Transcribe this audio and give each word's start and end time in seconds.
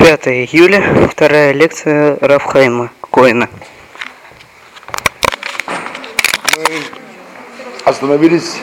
5 0.00 0.28
июля, 0.28 0.82
вторая 1.10 1.52
лекция 1.52 2.16
Рафхайма 2.22 2.90
Коина. 3.12 3.50
Мы 6.56 6.80
остановились 7.84 8.56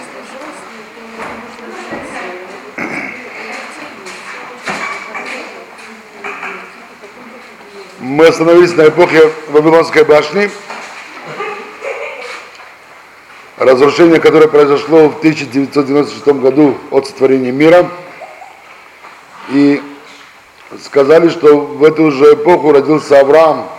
мы 8.00 8.26
остановились 8.26 8.76
на 8.76 8.88
эпохе 8.88 9.32
Вавилонской 9.50 10.06
башни, 10.06 10.50
разрушение, 13.58 14.20
которое 14.20 14.48
произошло 14.48 15.10
в 15.10 15.20
1996 15.20 16.28
году 16.40 16.76
от 16.90 17.06
сотворения 17.06 17.52
мира. 17.52 17.88
И 19.50 19.84
сказали, 20.88 21.28
что 21.28 21.58
в 21.58 21.84
эту 21.84 22.12
же 22.12 22.34
эпоху 22.34 22.72
родился 22.72 23.20
Авраам 23.20 23.70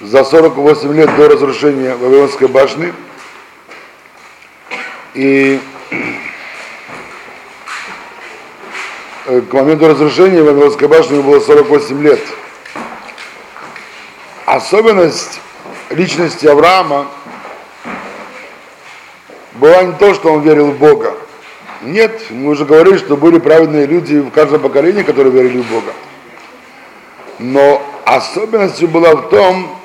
за 0.00 0.22
48 0.22 0.94
лет 0.94 1.16
до 1.16 1.28
разрушения 1.28 1.96
Вавилонской 1.96 2.48
башни. 2.48 2.92
И 5.14 5.58
к 9.24 9.52
моменту 9.52 9.88
разрушения 9.88 10.42
Вавилонской 10.42 10.86
башни 10.86 11.14
ему 11.14 11.30
было 11.30 11.40
48 11.40 12.02
лет. 12.02 12.20
Особенность 14.44 15.40
личности 15.88 16.46
Авраама 16.46 17.08
была 19.54 19.82
не 19.82 19.94
то, 19.94 20.12
что 20.12 20.30
он 20.34 20.42
верил 20.42 20.72
в 20.72 20.78
Бога, 20.78 21.14
нет, 21.82 22.30
мы 22.30 22.50
уже 22.50 22.64
говорили, 22.64 22.98
что 22.98 23.16
были 23.16 23.38
праведные 23.38 23.86
люди 23.86 24.18
в 24.18 24.30
каждом 24.30 24.60
поколении, 24.60 25.02
которые 25.02 25.32
верили 25.32 25.58
в 25.58 25.70
Бога. 25.70 25.92
Но 27.38 27.82
особенностью 28.04 28.88
была 28.88 29.14
в 29.14 29.28
том, 29.28 29.78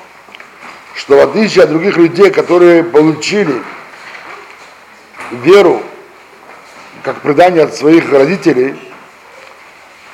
что 0.96 1.16
в 1.16 1.20
отличие 1.20 1.64
от 1.64 1.70
других 1.70 1.96
людей, 1.96 2.30
которые 2.30 2.82
получили 2.82 3.62
веру 5.30 5.82
как 7.04 7.20
предание 7.20 7.62
от 7.62 7.74
своих 7.74 8.10
родителей, 8.10 8.74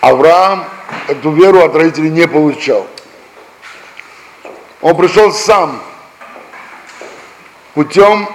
Авраам 0.00 0.64
эту 1.08 1.30
веру 1.30 1.62
от 1.62 1.74
родителей 1.74 2.10
не 2.10 2.26
получал. 2.26 2.86
Он 4.80 4.96
пришел 4.96 5.30
сам 5.32 5.80
путем 7.74 8.28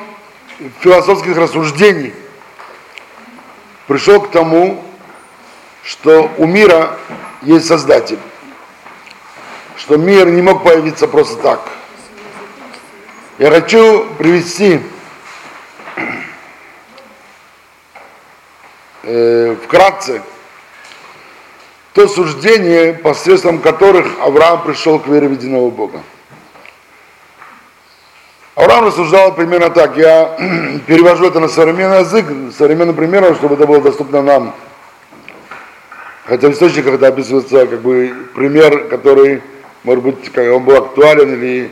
философских 0.80 1.38
рассуждений– 1.38 2.14
пришел 3.88 4.22
к 4.22 4.32
тому, 4.32 4.84
что 5.84 6.32
у 6.38 6.46
мира 6.46 6.98
есть 7.42 7.68
Создатель, 7.68 8.20
что 9.78 9.98
мир 9.98 10.30
не 10.30 10.42
мог 10.42 10.64
появиться 10.64 11.08
просто 11.08 11.36
так. 11.42 11.62
Я 13.38 13.52
хочу 13.52 14.06
привести 14.18 14.82
э, 19.04 19.56
вкратце 19.64 20.22
то 21.94 22.10
суждение, 22.10 22.94
посредством 22.94 23.60
которых 23.60 24.20
Авраам 24.20 24.64
пришел 24.64 25.00
к 25.00 25.08
вере 25.08 25.30
в 25.30 25.32
единого 25.32 25.70
Бога. 25.70 26.02
Авраам 28.56 28.86
рассуждал 28.86 29.36
примерно 29.36 29.70
так. 29.70 29.98
Я 29.98 30.38
перевожу 30.88 31.28
это 31.28 31.42
на 31.42 31.50
современный 31.50 32.00
язык, 32.00 32.26
современным 32.58 32.96
примером, 32.96 33.36
чтобы 33.36 33.56
это 33.56 33.68
было 33.68 33.82
доступно 33.82 34.22
нам. 34.22 34.56
Хотя 36.24 36.48
в 36.48 36.54
источниках 36.54 36.94
это 36.96 37.08
описывается 37.08 37.68
как 37.68 37.82
бы 37.82 38.16
пример, 38.34 38.88
который, 38.88 39.44
может 39.84 40.04
быть, 40.04 40.32
как 40.32 40.54
он 40.54 40.64
был 40.64 40.78
актуален 40.78 41.34
или 41.34 41.70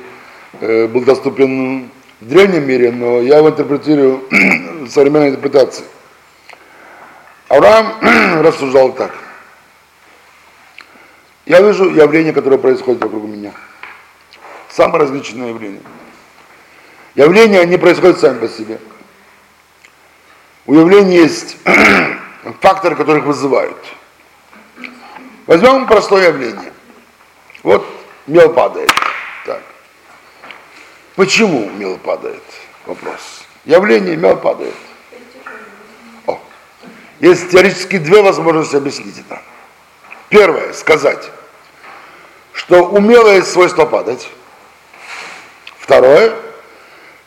э, 0.60 0.88
был 0.88 1.02
доступен 1.02 1.90
в 2.20 2.28
древнем 2.28 2.68
мире, 2.68 2.92
но 2.92 3.22
я 3.22 3.38
его 3.38 3.50
интерпретирую 3.50 4.22
в 4.30 4.90
современной 4.90 5.30
интерпретации. 5.30 5.86
Авраам 7.48 7.94
рассуждал 8.44 8.92
так. 8.92 9.12
Я 11.46 11.62
вижу 11.62 11.90
явление, 11.90 12.34
которое 12.34 12.58
происходит 12.58 13.02
вокруг 13.02 13.24
меня. 13.24 13.54
Самое 14.70 15.00
различное 15.00 15.50
явление. 15.50 15.82
Явления 17.16 17.66
не 17.66 17.78
происходят 17.78 18.20
сами 18.20 18.40
по 18.40 18.48
себе. 18.48 18.80
У 20.66 20.74
явлений 20.74 21.18
есть 21.18 21.58
факторы, 22.62 22.96
которые 22.96 23.20
их 23.22 23.28
вызывают. 23.28 23.78
Возьмем 25.46 25.86
простое 25.88 26.30
явление. 26.30 26.72
Вот 27.62 27.86
мел 28.28 28.52
падает. 28.54 28.92
Так. 29.46 29.62
Почему 31.16 31.70
мел 31.70 31.98
падает? 31.98 32.44
Вопрос. 32.86 33.44
Явление 33.66 34.16
мел 34.16 34.38
падает. 34.38 34.76
О. 36.26 36.40
Есть 37.20 37.52
теоретически 37.52 37.98
две 37.98 38.22
возможности 38.22 38.78
объяснить 38.78 39.20
это. 39.20 39.42
Первое, 40.30 40.74
сказать, 40.74 41.30
что 42.54 42.88
у 42.88 43.00
мела 43.00 43.36
есть 43.36 43.52
свойство 43.52 43.86
падать. 43.86 44.30
Второе, 45.78 46.34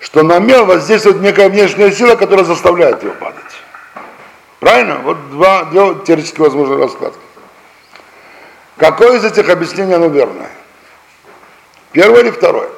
что 0.07 0.23
на 0.23 0.39
мел 0.39 0.67
воздействует 0.67 1.21
некая 1.21 1.49
внешняя 1.49 1.91
сила, 1.91 2.15
которая 2.15 2.45
заставляет 2.45 3.03
его 3.03 3.13
падать. 3.15 3.43
Правильно? 4.61 4.99
Вот 4.99 5.31
два, 5.31 5.65
две 5.65 5.97
теоретически 6.07 6.41
возможные 6.41 6.79
раскладки. 6.79 7.19
Какое 8.77 9.19
из 9.19 9.25
этих 9.25 9.49
объяснений 9.49 9.95
оно 9.95 10.07
верное? 10.07 10.49
Первое 11.91 12.21
или 12.21 12.31
второе? 12.31 12.69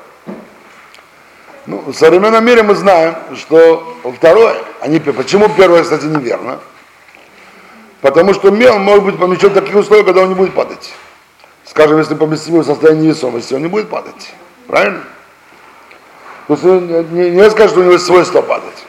Ну, 1.66 1.82
в 1.86 1.92
современном 1.92 2.42
мире 2.46 2.62
мы 2.62 2.74
знаем, 2.74 3.14
что 3.36 3.94
второе, 4.16 4.56
они, 4.80 4.98
почему 4.98 5.50
первое, 5.50 5.82
кстати, 5.82 6.06
неверно? 6.06 6.60
Потому 8.00 8.32
что 8.32 8.50
мел 8.50 8.78
может 8.78 9.04
быть 9.04 9.18
помещен 9.18 9.50
в 9.50 9.54
таких 9.54 9.74
условиях, 9.74 10.06
когда 10.06 10.22
он 10.22 10.30
не 10.30 10.34
будет 10.34 10.54
падать. 10.54 10.94
Скажем, 11.66 11.98
если 11.98 12.14
поместим 12.14 12.54
его 12.54 12.62
в 12.62 12.66
состояние 12.66 13.08
невесомости, 13.08 13.52
он 13.52 13.60
не 13.60 13.68
будет 13.68 13.90
падать. 13.90 14.32
Правильно? 14.66 15.02
То 16.48 16.54
есть 16.54 16.64
не, 17.12 17.30
не 17.30 17.50
скажет, 17.50 17.72
что 17.72 17.80
у 17.80 17.82
него 17.82 17.92
есть 17.92 18.06
свойство 18.06 18.40
падать. 18.40 18.86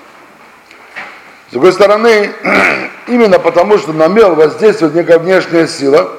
С 1.49 1.51
другой 1.51 1.73
стороны, 1.73 2.33
именно 3.07 3.37
потому, 3.37 3.77
что 3.77 3.91
на 3.91 4.07
мел 4.07 4.33
воздействует 4.33 4.95
некая 4.95 5.19
внешняя 5.19 5.67
сила, 5.67 6.09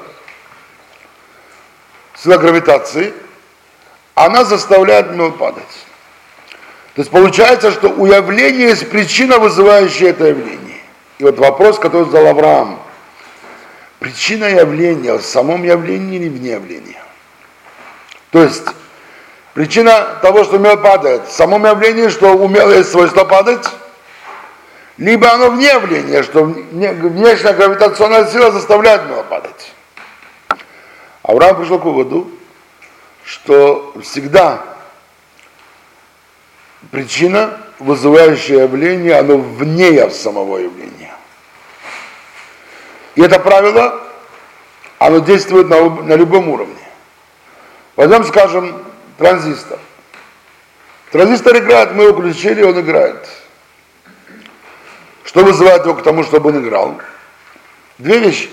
сила 2.15 2.37
гравитации, 2.37 3.15
она 4.15 4.45
заставляет 4.45 5.13
мел 5.13 5.33
падать. 5.33 5.65
То 6.95 7.01
есть 7.01 7.11
получается, 7.11 7.71
что 7.71 7.89
у 7.89 8.05
явления 8.05 8.67
есть 8.67 8.91
причина, 8.91 9.39
вызывающая 9.39 10.11
это 10.11 10.27
явление. 10.27 10.81
И 11.19 11.25
вот 11.25 11.39
вопрос, 11.39 11.79
который 11.79 12.05
задал 12.05 12.27
Авраам. 12.27 12.81
Причина 13.99 14.45
явления 14.45 15.15
в 15.15 15.23
самом 15.23 15.63
явлении 15.63 16.17
или 16.19 16.29
вне 16.29 16.53
явления? 16.53 17.03
То 18.31 18.43
есть 18.43 18.65
Причина 19.55 20.19
того, 20.23 20.45
что 20.45 20.59
мел 20.59 20.77
падает, 20.77 21.27
в 21.27 21.33
самом 21.33 21.67
явлении, 21.67 22.09
что 22.09 22.37
у 22.37 22.47
мела 22.47 22.73
есть 22.73 22.91
свойство 22.91 23.25
падать, 23.25 23.67
либо 24.97 25.33
оно 25.33 25.51
вне 25.51 25.69
явления, 25.69 26.23
что 26.23 26.45
внешняя 26.45 27.53
гравитационная 27.53 28.27
сила 28.27 28.53
заставляет 28.53 29.07
мел 29.09 29.25
падать. 29.25 29.73
Авраам 31.23 31.57
пришел 31.57 31.79
к 31.79 31.85
выводу, 31.85 32.31
что 33.25 33.93
всегда 34.03 34.63
причина, 36.91 37.59
вызывающая 37.79 38.63
явление, 38.63 39.17
оно 39.19 39.39
вне 39.39 40.11
самого 40.11 40.59
явления. 40.59 41.15
И 43.17 43.23
это 43.23 43.41
правило, 43.41 44.01
оно 44.99 45.19
действует 45.19 45.69
на, 45.69 45.91
на 45.91 46.15
любом 46.15 46.49
уровне. 46.49 46.77
Возьмем, 47.97 48.25
скажем, 48.25 48.90
транзистор. 49.21 49.79
Транзистор 51.13 51.59
играет, 51.59 51.95
мы 51.95 52.05
его 52.05 52.15
включили, 52.15 52.63
он 52.63 52.81
играет. 52.81 53.29
Что 55.25 55.45
вызывает 55.45 55.85
его 55.85 55.95
к 55.95 56.03
тому, 56.03 56.25
чтобы 56.25 56.49
он 56.49 56.65
играл? 56.65 56.99
Две 57.99 58.19
вещи. 58.19 58.49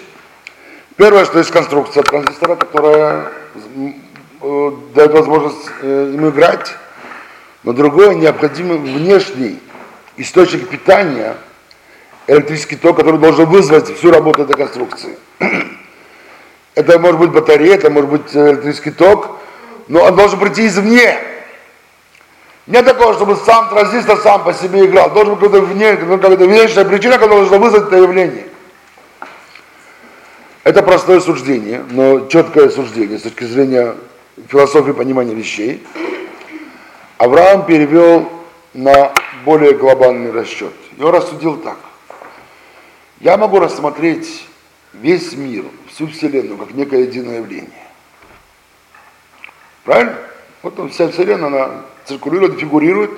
Первое, 0.98 1.24
что 1.24 1.40
есть 1.40 1.52
конструкция 1.52 2.04
транзистора, 2.04 2.58
которая 2.58 3.32
э, 4.42 4.72
дает 4.94 5.12
возможность 5.14 5.70
э, 5.82 6.12
ему 6.14 6.32
играть. 6.32 6.76
Но 7.64 7.72
другое, 7.72 8.16
необходимый 8.16 8.78
внешний 8.78 9.60
источник 10.18 10.68
питания, 10.68 11.38
электрический 12.28 12.76
ток, 12.76 12.98
который 12.98 13.22
должен 13.22 13.46
вызвать 13.46 13.96
всю 13.96 14.12
работу 14.12 14.44
этой 14.44 14.58
конструкции. 14.58 15.18
Это 16.76 17.00
может 17.00 17.20
быть 17.20 17.32
батарея, 17.32 17.76
это 17.76 17.90
может 17.90 18.10
быть 18.10 18.36
электрический 18.36 18.92
ток, 18.92 19.38
но 19.88 20.04
он 20.04 20.16
должен 20.16 20.40
прийти 20.40 20.68
извне. 20.68 21.18
Нет 22.66 22.86
такого, 22.86 23.14
чтобы 23.14 23.38
сам 23.38 23.70
транзистор 23.70 24.18
сам 24.18 24.44
по 24.44 24.54
себе 24.54 24.86
играл. 24.86 25.10
Должен 25.12 25.36
быть 25.36 25.44
какая-то, 25.44 25.66
вне, 25.66 25.96
какая-то 25.96 26.46
внешняя 26.46 26.84
причина, 26.84 27.18
которая 27.18 27.40
должна 27.40 27.58
вызвать 27.58 27.88
это 27.88 27.98
явление. 27.98 28.48
Это 30.66 30.84
простое 30.84 31.22
суждение, 31.22 31.86
но 31.92 32.28
четкое 32.28 32.70
суждение 32.70 33.18
с 33.18 33.22
точки 33.22 33.46
зрения 33.46 33.96
философии 34.50 34.92
понимания 34.92 35.34
вещей. 35.34 35.82
Авраам 37.18 37.66
перевел 37.66 38.30
на 38.74 39.14
более 39.46 39.74
глобальный 39.74 40.32
расчет. 40.32 40.74
И 40.98 41.02
он 41.02 41.14
рассудил 41.14 41.56
так. 41.56 41.78
Я 43.22 43.38
могу 43.38 43.60
рассмотреть 43.60 44.46
весь 44.92 45.34
мир, 45.34 45.64
всю 45.90 46.08
Вселенную, 46.08 46.58
как 46.58 46.72
некое 46.74 47.04
единое 47.04 47.38
явление. 47.38 47.87
Правильно? 49.88 50.18
Вот 50.64 50.78
он, 50.80 50.90
вся 50.90 51.08
Вселенная, 51.08 51.48
она 51.48 51.82
циркулирует, 52.04 52.60
фигурирует. 52.60 53.12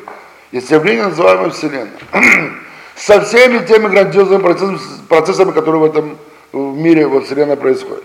Есть 0.51 0.69
явление, 0.69 1.05
называемое 1.05 1.49
Вселенной. 1.49 1.89
Со 2.95 3.21
всеми 3.21 3.65
теми 3.65 3.87
грандиозными 3.87 4.43
процессами, 4.43 4.79
процессами, 5.07 5.51
которые 5.51 5.81
в 5.81 5.85
этом 5.85 6.17
в 6.51 6.77
мире, 6.77 7.07
во 7.07 7.21
Вселенной 7.21 7.57
происходят. 7.57 8.03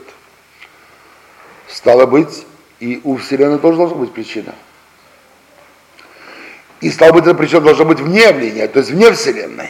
Стало 1.69 2.07
быть, 2.07 2.47
и 2.81 3.03
у 3.05 3.19
Вселенной 3.19 3.59
тоже 3.59 3.77
должна 3.77 3.97
быть 3.97 4.15
причина. 4.15 4.55
И 6.81 6.91
стало 6.91 7.13
быть, 7.13 7.25
эта 7.25 7.35
причина 7.35 7.61
должна 7.61 7.85
быть 7.85 8.01
вне 8.01 8.23
явления, 8.23 8.67
то 8.67 8.79
есть 8.79 8.91
вне 8.91 9.13
Вселенной. 9.13 9.69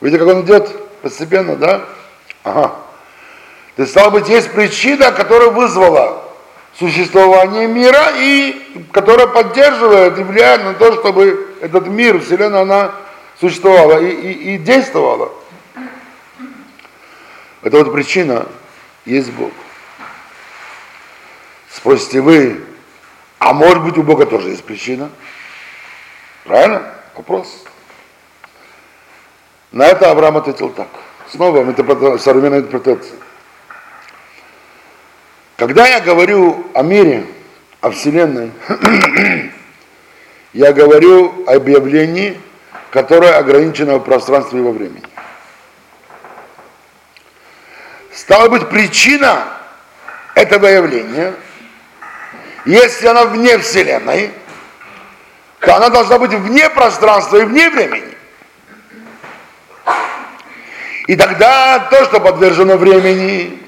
Видите, 0.00 0.24
как 0.24 0.34
он 0.34 0.42
идет 0.42 0.74
постепенно, 1.02 1.54
да? 1.54 1.84
Ага. 2.44 2.76
То 3.76 3.82
есть, 3.82 3.92
стало 3.92 4.08
быть, 4.08 4.26
есть 4.30 4.52
причина, 4.52 5.12
которая 5.12 5.50
вызвала 5.50 6.17
существование 6.78 7.66
мира 7.66 8.12
и 8.14 8.84
которая 8.92 9.26
поддерживает 9.26 10.18
и 10.18 10.22
влияет 10.22 10.64
на 10.64 10.74
то, 10.74 10.92
чтобы 10.92 11.54
этот 11.60 11.88
мир, 11.88 12.20
Вселенная, 12.20 12.62
она 12.62 12.92
существовала 13.40 13.98
и, 14.00 14.10
и, 14.10 14.54
и 14.54 14.58
действовала. 14.58 15.32
Это 17.62 17.78
вот 17.78 17.92
причина 17.92 18.46
есть 19.04 19.30
Бог. 19.32 19.50
Спросите 21.70 22.20
вы, 22.20 22.64
а 23.38 23.52
может 23.52 23.82
быть 23.82 23.98
у 23.98 24.02
Бога 24.02 24.26
тоже 24.26 24.50
есть 24.50 24.64
причина? 24.64 25.10
Правильно? 26.44 26.94
Вопрос. 27.16 27.64
На 29.72 29.86
это 29.86 30.10
Авраам 30.10 30.36
ответил 30.36 30.70
так. 30.70 30.88
Снова 31.30 31.62
в 31.62 32.18
современной 32.18 32.58
интерпретации. 32.58 33.14
Когда 35.58 35.88
я 35.88 36.00
говорю 36.00 36.68
о 36.72 36.82
мире, 36.82 37.26
о 37.80 37.90
Вселенной, 37.90 38.52
я 40.52 40.72
говорю 40.72 41.44
об 41.48 41.66
явлении, 41.66 42.40
которое 42.92 43.36
ограничено 43.36 43.96
в 43.96 44.04
пространстве 44.04 44.60
и 44.60 44.62
во 44.62 44.70
времени. 44.70 45.02
Стала 48.14 48.48
быть, 48.48 48.68
причина 48.68 49.48
этого 50.36 50.68
явления, 50.68 51.34
если 52.64 53.08
она 53.08 53.24
вне 53.24 53.58
Вселенной, 53.58 54.30
то 55.58 55.74
она 55.74 55.88
должна 55.88 56.20
быть 56.20 56.34
вне 56.34 56.70
пространства 56.70 57.38
и 57.38 57.44
вне 57.44 57.68
времени. 57.68 58.16
И 61.08 61.16
тогда 61.16 61.80
то, 61.90 62.04
что 62.04 62.20
подвержено 62.20 62.76
времени, 62.76 63.67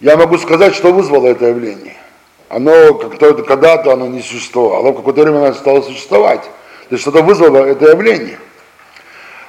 я 0.00 0.16
могу 0.16 0.38
сказать, 0.38 0.74
что 0.74 0.92
вызвало 0.92 1.26
это 1.28 1.46
явление. 1.46 1.96
Оно 2.48 2.94
как-то 2.94 3.34
когда-то 3.34 3.92
оно 3.92 4.06
не 4.06 4.22
существовало, 4.22 4.92
в 4.92 4.96
какое-то 4.96 5.22
время 5.22 5.38
оно 5.38 5.54
стало 5.54 5.82
существовать. 5.82 6.42
То 6.42 6.94
есть 6.94 7.02
что-то 7.02 7.22
вызвало 7.22 7.64
это 7.64 7.90
явление. 7.90 8.38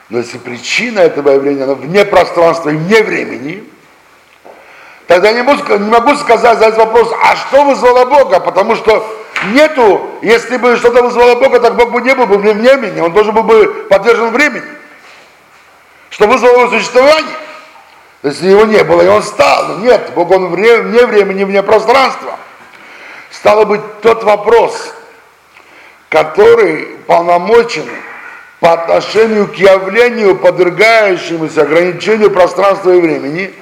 Но 0.09 0.19
если 0.19 0.37
причина 0.37 0.99
этого 0.99 1.31
явления, 1.31 1.63
она 1.63 1.75
вне 1.75 2.05
пространства 2.05 2.69
и 2.69 2.75
вне 2.75 3.03
времени, 3.03 3.63
тогда 5.05 5.31
не 5.33 5.43
могу, 5.43 5.61
не 5.75 5.89
могу 5.89 6.15
сказать, 6.15 6.57
задать 6.57 6.77
вопрос, 6.77 7.13
а 7.21 7.35
что 7.35 7.65
вызвало 7.65 8.05
Бога? 8.05 8.39
Потому 8.39 8.75
что 8.75 9.05
нету, 9.51 10.09
если 10.21 10.57
бы 10.57 10.75
что-то 10.77 11.03
вызвало 11.03 11.35
Бога, 11.35 11.59
так 11.59 11.75
Бог 11.75 11.91
бы 11.91 12.01
не 12.01 12.15
был 12.15 12.25
бы 12.25 12.37
вне 12.37 12.53
времени, 12.53 13.01
он 13.01 13.11
должен 13.11 13.35
был 13.35 13.43
бы 13.43 13.85
подвержен 13.89 14.31
времени. 14.31 14.63
Что 16.09 16.25
вызвало 16.25 16.61
его 16.61 16.69
существование. 16.69 17.35
Если 18.27 18.49
его 18.49 18.65
не 18.65 18.83
было, 18.83 19.01
и 19.01 19.07
он 19.07 19.23
стал. 19.23 19.67
Но 19.69 19.85
нет, 19.85 20.11
Бог 20.13 20.31
он 20.31 20.47
вне 20.49 20.79
времени, 20.81 21.45
вне 21.45 21.63
пространства. 21.63 22.35
Стало 23.31 23.63
быть, 23.63 24.01
тот 24.01 24.23
вопрос, 24.23 24.93
который 26.09 26.97
полномочен 27.07 27.85
по 28.59 28.73
отношению 28.73 29.47
к 29.47 29.55
явлению, 29.55 30.35
подвергающемуся 30.35 31.61
ограничению 31.61 32.31
пространства 32.31 32.91
и 32.91 32.99
времени, 32.99 33.53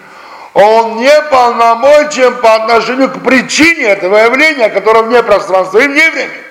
он 0.54 0.98
не 0.98 1.22
полномочен 1.30 2.36
по 2.38 2.56
отношению 2.56 3.12
к 3.12 3.22
причине 3.24 3.84
этого 3.84 4.18
явления, 4.18 4.70
которое 4.70 5.04
вне 5.04 5.22
пространства 5.22 5.78
и 5.80 5.88
вне 5.88 6.10
времени. 6.10 6.44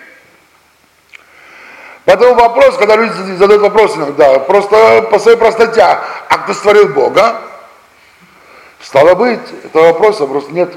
Поэтому 2.04 2.34
вопрос, 2.34 2.76
когда 2.76 2.96
люди 2.96 3.32
задают 3.36 3.62
вопрос 3.62 3.96
иногда, 3.96 4.38
просто 4.40 5.02
по 5.10 5.18
своей 5.18 5.38
простоте, 5.38 5.82
а 5.82 6.38
кто 6.44 6.52
створил 6.52 6.88
Бога? 6.88 7.40
Стало 8.84 9.14
быть, 9.14 9.40
этого 9.64 9.86
вопроса 9.86 10.26
просто 10.26 10.52
нет. 10.52 10.72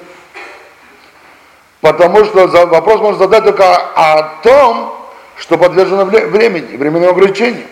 Потому 1.82 2.24
что 2.24 2.48
вопрос 2.48 3.02
можно 3.02 3.20
задать 3.20 3.44
только 3.44 3.76
о 3.76 4.40
том, 4.42 4.96
что 5.36 5.58
подвержено 5.58 6.06
времени, 6.06 6.78
временному 6.78 7.12
ограничению. 7.12 7.68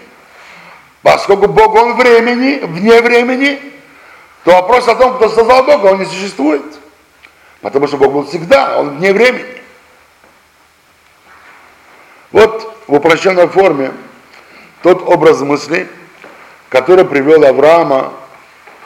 Поскольку 1.02 1.48
Бог, 1.48 1.74
Он 1.76 1.96
времени, 1.96 2.60
вне 2.66 3.02
времени, 3.02 3.60
то 4.44 4.52
вопрос 4.52 4.88
о 4.90 4.96
том, 4.96 5.16
кто 5.16 5.30
создал 5.30 5.64
Бога, 5.64 5.88
он 5.88 6.00
не 6.00 6.06
существует. 6.06 6.64
Потому 7.62 7.88
что 7.88 7.98
Бог 7.98 8.12
был 8.12 8.26
всегда, 8.26 8.78
Он 8.80 8.98
вне 8.98 9.14
времени. 9.14 9.62
Вот 12.32 12.76
в 12.88 12.94
упрощенной 12.94 13.48
форме 13.48 13.94
тот 14.84 15.02
образ 15.08 15.40
мысли, 15.40 15.88
который 16.70 17.06
привел 17.06 17.46
Авраама 17.46 18.12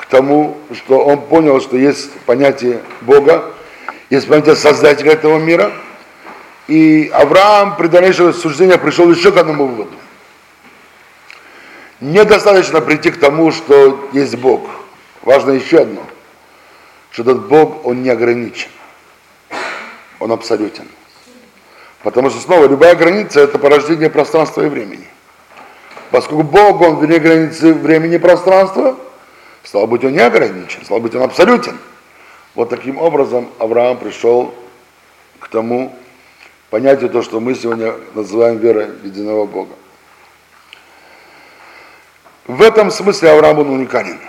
тому, 0.10 0.58
что 0.74 1.00
он 1.00 1.22
понял, 1.22 1.62
что 1.62 1.78
есть 1.78 2.12
понятие 2.26 2.82
Бога, 3.02 3.54
есть 4.10 4.28
понятие 4.28 4.56
Создателя 4.56 5.14
этого 5.14 5.38
мира– 5.38 5.72
и 6.70 7.10
Авраам 7.12 7.78
при 7.78 7.88
дальнейшем 7.88 8.28
рассуждении 8.28 8.78
пришел 8.78 9.10
еще 9.12 9.32
к 9.32 9.38
одному 9.38 9.66
выводу. 9.66 9.98
Недостаточно 12.00 12.80
прийти 12.80 13.10
к 13.10 13.20
тому, 13.20 13.52
что 13.52 14.08
есть 14.14 14.36
Бог. 14.36 14.70
Важно 15.24 15.52
еще 15.52 15.80
одно, 15.80 16.04
что 17.10 17.24
этот 17.24 17.48
Бог, 17.48 17.86
он 17.86 18.04
не 18.04 18.10
ограничен. 18.10 18.70
Он 20.20 20.32
абсолютен. 20.32 20.88
Потому 22.04 22.30
что 22.30 22.40
снова 22.40 22.68
любая 22.68 22.96
граница 22.96 23.42
это 23.42 23.58
порождение 23.58 24.12
пространства 24.12 24.62
и 24.62 24.70
времени. 24.70 25.08
Поскольку 26.12 26.44
Бог, 26.44 26.82
он 26.82 26.98
вне 26.98 27.18
границы 27.18 27.74
времени 27.74 28.16
и 28.16 28.20
пространства, 28.20 28.96
стало 29.64 29.86
быть, 29.86 30.04
он 30.04 30.14
не 30.14 30.20
ограничен, 30.20 30.84
стало 30.84 31.00
быть, 31.00 31.16
он 31.16 31.24
абсолютен. 31.24 31.78
Вот 32.56 32.70
таким 32.70 32.98
образом 32.98 33.50
Авраам 33.60 33.98
пришел 33.98 34.54
к 35.40 35.48
тому, 35.48 35.96
понятие 36.70 37.10
то, 37.10 37.22
что 37.22 37.40
мы 37.40 37.56
сегодня 37.56 37.96
называем 38.14 38.58
верой 38.58 38.90
единого 39.04 39.46
Бога. 39.46 39.74
В 42.48 42.62
этом 42.62 42.90
смысле 42.92 43.32
Авраам 43.32 43.60
он 43.60 43.70
уникален. 43.70 44.20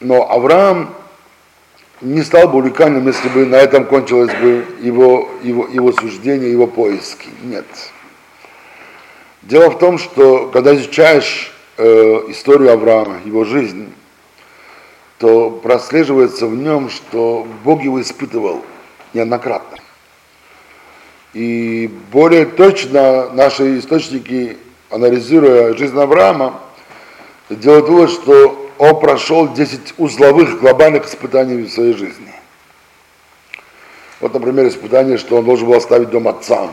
Но 0.00 0.30
Авраам 0.30 0.94
не 2.00 2.22
стал 2.22 2.48
бы 2.48 2.58
уникальным, 2.58 3.06
если 3.06 3.28
бы 3.28 3.44
на 3.44 3.56
этом 3.56 3.84
кончилось 3.84 4.32
бы 4.40 4.64
его, 4.80 5.28
его, 5.42 5.66
его 5.66 5.92
суждение, 5.92 6.50
его 6.50 6.66
поиски. 6.68 7.28
Нет. 7.42 7.66
Дело 9.42 9.70
в 9.70 9.78
том, 9.78 9.98
что 9.98 10.48
когда 10.48 10.74
изучаешь 10.74 11.52
э, 11.76 11.84
историю 12.28 12.72
Авраама, 12.72 13.18
его 13.24 13.44
жизнь, 13.44 13.92
то 15.18 15.50
прослеживается 15.50 16.46
в 16.46 16.54
нем, 16.54 16.90
что 16.90 17.46
Бог 17.64 17.82
его 17.82 18.00
испытывал 18.00 18.64
неоднократно. 19.12 19.78
И 21.34 21.90
более 22.10 22.46
точно 22.46 23.30
наши 23.32 23.78
источники, 23.78 24.56
анализируя 24.90 25.76
жизнь 25.76 25.98
Авраама, 25.98 26.60
делают 27.50 27.88
вывод, 27.88 28.10
что 28.10 28.70
он 28.78 29.00
прошел 29.00 29.52
10 29.52 29.94
узловых 29.98 30.60
глобальных 30.60 31.06
испытаний 31.06 31.62
в 31.62 31.70
своей 31.70 31.94
жизни. 31.94 32.32
Вот, 34.20 34.34
например, 34.34 34.66
испытание, 34.68 35.18
что 35.18 35.36
он 35.36 35.44
должен 35.44 35.66
был 35.66 35.74
оставить 35.74 36.10
дом 36.10 36.28
отца. 36.28 36.70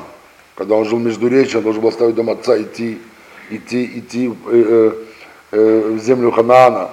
Когда 0.55 0.75
он 0.75 0.85
жил 0.85 0.99
между 0.99 1.27
речи, 1.27 1.57
он 1.57 1.63
должен 1.63 1.81
был 1.81 1.89
оставить 1.89 2.15
дом 2.15 2.29
отца, 2.29 2.59
идти, 2.59 2.99
идти, 3.49 3.99
идти 3.99 4.27
э, 4.27 4.33
э, 4.51 4.91
э, 5.51 5.89
в 5.91 5.99
землю 5.99 6.31
Ханаана, 6.31 6.91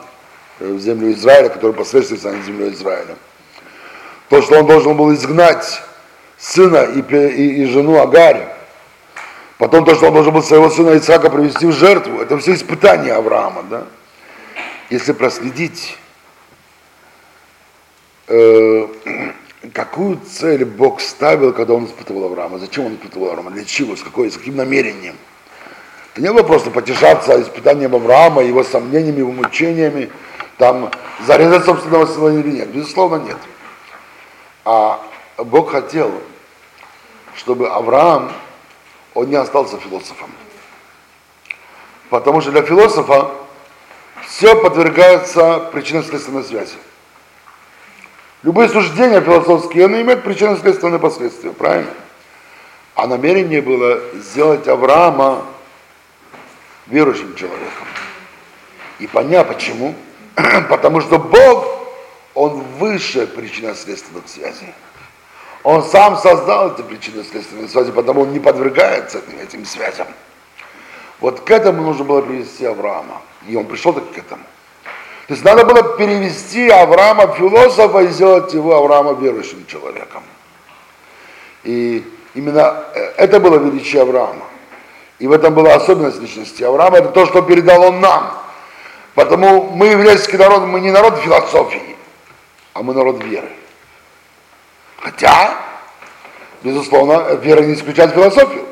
в 0.63 0.81
землю 0.81 1.13
Израиля, 1.13 1.49
которая 1.49 1.77
посредственно 1.77 2.21
станет 2.21 2.45
землей 2.45 2.73
Израиля. 2.73 3.17
То, 4.29 4.41
что 4.43 4.59
он 4.59 4.67
должен 4.67 4.97
был 4.97 5.13
изгнать 5.15 5.83
сына 6.39 6.85
и, 6.85 7.01
и, 7.01 7.63
и 7.63 7.65
жену 7.67 8.01
Агарь. 8.01 8.49
Потом 9.59 9.85
то, 9.85 9.95
что 9.95 10.07
он 10.09 10.15
должен 10.15 10.33
был 10.33 10.43
своего 10.43 10.71
сына 10.71 10.91
Ицхака 10.91 11.31
привести 11.31 11.67
в 11.67 11.73
жертву. 11.73 12.21
Это 12.21 12.39
все 12.39 12.55
испытания 12.55 13.13
Авраама. 13.13 13.63
Да? 13.65 13.85
Если 14.91 15.13
проследить 15.13 15.97
э, 18.27 18.89
какую 19.73 20.21
цель 20.29 20.65
Бог 20.65 21.01
ставил, 21.01 21.53
когда 21.53 21.75
он 21.75 21.85
испытывал 21.87 22.25
Авраама? 22.25 22.59
Зачем 22.59 22.87
он 22.87 22.95
испытывал 22.95 23.31
Авраама? 23.31 23.51
Для 23.51 23.65
чего? 23.65 23.95
С, 23.95 24.03
какой, 24.03 24.31
с 24.31 24.37
каким 24.37 24.57
намерением? 24.57 25.15
Это 26.13 26.23
не 26.23 26.33
было 26.33 26.43
просто 26.43 26.71
потешаться 26.71 27.41
испытанием 27.41 27.95
Авраама, 27.95 28.43
его 28.43 28.65
сомнениями, 28.65 29.21
его 29.21 29.33
мучениями, 29.33 30.11
там 30.63 30.93
зарезать 31.27 31.65
собственного 31.65 32.07
сына 32.07 32.39
или 32.39 32.59
нет. 32.59 32.69
Безусловно, 32.69 33.17
нет. 33.17 33.37
А 34.65 35.03
Бог 35.37 35.73
хотел, 35.73 36.13
чтобы 37.35 37.69
Авраам, 37.69 38.31
он 39.13 39.29
не 39.29 39.35
остался 39.35 39.77
философом. 39.79 40.31
Потому 42.11 42.41
что 42.41 42.53
для 42.53 42.63
философа 42.63 43.33
все 44.25 44.55
подвергается 44.55 45.69
причинно-следственной 45.73 46.45
связи. 46.45 46.77
Любые 48.45 48.69
суждения 48.69 49.21
философские, 49.21 49.87
они 49.87 50.03
имеют 50.03 50.23
причинно-следственные 50.23 51.01
последствия, 51.01 51.51
правильно? 51.51 51.91
А 52.95 53.09
намерение 53.09 53.61
было 53.61 54.01
сделать 54.15 54.69
Авраама 54.69 55.45
верующим 56.87 57.35
человеком. 57.35 57.89
И 59.01 59.09
понять 59.09 59.49
почему. 59.49 59.97
Потому 60.69 61.01
что 61.01 61.19
Бог, 61.19 61.67
Он 62.35 62.63
выше 62.79 63.27
причинно-следственных 63.27 64.29
связей. 64.29 64.73
Он 65.63 65.83
сам 65.83 66.17
создал 66.17 66.73
эти 66.73 66.83
причинно-следственные 66.83 67.69
связи, 67.69 67.93
потому 67.93 68.23
он 68.23 68.33
не 68.33 68.41
подвергается 68.41 69.21
этим, 69.41 69.65
связям. 69.65 70.09
Вот 71.21 71.41
к 71.41 71.51
этому 71.51 71.83
нужно 71.83 72.05
было 72.05 72.21
привести 72.21 72.65
Авраама. 72.65 73.23
И 73.47 73.55
он 73.55 73.67
пришел 73.67 73.93
так 73.93 74.11
к 74.13 74.19
этому. 74.19 74.43
То 75.29 75.35
есть 75.35 75.45
надо 75.45 75.65
было 75.65 75.97
перевести 75.97 76.69
Авраама 76.69 77.29
философа 77.35 78.01
и 78.01 78.09
сделать 78.09 78.53
его 78.53 78.75
Авраама 78.75 79.13
верующим 79.13 79.65
человеком. 79.67 80.25
И 81.63 82.05
именно 82.35 82.85
э, 82.95 83.01
это 83.19 83.39
было 83.39 83.57
величие 83.57 84.03
Авраама. 84.03 84.47
И 85.21 85.29
в 85.29 85.33
этом 85.33 85.55
была 85.55 85.75
особенность 85.75 86.21
личности 86.21 86.65
Авраама, 86.65 86.99
это 86.99 87.09
то, 87.11 87.25
что 87.27 87.43
передал 87.43 87.83
он 87.85 88.01
нам. 88.01 88.42
Потому 89.15 89.71
мы, 89.71 89.89
еврейский 89.89 90.39
народ, 90.39 90.63
мы 90.63 90.81
не 90.81 90.91
народ 90.91 91.19
философии, 91.19 91.97
а 92.73 92.83
мы 92.83 92.95
народ 92.95 93.23
веры. 93.23 93.49
Хотя, 95.01 95.55
безусловно, 96.63 97.35
вера 97.35 97.61
не 97.63 97.75
исключает 97.75 98.13
философию. 98.13 98.65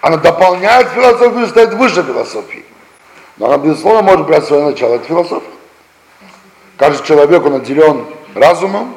Она 0.00 0.16
дополняет 0.16 0.88
философию, 0.88 1.46
стоит 1.46 1.74
выше 1.74 2.02
философии. 2.02 2.64
Но 3.36 3.46
она, 3.46 3.58
безусловно, 3.58 4.02
может 4.02 4.26
брать 4.26 4.44
свое 4.44 4.64
начало 4.64 4.96
от 4.96 5.06
философии. 5.06 5.48
Каждый 6.76 7.06
человек, 7.06 7.44
он 7.44 7.54
отделен 7.54 8.06
разумом, 8.34 8.94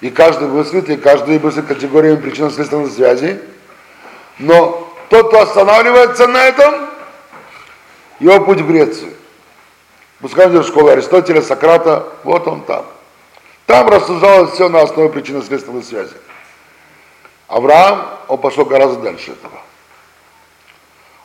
и 0.00 0.10
каждый 0.10 0.48
мыслит, 0.48 0.88
и 0.90 0.96
каждый 0.96 1.38
мыслит 1.38 1.66
категориями 1.66 2.16
причинно-следственной 2.16 2.90
связи. 2.90 3.40
Но 4.38 4.92
тот, 5.08 5.28
кто 5.28 5.40
останавливается 5.40 6.26
на 6.26 6.44
этом, 6.44 6.74
его 8.18 8.40
путь 8.44 8.60
в 8.60 8.66
Грецию. 8.66 9.12
Пускай 10.22 10.46
в 10.46 10.62
школу 10.62 10.88
Аристотеля, 10.88 11.42
Сократа, 11.42 12.06
вот 12.22 12.46
он 12.46 12.62
там. 12.62 12.86
Там 13.66 13.88
рассуждалось 13.88 14.52
все 14.52 14.68
на 14.68 14.82
основе 14.82 15.08
причинно-следственной 15.08 15.82
связи. 15.82 16.14
Авраам, 17.48 18.06
он 18.28 18.38
пошел 18.38 18.64
гораздо 18.64 19.00
дальше 19.02 19.32
этого. 19.32 19.60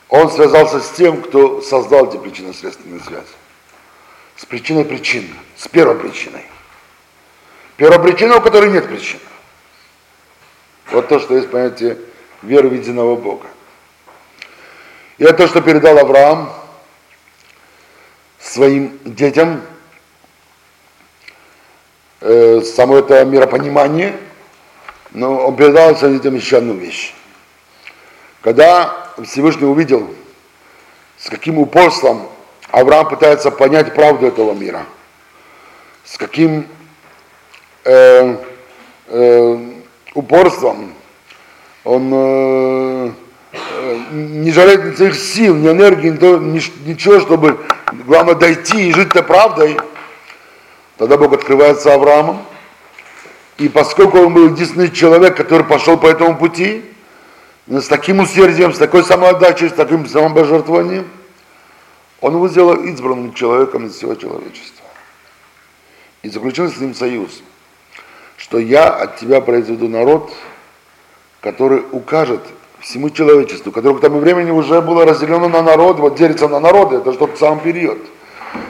Он 0.09 0.31
связался 0.31 0.79
с 0.79 0.89
тем, 0.91 1.21
кто 1.21 1.61
создал 1.61 2.07
эти 2.07 2.17
причинно-следственные 2.17 2.99
связи. 3.01 3.27
С 4.35 4.45
причиной 4.47 4.83
причин, 4.83 5.31
с 5.55 5.67
первой 5.67 5.95
причиной. 5.95 6.45
Первая 7.75 7.99
причина, 7.99 8.37
у 8.37 8.41
которой 8.41 8.71
нет 8.71 8.87
причин. 8.87 9.19
Вот 10.91 11.07
то, 11.07 11.19
что 11.19 11.35
есть 11.35 11.51
понятие 11.51 11.99
веры 12.41 12.69
в 12.69 12.73
единого 12.73 13.15
Бога. 13.15 13.45
И 15.19 15.23
это 15.23 15.35
то, 15.35 15.47
что 15.47 15.61
передал 15.61 15.99
Авраам 15.99 16.51
своим 18.47 18.97
детям, 19.03 19.61
э, 22.21 22.61
само 22.61 22.97
это 22.97 23.23
миропонимание, 23.25 24.15
но 25.11 25.47
он 25.47 25.55
передал 25.55 25.95
своим 25.95 26.17
детям 26.17 26.35
еще 26.35 26.57
одну 26.57 26.73
вещь. 26.73 27.13
Когда 28.41 29.13
Всевышний 29.23 29.65
увидел, 29.65 30.09
с 31.17 31.29
каким 31.29 31.57
упорством 31.57 32.29
Авраам 32.71 33.09
пытается 33.09 33.51
понять 33.51 33.93
правду 33.93 34.27
этого 34.27 34.53
мира, 34.53 34.85
с 36.03 36.17
каким 36.17 36.67
э, 37.83 38.37
э, 39.07 39.71
упорством 40.13 40.93
он 41.83 42.11
э, 42.13 43.11
не 44.11 44.51
жалеет 44.51 44.85
ни 44.85 44.95
своих 44.95 45.15
сил, 45.15 45.55
ни 45.55 45.67
энергии, 45.67 46.09
ни, 46.09 46.87
ничего, 46.87 47.19
чтобы, 47.19 47.59
главное, 48.05 48.35
дойти 48.35 48.89
и 48.89 48.93
жить 48.93 49.09
этой 49.09 49.23
правдой, 49.23 49.77
тогда 50.97 51.17
Бог 51.17 51.33
открывается 51.33 51.93
Авраамом. 51.93 52.43
И 53.57 53.69
поскольку 53.69 54.19
он 54.19 54.33
был 54.33 54.49
единственный 54.49 54.91
человек, 54.91 55.35
который 55.35 55.65
пошел 55.65 55.97
по 55.97 56.07
этому 56.07 56.37
пути, 56.37 56.83
с 57.67 57.87
таким 57.87 58.19
усердием, 58.19 58.73
с 58.73 58.77
такой 58.77 59.03
самоотдачей, 59.03 59.69
с 59.69 59.73
таким 59.73 60.07
самопожертвованием, 60.07 61.07
он 62.21 62.33
его 62.35 62.47
сделал 62.47 62.75
избранным 62.75 63.33
человеком 63.33 63.87
из 63.87 63.95
всего 63.95 64.15
человечества. 64.15 64.85
И 66.23 66.29
заключил 66.29 66.71
с 66.71 66.77
ним 66.77 66.93
союз, 66.93 67.41
что 68.37 68.57
я 68.57 68.89
от 68.89 69.17
тебя 69.17 69.41
произведу 69.41 69.87
народ, 69.87 70.33
который 71.41 71.83
укажет 71.91 72.41
всему 72.87 73.09
человечеству, 73.09 73.71
которое 73.71 73.95
к 73.95 74.01
тому 74.01 74.19
времени 74.19 74.51
уже 74.51 74.81
было 74.81 75.05
разделено 75.05 75.49
на 75.49 75.61
народ, 75.61 75.99
вот 75.99 76.15
делится 76.15 76.47
на 76.47 76.59
народы, 76.59 76.97
это 76.97 77.13
что 77.13 77.27
тот 77.27 77.37
самый 77.37 77.61
период, 77.61 77.99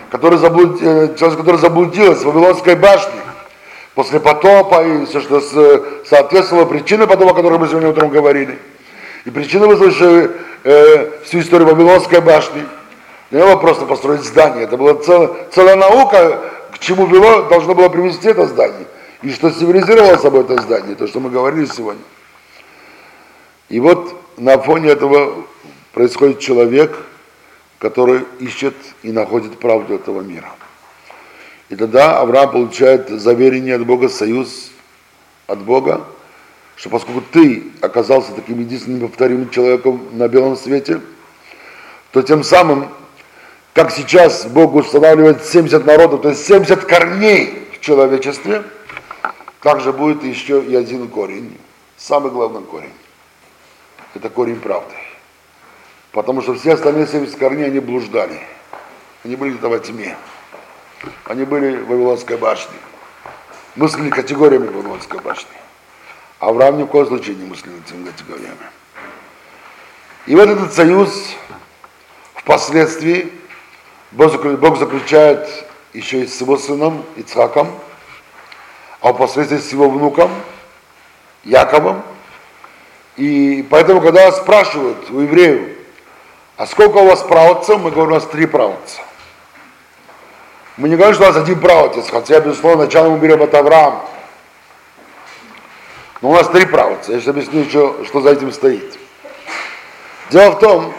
который 0.09 0.37
заблуд, 0.37 0.81
э, 0.81 1.15
человек, 1.17 1.39
который 1.39 1.57
заблудился 1.57 2.23
в 2.23 2.33
Вавилонской 2.33 2.75
башне, 2.75 3.21
после 3.95 4.19
потопа 4.19 4.83
и 4.83 5.05
все, 5.05 5.21
что 5.21 5.41
соответствовало 6.05 6.65
причине 6.65 7.07
потопа, 7.07 7.31
о 7.31 7.33
которой 7.33 7.59
мы 7.59 7.67
сегодня 7.67 7.89
утром 7.89 8.09
говорили– 8.09 8.57
и 9.27 9.29
причина, 9.29 9.67
вызвавшая 9.67 10.31
э, 10.63 11.11
всю 11.25 11.39
историю 11.39 11.67
Вавилонской 11.67 12.21
башни, 12.21 12.63
не 13.29 13.39
было 13.39 13.57
просто 13.57 13.85
построить 13.85 14.23
здание. 14.23 14.63
Это 14.63 14.77
была 14.77 14.93
целая, 14.93 15.29
целая 15.51 15.75
наука, 15.75 16.39
к 16.73 16.79
чему 16.79 17.07
вело, 17.07 17.41
должно 17.49 17.75
было 17.75 17.89
привести 17.89 18.29
это 18.29 18.45
здание. 18.45 18.87
И 19.21 19.31
что 19.31 19.51
символизировало 19.51 20.15
собой 20.15 20.45
это 20.45 20.61
здание, 20.61 20.95
то, 20.95 21.07
что 21.07 21.19
мы 21.19 21.29
говорили 21.29 21.65
сегодня. 21.65 22.01
И 23.69 23.79
вот 23.79 24.15
на 24.37 24.57
фоне 24.57 24.89
этого 24.89 25.45
происходит 25.93 26.39
человек, 26.39 26.97
который 27.79 28.23
ищет 28.39 28.75
и 29.03 29.11
находит 29.11 29.59
правду 29.59 29.95
этого 29.95 30.21
мира. 30.21 30.49
И 31.69 31.75
тогда 31.75 32.21
Авраам 32.21 32.51
получает 32.51 33.09
заверение 33.09 33.75
от 33.75 33.85
Бога, 33.85 34.07
союз 34.07 34.71
от 35.47 35.59
Бога, 35.63 36.05
что 36.75 36.89
поскольку 36.89 37.21
ты 37.31 37.63
оказался 37.81 38.31
таким 38.33 38.59
единственным 38.59 39.09
повторимым 39.09 39.49
человеком 39.49 40.01
на 40.13 40.27
белом 40.27 40.55
свете, 40.55 41.01
то 42.11 42.21
тем 42.21 42.43
самым, 42.43 42.87
как 43.73 43.91
сейчас 43.91 44.45
Бог 44.45 44.75
устанавливает 44.75 45.43
70 45.43 45.85
народов, 45.85 46.21
то 46.21 46.29
есть 46.29 46.45
70 46.45 46.85
корней 46.85 47.67
в 47.73 47.81
человечестве, 47.81 48.63
также 49.61 49.91
будет 49.91 50.23
еще 50.23 50.61
и 50.63 50.75
один 50.75 51.07
корень, 51.09 51.57
самый 51.97 52.31
главный 52.31 52.61
корень. 52.61 52.93
Это 54.17 54.31
корень 54.31 54.59
правды. 54.59 54.95
Потому 56.11 56.41
что 56.41 56.55
все 56.55 56.73
остальные 56.73 57.05
70 57.05 57.37
корней, 57.37 57.67
они 57.67 57.79
блуждали. 57.79 58.39
Они 59.23 59.35
были 59.35 59.51
где-то 59.51 59.69
во 59.69 59.77
тьме. 59.77 60.17
Они 61.25 61.43
были 61.43 61.77
в 61.77 61.87
Вавилонской 61.87 62.35
башне. 62.35 62.73
Мыслили 63.75 64.09
категориями 64.09 64.69
Вавилонской 64.69 65.19
башни. 65.19 65.51
Авраам 66.39 66.79
ни 66.79 66.83
в 66.83 66.87
коем 66.87 67.05
случае 67.05 67.35
не 67.35 67.45
мыслил 67.45 67.73
этими 67.77 68.05
категориями. 68.07 68.57
И 70.25 70.35
вот 70.35 70.49
этот 70.49 70.73
союз 70.73 71.35
впоследствии 72.33 73.31
Бог 74.11 74.79
заключает 74.79 75.47
еще 75.93 76.23
и 76.23 76.27
с 76.27 76.41
его 76.41 76.57
сыном 76.57 77.05
Ицхаком, 77.17 77.69
а 78.99 79.13
впоследствии 79.13 79.59
с 79.59 79.71
его 79.71 79.87
внуком 79.91 80.31
Яковом. 81.43 82.01
И 83.17 83.65
поэтому, 83.69 83.99
когда 83.99 84.31
спрашивают 84.31 85.09
у 85.09 85.19
евреев, 85.19 85.75
а 86.55 86.67
сколько 86.67 86.97
у 86.97 87.07
вас 87.07 87.21
правоцев, 87.23 87.79
мы 87.79 87.91
говорим, 87.91 88.11
у 88.11 88.15
нас 88.15 88.25
три 88.25 88.45
правоца. 88.45 89.01
Мы 90.77 90.89
не 90.89 90.95
говорим, 90.95 91.15
что 91.15 91.23
у 91.23 91.27
нас 91.27 91.35
один 91.35 91.59
правотец, 91.59 92.07
хотя, 92.09 92.39
безусловно, 92.39 92.85
начало 92.85 93.09
мы 93.09 93.17
берем 93.17 93.41
от 93.41 93.53
Авраама. 93.55 94.05
Но 96.21 96.29
у 96.29 96.33
нас 96.33 96.47
три 96.49 96.65
правоца. 96.65 97.11
Я 97.11 97.19
сейчас 97.19 97.29
объясню, 97.29 97.65
что, 97.65 98.03
что 98.05 98.21
за 98.21 98.29
этим 98.29 98.51
стоит. 98.51 98.97
Дело 100.29 100.51
в 100.51 100.59
том, 100.59 100.93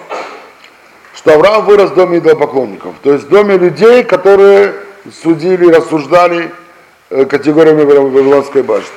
что 1.14 1.34
Авраам 1.34 1.64
вырос 1.64 1.90
в 1.90 1.94
доме 1.94 2.18
идолопоклонников. 2.18 2.94
То 3.02 3.12
есть 3.12 3.26
в 3.26 3.28
доме 3.28 3.56
людей, 3.56 4.02
которые 4.02 4.74
судили, 5.22 5.72
рассуждали 5.72 6.52
э, 7.10 7.24
категориями 7.24 7.82
Вавилонской 7.82 8.62
башни. 8.62 8.90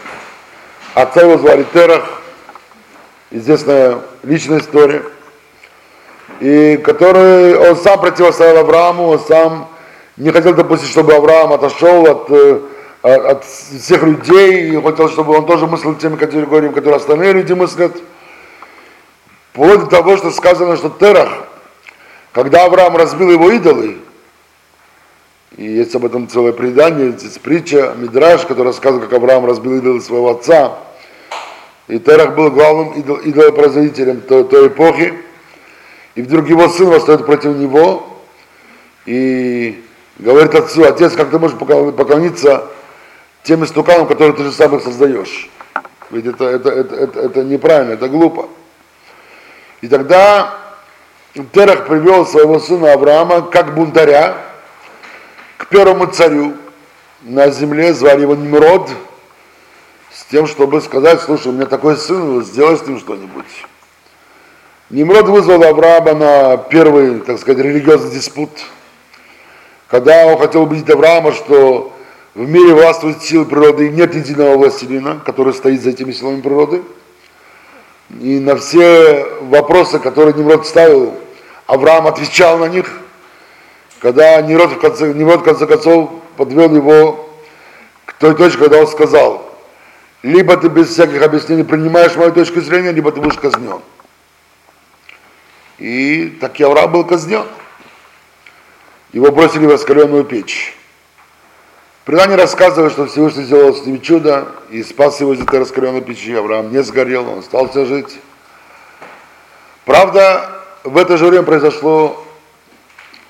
Отца 0.93 1.21
его 1.21 1.37
звали 1.37 1.65
Терах, 1.73 2.20
известная 3.31 3.99
личная 4.23 4.59
история, 4.59 5.03
и 6.39 6.77
который, 6.77 7.57
он 7.57 7.75
сам 7.77 7.99
противостоял 7.99 8.57
Аврааму, 8.57 9.07
он 9.07 9.19
сам 9.19 9.69
не 10.17 10.31
хотел 10.31 10.53
допустить, 10.53 10.89
чтобы 10.89 11.13
Авраам 11.13 11.53
отошел 11.53 12.05
от, 12.05 12.29
э, 12.29 12.59
от 13.03 13.45
всех 13.45 14.03
людей, 14.03 14.71
и 14.71 14.81
хотел, 14.81 15.09
чтобы 15.09 15.35
он 15.35 15.45
тоже 15.45 15.65
мыслил 15.67 15.95
теми 15.95 16.15
категориями, 16.15 16.73
которые 16.73 16.97
остальные 16.97 17.33
люди 17.33 17.53
мыслят. 17.53 17.95
Вплоть 19.53 19.81
до 19.81 19.85
того, 19.87 20.17
что 20.17 20.31
сказано, 20.31 20.77
что 20.77 20.89
Терах, 20.89 21.29
когда 22.31 22.65
Авраам 22.65 22.95
разбил 22.95 23.31
его 23.31 23.49
идолы, 23.51 23.97
и 25.57 25.65
есть 25.65 25.93
об 25.95 26.05
этом 26.05 26.29
целое 26.29 26.53
предание, 26.53 27.11
есть 27.11 27.41
притча, 27.41 27.93
Мидраш, 27.97 28.45
который 28.45 28.67
рассказывает, 28.67 29.09
как 29.09 29.19
Авраам 29.19 29.45
разбил 29.45 29.75
идолы 29.75 29.99
своего 30.01 30.31
отца. 30.31 30.77
И 31.91 31.99
Терах 31.99 32.35
был 32.35 32.49
главным 32.51 32.93
идол, 32.93 33.17
идолопроизводителем 33.17 34.21
той, 34.21 34.45
той 34.45 34.69
эпохи. 34.69 35.13
И 36.15 36.21
вдруг 36.21 36.47
его 36.47 36.69
сын 36.69 36.87
восстает 36.87 37.25
против 37.25 37.57
него 37.57 38.07
и 39.05 39.83
говорит 40.17 40.55
отцу, 40.55 40.85
отец, 40.85 41.13
как 41.17 41.31
ты 41.31 41.37
можешь 41.37 41.57
поклониться 41.57 42.69
тем 43.43 43.65
истуканам, 43.65 44.07
которые 44.07 44.33
ты 44.37 44.43
же 44.43 44.53
сам 44.53 44.73
их 44.73 44.83
создаешь? 44.83 45.49
Ведь 46.11 46.27
это, 46.27 46.45
это, 46.45 46.69
это, 46.69 46.95
это, 46.95 47.19
это 47.19 47.43
неправильно, 47.43 47.91
это 47.91 48.07
глупо. 48.07 48.47
И 49.81 49.89
тогда 49.89 50.53
Терах 51.51 51.87
привел 51.87 52.25
своего 52.25 52.59
сына 52.59 52.93
Авраама 52.93 53.41
как 53.41 53.75
бунтаря, 53.75 54.37
к 55.57 55.67
первому 55.67 56.07
царю 56.07 56.53
на 57.23 57.49
земле, 57.49 57.93
звали 57.93 58.21
его 58.21 58.35
Немрод, 58.35 58.89
тем, 60.31 60.47
чтобы 60.47 60.81
сказать, 60.81 61.21
слушай, 61.21 61.49
у 61.49 61.51
меня 61.51 61.65
такой 61.65 61.97
сын, 61.97 62.43
сделай 62.43 62.77
с 62.77 62.87
ним 62.87 62.99
что-нибудь. 62.99 63.45
Немрод 64.89 65.27
вызвал 65.27 65.63
Авраама 65.63 66.13
на 66.13 66.57
первый, 66.57 67.19
так 67.19 67.39
сказать, 67.39 67.63
религиозный 67.63 68.11
диспут, 68.11 68.49
когда 69.87 70.25
он 70.25 70.37
хотел 70.39 70.63
убедить 70.63 70.89
Авраама, 70.89 71.33
что 71.33 71.93
в 72.33 72.47
мире 72.47 72.73
властвуют 72.73 73.21
силы 73.21 73.45
природы 73.45 73.87
и 73.87 73.91
нет 73.91 74.15
единого 74.15 74.57
властелина, 74.57 75.21
который 75.25 75.53
стоит 75.53 75.81
за 75.81 75.91
этими 75.91 76.11
силами 76.11 76.41
природы. 76.41 76.81
И 78.19 78.39
на 78.39 78.55
все 78.55 79.27
вопросы, 79.41 79.99
которые 79.99 80.33
Немрод 80.33 80.65
ставил, 80.65 81.13
Авраам 81.67 82.07
отвечал 82.07 82.57
на 82.57 82.65
них– 82.65 82.89
когда 84.01 84.41
Нерод 84.41 84.71
в 84.71 84.79
конце, 84.79 85.13
Нерод 85.13 85.41
в 85.41 85.43
конце 85.43 85.67
концов 85.67 86.09
подвел 86.35 86.75
его 86.75 87.29
к 88.05 88.13
той 88.13 88.35
точке, 88.35 88.57
когда 88.57 88.79
он 88.79 88.87
сказал, 88.87 89.50
либо 90.23 90.55
ты 90.57 90.67
без 90.67 90.89
всяких 90.89 91.21
объяснений 91.21 91.63
принимаешь 91.63 92.15
мою 92.15 92.31
точку 92.31 92.61
зрения, 92.61 92.91
либо 92.91 93.11
ты 93.11 93.19
будешь 93.19 93.37
казнен. 93.37 93.81
И 95.79 96.37
так 96.39 96.59
и 96.59 96.63
Авраам 96.63 96.91
был 96.91 97.03
казнен. 97.03 97.45
Его 99.13 99.31
бросили 99.31 99.65
в 99.65 99.71
раскаленную 99.71 100.23
печь. 100.23 100.77
Предание 102.05 102.37
рассказывает, 102.37 102.93
что 102.93 103.07
Всевышний 103.07 103.43
сделал 103.43 103.75
с 103.75 103.85
ним 103.85 104.01
чудо 104.01 104.47
и 104.69 104.83
спас 104.83 105.19
его 105.19 105.33
из 105.33 105.41
этой 105.41 105.59
раскаленной 105.59 106.01
печи. 106.01 106.33
Авраам 106.33 106.71
не 106.71 106.81
сгорел, 106.83 107.27
он 107.27 107.39
остался 107.39 107.85
жить. 107.85 108.19
Правда, 109.85 110.49
в 110.83 110.97
это 110.97 111.17
же 111.17 111.25
время 111.25 111.43
произошло 111.43 112.23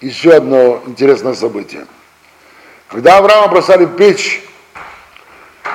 еще 0.02 0.34
одно 0.34 0.82
интересное 0.86 1.34
событие. 1.34 1.86
Когда 2.90 3.18
Авраама 3.18 3.48
бросали 3.48 3.86
в 3.86 3.96
печь, 3.96 4.42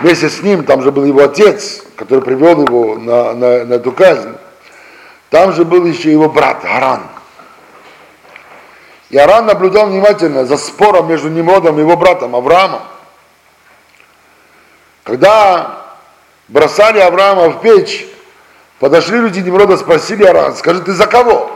вместе 0.00 0.28
с 0.28 0.42
ним, 0.42 0.64
там 0.64 0.82
же 0.82 0.92
был 0.92 1.04
его 1.04 1.22
отец, 1.24 1.82
который 1.96 2.22
привел 2.22 2.62
его 2.62 2.96
на, 2.96 3.32
на, 3.34 3.64
на 3.64 3.74
эту 3.74 3.92
казнь, 3.92 4.34
там 5.30 5.52
же 5.52 5.64
был 5.64 5.84
еще 5.84 6.10
его 6.10 6.28
брат 6.28 6.64
Аран. 6.64 7.02
И 9.10 9.16
Аран 9.16 9.46
наблюдал 9.46 9.86
внимательно 9.86 10.44
за 10.44 10.56
спором 10.56 11.08
между 11.08 11.28
Немродом 11.28 11.78
и 11.78 11.80
его 11.80 11.96
братом 11.96 12.34
Авраамом. 12.34 12.82
Когда 15.04 15.84
бросали 16.48 16.98
Авраама 16.98 17.50
в 17.50 17.60
печь, 17.60 18.06
подошли 18.80 19.18
люди 19.18 19.38
Немрода, 19.40 19.76
спросили 19.76 20.24
Аран, 20.24 20.56
скажи, 20.56 20.82
ты 20.82 20.92
за 20.92 21.06
кого? 21.06 21.50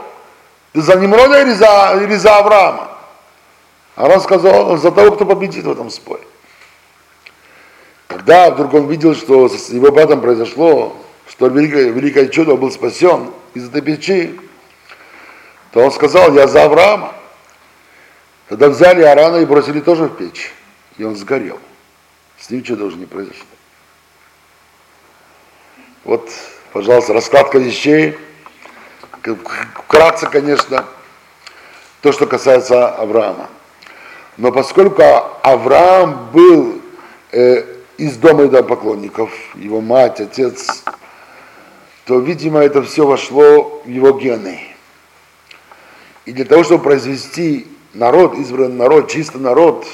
Ты 0.73 0.81
за 0.81 0.95
Немрода 0.95 1.41
или 1.41 1.51
за, 1.51 1.99
или 2.01 2.15
за 2.15 2.37
Авраама? 2.37 2.87
Авраам 3.95 4.21
сказал, 4.21 4.77
за 4.77 4.91
того, 4.91 5.11
кто 5.11 5.25
победит 5.25 5.65
в 5.65 5.71
этом 5.71 5.89
споре. 5.89 6.23
Когда 8.11 8.51
вдруг 8.51 8.73
он 8.73 8.89
видел, 8.89 9.15
что 9.15 9.47
с 9.47 9.69
его 9.69 9.89
братом 9.89 10.19
произошло, 10.19 10.97
что 11.29 11.47
великое, 11.47 11.91
великое 11.91 12.27
чудо, 12.27 12.57
был 12.57 12.69
спасен 12.69 13.31
из 13.53 13.69
этой 13.69 13.81
печи, 13.81 14.37
то 15.71 15.79
он 15.79 15.91
сказал, 15.93 16.33
я 16.33 16.45
за 16.47 16.63
Авраама. 16.63 17.13
Тогда 18.49 18.67
взяли 18.67 19.01
Арана 19.01 19.37
и 19.37 19.45
бросили 19.45 19.79
тоже 19.79 20.05
в 20.05 20.17
печь. 20.17 20.51
И 20.97 21.05
он 21.05 21.15
сгорел. 21.15 21.57
С 22.37 22.49
ним 22.49 22.63
чудо 22.63 22.83
уже 22.83 22.97
не 22.97 23.05
произошло. 23.05 23.45
Вот, 26.03 26.29
пожалуйста, 26.73 27.13
раскладка 27.13 27.59
вещей 27.59 28.17
вкратце, 29.75 30.27
конечно, 30.27 30.83
то, 32.01 32.11
что 32.11 32.27
касается 32.27 32.89
Авраама. 32.89 33.47
Но 34.35 34.51
поскольку 34.51 35.01
Авраам 35.43 36.29
был 36.33 36.81
э, 37.31 37.77
из 38.01 38.17
дома 38.17 38.47
идолопоклонников, 38.47 39.29
его 39.53 39.79
мать, 39.79 40.19
отец, 40.19 40.83
то, 42.05 42.17
видимо, 42.17 42.59
это 42.59 42.81
все 42.81 43.05
вошло 43.05 43.83
в 43.85 43.87
его 43.87 44.17
гены. 44.17 44.59
И 46.25 46.31
для 46.31 46.45
того, 46.45 46.63
чтобы 46.63 46.83
произвести 46.83 47.67
народ, 47.93 48.33
избранный 48.33 48.77
народ, 48.77 49.11
чистый 49.11 49.39
народ, 49.39 49.85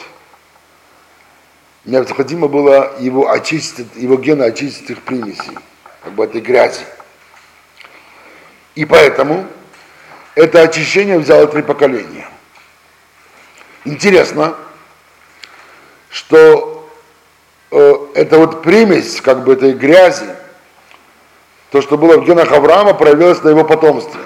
необходимо 1.83 2.47
было 2.47 2.95
его 2.97 3.29
очистить, 3.29 3.87
его 3.95 4.15
гены 4.15 4.43
очистить 4.43 4.89
их 4.89 5.01
примесей, 5.01 5.57
как 6.01 6.13
бы 6.13 6.23
этой 6.23 6.39
грязи. 6.39 6.85
И 8.75 8.85
поэтому 8.85 9.45
это 10.33 10.61
очищение 10.61 11.19
взяло 11.19 11.45
три 11.47 11.61
поколения. 11.61 12.29
Интересно, 13.83 14.55
что 16.09 16.76
это 17.69 18.38
вот 18.38 18.62
примесь 18.62 19.21
как 19.21 19.43
бы 19.43 19.53
этой 19.53 19.73
грязи, 19.73 20.25
то, 21.71 21.82
что 21.82 21.97
было 21.97 22.17
в 22.17 22.25
генах 22.25 22.51
Авраама, 22.51 22.93
проявилось 22.93 23.43
на 23.43 23.49
его 23.49 23.63
потомстве. 23.63 24.21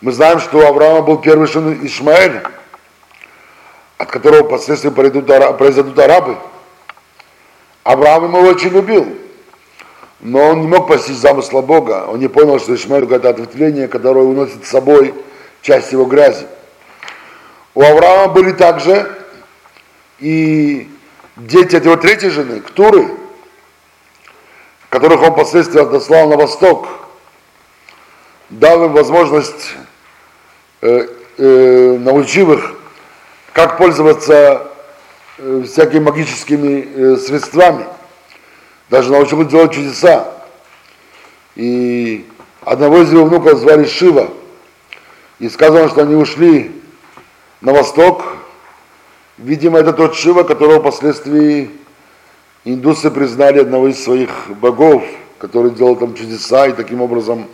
Мы 0.00 0.12
знаем, 0.12 0.40
что 0.40 0.58
у 0.58 0.66
Авраама 0.66 1.02
был 1.02 1.18
первый 1.18 1.48
сын 1.48 1.84
Ишмаэль, 1.84 2.40
от 3.98 4.10
которого 4.10 4.44
впоследствии 4.44 4.90
произойдут 4.90 5.98
арабы. 5.98 6.36
Авраам 7.82 8.24
его 8.26 8.40
очень 8.40 8.70
любил 8.70 9.06
но 10.20 10.48
он 10.48 10.62
не 10.62 10.66
мог 10.66 10.88
постичь 10.88 11.16
замысла 11.16 11.60
Бога. 11.60 12.06
Он 12.08 12.18
не 12.18 12.28
понял, 12.28 12.58
что 12.58 12.74
Ишмаэль 12.74 13.04
это 13.04 13.30
ответвление, 13.30 13.88
которое 13.88 14.24
уносит 14.24 14.64
с 14.64 14.70
собой 14.70 15.14
часть 15.62 15.92
его 15.92 16.04
грязи. 16.04 16.46
У 17.74 17.82
Авраама 17.82 18.32
были 18.32 18.52
также 18.52 19.10
и 20.18 20.90
дети 21.38 21.76
от 21.76 21.84
его 21.84 21.96
третьей 21.96 22.30
жены, 22.30 22.60
Ктуры, 22.60 23.08
которых 24.90 25.22
он 25.22 25.32
впоследствии 25.32 25.80
отослал 25.80 26.28
на 26.28 26.36
восток, 26.36 26.88
дал 28.50 28.84
им 28.84 28.92
возможность, 28.92 29.74
э, 30.82 31.08
э, 31.38 31.96
научив 31.98 32.50
их, 32.50 32.74
как 33.52 33.78
пользоваться 33.78 34.70
э, 35.38 35.62
всякими 35.66 36.00
магическими 36.00 36.88
э, 36.94 37.16
средствами– 37.16 37.86
даже 38.90 39.12
научил 39.12 39.44
делать 39.44 39.72
чудеса. 39.72 40.32
И 41.56 42.26
одного 42.64 43.02
из 43.02 43.12
его 43.12 43.24
внуков 43.24 43.58
звали 43.58 43.84
Шива. 43.86 44.30
И 45.38 45.48
сказано, 45.48 45.88
что 45.88 46.02
они 46.02 46.14
ушли 46.14 46.72
на 47.60 47.72
восток. 47.72 48.24
Видимо, 49.38 49.78
это 49.78 49.92
тот 49.92 50.14
Шива, 50.14 50.42
которого 50.42 50.80
впоследствии 50.80 51.70
индусы 52.64 53.10
признали 53.10 53.60
одного 53.60 53.88
из 53.88 54.02
своих 54.02 54.30
богов, 54.60 55.02
который 55.38 55.70
делал 55.70 55.96
там 55.96 56.14
чудеса 56.14 56.66
и 56.66 56.72
таким 56.72 57.00
образом 57.00 57.46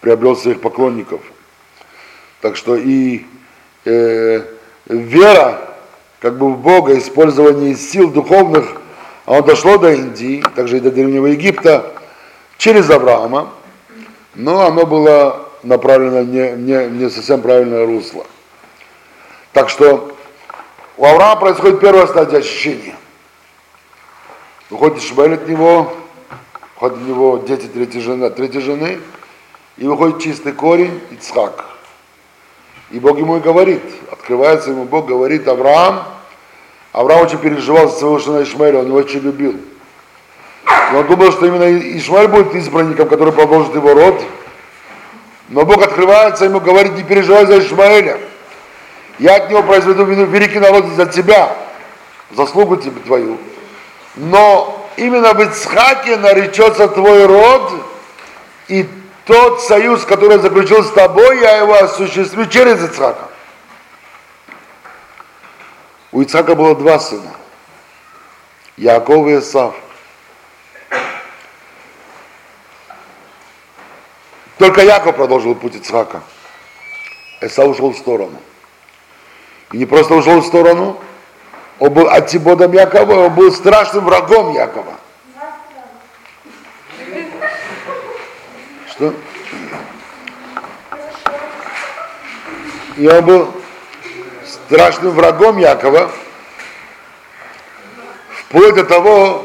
приобрел 0.00 0.36
своих 0.36 0.60
поклонников. 0.60 1.20
Так 2.40 2.56
что 2.56 2.76
и 2.76 3.24
э, 3.84 4.42
вера 4.86 5.60
как 6.20 6.38
бы 6.38 6.52
в 6.52 6.58
Бога, 6.58 6.96
использование 6.98 7.74
сил 7.74 8.10
духовных– 8.10 8.80
оно 9.26 9.40
дошло 9.40 9.78
до 9.78 9.92
Индии, 9.92 10.44
также 10.54 10.76
и 10.76 10.80
до 10.80 10.90
Древнего 10.90 11.26
Египта, 11.26 11.94
через 12.58 12.90
Авраама, 12.90 13.50
но 14.34 14.66
оно 14.66 14.84
было 14.84 15.48
направлено 15.62 16.22
не, 16.22 16.52
не, 16.52 16.88
не 16.90 17.10
совсем 17.10 17.40
правильное 17.40 17.86
русло. 17.86 18.26
Так 19.52 19.70
что 19.70 20.13
у 20.96 21.04
Авраама 21.04 21.40
происходит 21.40 21.80
первая 21.80 22.06
стадия 22.06 22.38
очищения. 22.38 22.94
выходит 24.70 24.98
Ишмаэль 24.98 25.34
от 25.34 25.48
него, 25.48 25.92
выходит 26.74 26.98
от 26.98 27.08
него 27.08 27.38
дети 27.38 27.66
третьей 27.66 28.00
жены, 28.00 28.30
третьей 28.30 28.60
жены, 28.60 29.00
и 29.76 29.86
выходит 29.86 30.20
чистый 30.20 30.52
корень 30.52 31.00
Ицхак. 31.10 31.64
И 32.90 33.00
Бог 33.00 33.18
ему 33.18 33.38
и 33.38 33.40
говорит, 33.40 33.82
открывается 34.10 34.70
ему 34.70 34.84
Бог, 34.84 35.06
говорит, 35.06 35.48
Авраам, 35.48 36.04
Авраам 36.92 37.22
очень 37.22 37.38
переживал 37.38 37.88
за 37.88 37.98
своего 37.98 38.20
сына 38.20 38.42
Ишмаэля, 38.44 38.80
он 38.80 38.86
его 38.86 38.98
очень 38.98 39.20
любил. 39.20 39.58
И 40.92 40.94
он 40.94 41.06
думал, 41.08 41.32
что 41.32 41.46
именно 41.46 41.98
Ишмаэль 41.98 42.28
будет 42.28 42.54
избранником, 42.54 43.08
который 43.08 43.32
продолжит 43.32 43.74
его 43.74 43.94
род. 43.94 44.22
Но 45.48 45.64
Бог 45.64 45.82
открывается 45.82 46.44
ему, 46.44 46.60
говорит, 46.60 46.94
не 46.94 47.02
переживай 47.02 47.46
за 47.46 47.58
Ишмаэля. 47.58 48.18
Я 49.18 49.36
от 49.36 49.50
него 49.50 49.62
произведу 49.62 50.04
великий 50.04 50.58
народ 50.58 50.86
за 50.86 51.06
тебя, 51.06 51.56
заслугу 52.32 52.76
тебе 52.76 53.00
твою. 53.00 53.38
Но 54.16 54.88
именно 54.96 55.34
в 55.34 55.40
Ицхаке 55.40 56.16
наречется 56.16 56.88
твой 56.88 57.26
род, 57.26 57.72
и 58.68 58.88
тот 59.24 59.62
союз, 59.62 60.04
который 60.04 60.38
заключил 60.38 60.82
с 60.82 60.90
тобой, 60.90 61.40
я 61.40 61.58
его 61.58 61.74
осуществлю 61.74 62.46
через 62.46 62.82
Ицхака. 62.82 63.28
У 66.12 66.20
Ицхака 66.20 66.54
было 66.54 66.74
два 66.74 66.98
сына. 66.98 67.32
Яков 68.76 69.28
и 69.28 69.38
Исав. 69.38 69.74
Только 74.58 74.82
Яков 74.82 75.16
продолжил 75.16 75.54
путь 75.54 75.76
Ицхака. 75.76 76.22
Исав 77.40 77.68
ушел 77.68 77.90
в 77.90 77.96
сторону. 77.96 78.38
И 79.74 79.76
не 79.76 79.86
просто 79.86 80.14
ушел 80.14 80.40
в 80.40 80.46
сторону, 80.46 81.00
он 81.80 81.92
был 81.92 82.08
антибодом 82.08 82.70
Якова, 82.70 83.26
он 83.26 83.34
был 83.34 83.50
страшным 83.50 84.04
врагом 84.04 84.54
Якова. 84.54 84.94
Что? 88.88 89.12
И 92.96 93.08
он 93.08 93.24
был 93.24 93.52
страшным 94.46 95.10
врагом 95.10 95.58
Якова, 95.58 96.08
вплоть 98.30 98.76
до 98.76 98.84
того, 98.84 99.44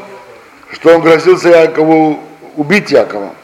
что 0.70 0.94
он 0.94 1.00
грозился 1.00 1.48
Якову 1.48 2.22
убить 2.54 2.92
Якова. 2.92 3.34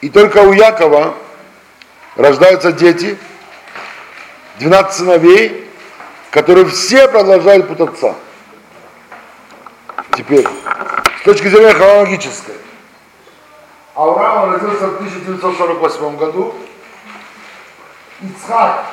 И 0.00 0.08
только 0.08 0.38
у 0.38 0.52
Якова 0.52 1.14
рождаются 2.16 2.72
дети, 2.72 3.16
12 4.60 4.92
сыновей, 4.92 5.68
которые 6.30 6.66
все 6.66 7.08
продолжают 7.08 7.66
путь 7.66 7.80
отца. 7.80 8.14
Теперь, 10.12 10.46
с 11.20 11.22
точки 11.24 11.48
зрения 11.48 11.72
хронологической, 11.72 12.56
Авраам 13.94 14.52
родился 14.52 14.88
в 14.88 14.96
1948 14.96 16.16
году, 16.18 16.54
Ицхак 18.20 18.84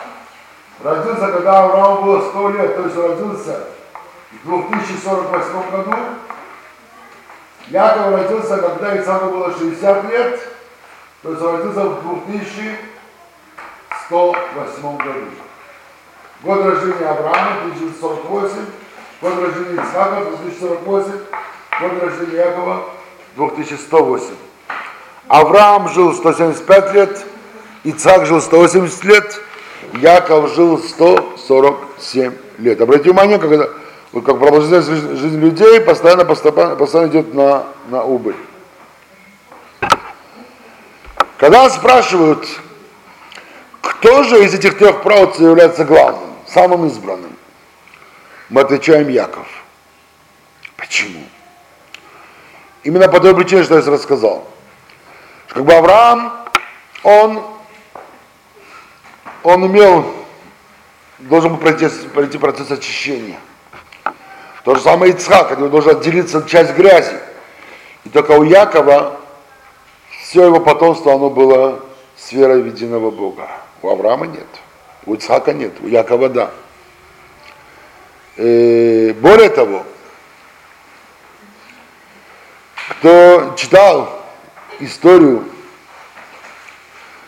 родился, 0.82 1.28
когда 1.34 1.66
Аврааму 1.66 2.02
было 2.02 2.30
100 2.30 2.50
лет, 2.52 2.78
то 2.78 2.84
есть 2.84 2.96
родился 2.96 3.68
в 4.44 4.48
2048 4.48 5.70
году, 5.70 5.94
Яков 7.68 8.14
родился, 8.14 8.58
когда 8.58 8.96
Ицхаку 8.96 9.32
было 9.32 9.52
60 9.52 10.10
лет, 10.12 10.40
то 11.24 11.32
есть 11.32 11.42
родился 11.42 11.90
в 11.90 12.26
2108 12.26 14.98
году. 14.98 15.28
Год 16.44 16.64
рождения 16.64 17.10
Авраама 17.10 17.62
1948, 17.64 18.56
год 19.22 19.34
рождения 19.44 19.82
Исхака 19.82 20.26
2048, 20.26 21.12
год 21.82 22.04
рождения 22.04 22.38
Якова 22.38 22.84
2108. 23.36 24.26
Авраам 25.28 25.90
жил 25.90 26.14
175 26.14 26.94
лет, 26.94 27.26
Ицхак 27.86 28.28
жил 28.28 28.40
180 28.40 29.04
лет, 29.06 29.42
Яков 29.94 30.54
жил 30.54 30.78
147 30.78 32.34
лет. 32.60 32.82
Обратите 32.82 33.10
внимание, 33.10 33.40
когда 33.40 33.68
как 34.14 34.40
продолжительность 34.40 35.20
жизни 35.20 35.40
людей 35.40 35.82
постоянно, 35.82 36.24
постоянно 36.24 37.10
идет 37.10 37.34
на, 37.34 37.64
на 37.90 38.04
убыль. 38.04 38.36
Когда 41.40 41.68
спрашивают, 41.72 42.48
кто 43.88 44.24
же 44.24 44.44
из 44.44 44.54
этих 44.54 44.78
трех 44.78 45.02
правоцев 45.02 45.40
является 45.40 45.86
главным, 45.86 46.30
самым 46.46 46.88
избранным, 46.88 47.32
мы 48.50 48.62
отвечаем 48.62 49.08
Яков. 49.08 49.48
Почему? 50.76 51.24
Именно 52.84 53.08
по 53.08 53.20
той 53.22 53.34
причине, 53.34 53.64
что 53.64 53.78
я 53.80 53.86
рассказал. 53.90 54.46
Как 55.48 55.64
бы 55.64 55.74
Авраам, 55.74 56.34
он, 57.04 57.42
он 59.44 59.68
имел, 59.68 60.14
должен 61.20 61.52
был 61.52 61.58
пройти, 61.58 61.88
пройти 62.14 62.38
процесс 62.38 62.70
очищения. 62.70 63.40
То 64.66 64.76
же 64.76 64.82
самое 64.82 65.14
Ицхак, 65.14 65.54
от 65.54 65.60
него 65.60 65.70
должен 65.70 65.92
отделиться 65.92 66.46
часть 66.46 66.74
грязи. 66.74 67.18
И 68.04 68.10
только 68.10 68.32
у 68.32 68.44
Якова 68.44 69.18
все 70.24 70.44
его 70.44 70.60
потомство, 70.60 71.14
оно 71.14 71.30
было 71.30 71.80
сферой 72.18 72.64
единого 72.64 73.12
Бога. 73.12 73.48
У 73.82 73.90
Авраама 73.90 74.26
нет, 74.28 74.48
у 75.06 75.14
Ицхака 75.14 75.54
нет, 75.54 75.74
у 75.82 75.88
Якова 75.88 76.30
да. 76.30 76.52
И 78.38 79.10
э, 79.10 79.14
более 79.14 79.50
того, 79.50 79.84
кто 82.90 83.54
читал 83.58 84.24
историю 84.80 85.46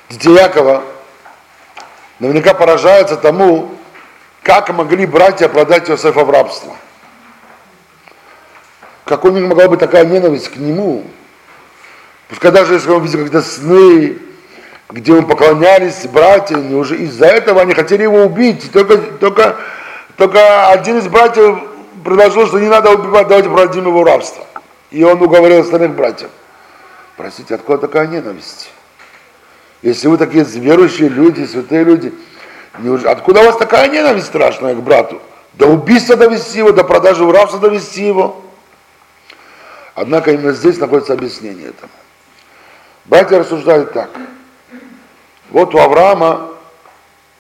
детей 0.09 0.33
Якова, 0.33 0.83
наверняка 2.19 2.53
поражается 2.53 3.15
тому, 3.15 3.75
как 4.43 4.69
могли 4.69 5.05
братья 5.05 5.47
продать 5.47 5.89
Иосифа 5.89 6.23
в 6.23 6.29
рабство. 6.29 6.75
Как 9.05 9.25
у 9.25 9.29
них 9.29 9.47
могла 9.47 9.67
быть 9.67 9.79
такая 9.79 10.05
ненависть 10.05 10.49
к 10.49 10.57
нему. 10.57 11.05
Пускай 12.27 12.51
даже 12.51 12.75
если 12.75 12.91
он 12.91 13.03
видел 13.03 13.19
когда 13.19 13.41
сны, 13.41 14.19
где 14.89 15.12
ему 15.13 15.28
поклонялись 15.28 16.08
братья, 16.08 16.58
уже 16.58 16.97
из-за 16.97 17.28
этого 17.28 17.62
они 17.62 17.73
хотели 17.73 18.04
его 18.04 18.23
убить. 18.23 18.71
Только, 18.71 18.97
только, 18.97 19.56
только 20.17 20.69
один 20.69 20.97
из 20.97 21.08
братьев 21.08 21.60
предложил, 22.04 22.47
что 22.47 22.60
не 22.60 22.67
надо 22.67 22.91
убивать, 22.91 23.28
давайте 23.28 23.49
продадим 23.49 23.86
его 23.88 24.04
рабство. 24.04 24.45
И 24.89 25.04
он 25.04 25.21
уговорил 25.21 25.62
остальных 25.62 25.91
братьев. 25.91 26.30
Простите, 27.17 27.56
откуда 27.56 27.80
такая 27.80 28.08
ненависть? 28.08 28.71
Если 29.84 30.08
вы 30.08 30.17
такие 30.17 30.43
верующие 30.43 31.10
люди, 31.10 31.45
святые 31.45 31.84
люди, 31.84 32.13
откуда 33.06 33.41
у 33.41 33.45
вас 33.45 33.58
такая 33.58 33.89
ненависть 33.89 34.28
страшная 34.28 34.73
к 34.73 34.82
брату? 34.82 35.21
До 35.54 35.67
убийства 35.67 36.15
довести 36.15 36.60
его, 36.60 36.71
до 36.71 36.84
продажи 36.84 37.23
в 37.23 37.32
рабство 37.32 37.60
довести 37.60 38.08
его. 38.08 38.41
Однако 39.93 40.32
именно 40.32 40.54
здесь 40.54 40.78
находится 40.80 41.13
объяснение 41.13 41.69
этому. 41.69 41.91
Братья 43.06 43.39
рассуждают 43.39 43.93
так. 43.93 44.10
Вот 45.49 45.73
у 45.73 45.79
Авраама 45.79 46.49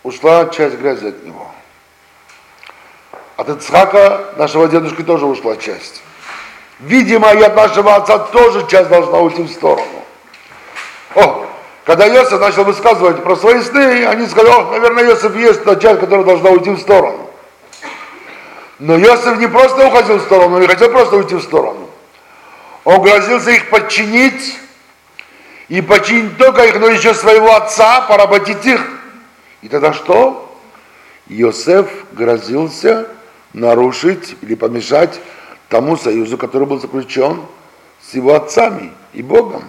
ушла 0.03 0.47
часть 0.47 0.75
грязи 0.77 1.07
от 1.07 1.23
него. 1.23 1.47
От 3.37 3.49
Ицхака, 3.49 4.33
нашего 4.37 4.67
дедушки, 4.67 5.03
тоже 5.03 5.25
ушла 5.25 5.55
часть. 5.55 6.01
Видимо, 6.79 7.31
и 7.33 7.41
от 7.41 7.55
нашего 7.55 7.95
отца 7.95 8.17
тоже 8.19 8.65
часть 8.67 8.89
должна 8.89 9.19
уйти 9.19 9.43
в 9.43 9.49
сторону. 9.49 9.85
О, 11.15 11.45
когда 11.85 12.07
Иосиф 12.07 12.39
начал 12.39 12.63
высказывать 12.63 13.23
про 13.23 13.35
свои 13.35 13.61
сны, 13.61 14.05
они 14.05 14.27
сказали, 14.27 14.53
о, 14.53 14.71
наверное, 14.71 15.05
Иосиф 15.05 15.35
есть 15.35 15.63
та 15.63 15.75
часть, 15.75 15.99
которая 15.99 16.25
должна 16.25 16.49
уйти 16.49 16.69
в 16.69 16.79
сторону. 16.79 17.29
Но 18.79 18.97
Иосиф 18.97 19.37
не 19.37 19.47
просто 19.47 19.87
уходил 19.87 20.17
в 20.17 20.21
сторону, 20.21 20.55
он 20.55 20.61
не 20.61 20.67
хотел 20.67 20.89
просто 20.89 21.17
уйти 21.17 21.35
в 21.35 21.41
сторону. 21.41 21.89
Он 22.85 23.01
грозился 23.01 23.51
их 23.51 23.69
подчинить, 23.69 24.57
и 25.69 25.81
подчинить 25.81 26.37
только 26.37 26.65
их, 26.65 26.79
но 26.79 26.87
еще 26.87 27.13
своего 27.13 27.55
отца, 27.55 28.01
поработить 28.01 28.65
их. 28.65 28.81
И 29.61 29.69
тогда 29.69 29.93
что? 29.93 30.57
Иосиф 31.27 31.87
грозился 32.11 33.07
нарушить 33.53 34.35
или 34.41 34.55
помешать 34.55 35.19
тому 35.69 35.95
союзу, 35.95 36.37
который 36.37 36.67
был 36.67 36.79
заключен 36.79 37.41
с 38.01 38.15
его 38.15 38.33
отцами 38.33 38.91
и 39.13 39.21
Богом. 39.21 39.63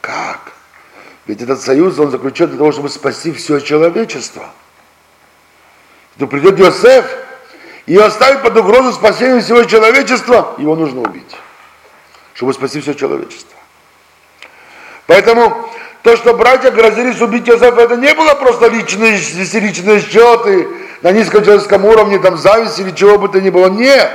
Как? 0.00 0.52
Ведь 1.26 1.42
этот 1.42 1.60
союз, 1.60 1.98
он 1.98 2.10
заключен 2.10 2.48
для 2.48 2.56
того, 2.56 2.72
чтобы 2.72 2.88
спасти 2.88 3.32
все 3.32 3.60
человечество. 3.60 4.48
То 6.18 6.26
придет 6.26 6.58
Иосиф 6.58 7.04
и 7.84 7.96
оставит 7.96 8.42
под 8.42 8.56
угрозу 8.56 8.92
спасения 8.92 9.40
всего 9.40 9.64
человечества, 9.64 10.54
его 10.58 10.74
нужно 10.74 11.02
убить, 11.02 11.36
чтобы 12.34 12.54
спасти 12.54 12.80
все 12.80 12.94
человечество. 12.94 13.59
Поэтому 15.10 15.68
то, 16.04 16.16
что 16.16 16.34
братья 16.34 16.70
грозились 16.70 17.20
убить 17.20 17.48
Иосифа, 17.48 17.80
это 17.80 17.96
не 17.96 18.14
было 18.14 18.34
просто 18.34 18.68
личные, 18.68 19.16
личные 19.16 20.00
счеты 20.00 20.68
на 21.02 21.10
низком 21.10 21.42
человеческом 21.42 21.84
уровне, 21.84 22.20
там 22.20 22.36
зависть 22.36 22.78
или 22.78 22.92
чего 22.92 23.18
бы 23.18 23.28
то 23.28 23.40
ни 23.40 23.50
было. 23.50 23.68
Нет. 23.70 24.12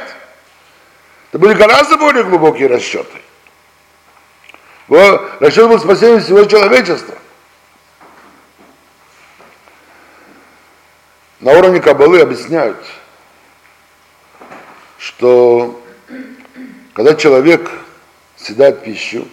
Это 1.29 1.39
были 1.39 1.53
гораздо 1.53 1.97
более 1.97 2.23
глубокие 2.23 2.69
расчеты. 2.69 3.19
Расчет 4.87 5.67
был 5.67 5.81
спасение 5.81 6.21
всего 6.21 6.45
человечества. 6.45 7.15
На 11.41 11.51
уровне 11.51 11.81
Кабалы 11.81 12.21
объясняют, 12.21 12.77
что 14.97 15.83
когда 16.93 17.15
человек 17.15 17.69
съедает 18.37 18.81
пищу, 18.81 19.27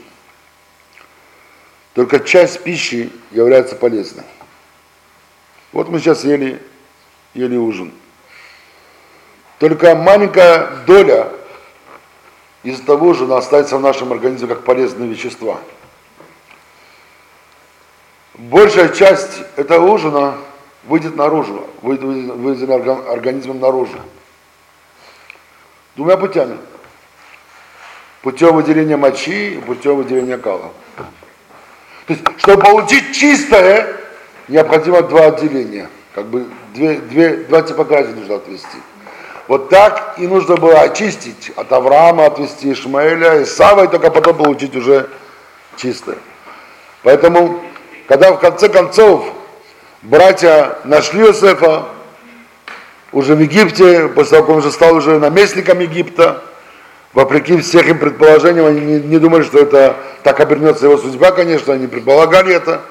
только 1.94 2.20
часть 2.20 2.62
пищи 2.62 3.10
является 3.30 3.76
полезной. 3.76 4.24
Вот 5.72 5.88
мы 5.88 6.00
сейчас 6.00 6.24
ели, 6.24 6.62
ели 7.34 7.56
ужин. 7.56 7.92
Только 9.58 9.94
маленькая 9.94 10.68
доля 10.86 11.30
из 12.62 12.80
того 12.80 13.08
ужина 13.08 13.38
останется 13.38 13.76
в 13.76 13.80
нашем 13.80 14.12
организме 14.12 14.48
как 14.48 14.64
полезные 14.64 15.08
вещества. 15.08 15.58
Большая 18.34 18.88
часть 18.88 19.42
этого 19.56 19.90
ужина 19.90 20.36
выйдет 20.84 21.16
наружу, 21.16 21.66
выйдет, 21.82 22.34
выйдет 22.34 22.70
организмом 22.70 23.60
наружу. 23.60 23.98
Двумя 25.96 26.16
путями. 26.16 26.56
Путем 28.22 28.54
выделения 28.54 28.96
мочи 28.96 29.54
и 29.54 29.60
путем 29.60 29.96
выделения 29.96 30.38
кала. 30.38 30.72
Есть, 32.12 32.22
чтобы 32.38 32.62
получить 32.62 33.14
чистое, 33.16 33.96
необходимо 34.48 35.00
два 35.02 35.26
отделения. 35.26 35.88
Как 36.14 36.26
бы 36.26 36.46
две, 36.74 36.96
две, 36.96 37.36
два 37.36 37.62
грязи 37.62 38.12
нужно 38.12 38.36
отвести. 38.36 38.78
Вот 39.48 39.70
так 39.70 40.16
и 40.18 40.26
нужно 40.26 40.56
было 40.56 40.80
очистить 40.80 41.52
от 41.56 41.72
Авраама, 41.72 42.26
отвести 42.26 42.72
Ишмаэля, 42.72 43.42
Исава, 43.42 43.84
и 43.84 43.88
только 43.88 44.10
потом 44.10 44.36
получить 44.36 44.76
уже 44.76 45.08
чистое. 45.76 46.18
Поэтому, 47.02 47.62
когда 48.08 48.32
в 48.32 48.38
конце 48.38 48.68
концов 48.68 49.24
братья 50.02 50.76
нашли 50.84 51.22
Иосифа, 51.22 51.86
уже 53.10 53.34
в 53.34 53.40
Египте, 53.40 54.08
после 54.08 54.32
того, 54.32 54.42
как 54.42 54.50
он 54.50 54.58
уже 54.58 54.70
стал 54.70 54.94
уже 54.94 55.18
наместником 55.18 55.80
Египта, 55.80 56.42
вопреки 57.12 57.58
всех 57.60 57.86
им 57.88 57.98
предположениям, 57.98 58.66
они 58.66 58.80
не, 58.80 59.00
не 59.00 59.18
думали, 59.18 59.42
что 59.42 59.58
это 59.58 59.96
так 60.22 60.40
обернется 60.40 60.86
его 60.86 60.98
судьба, 60.98 61.32
конечно, 61.32 61.72
они 61.72 61.86
предполагали 61.86 62.54
это. 62.54 62.82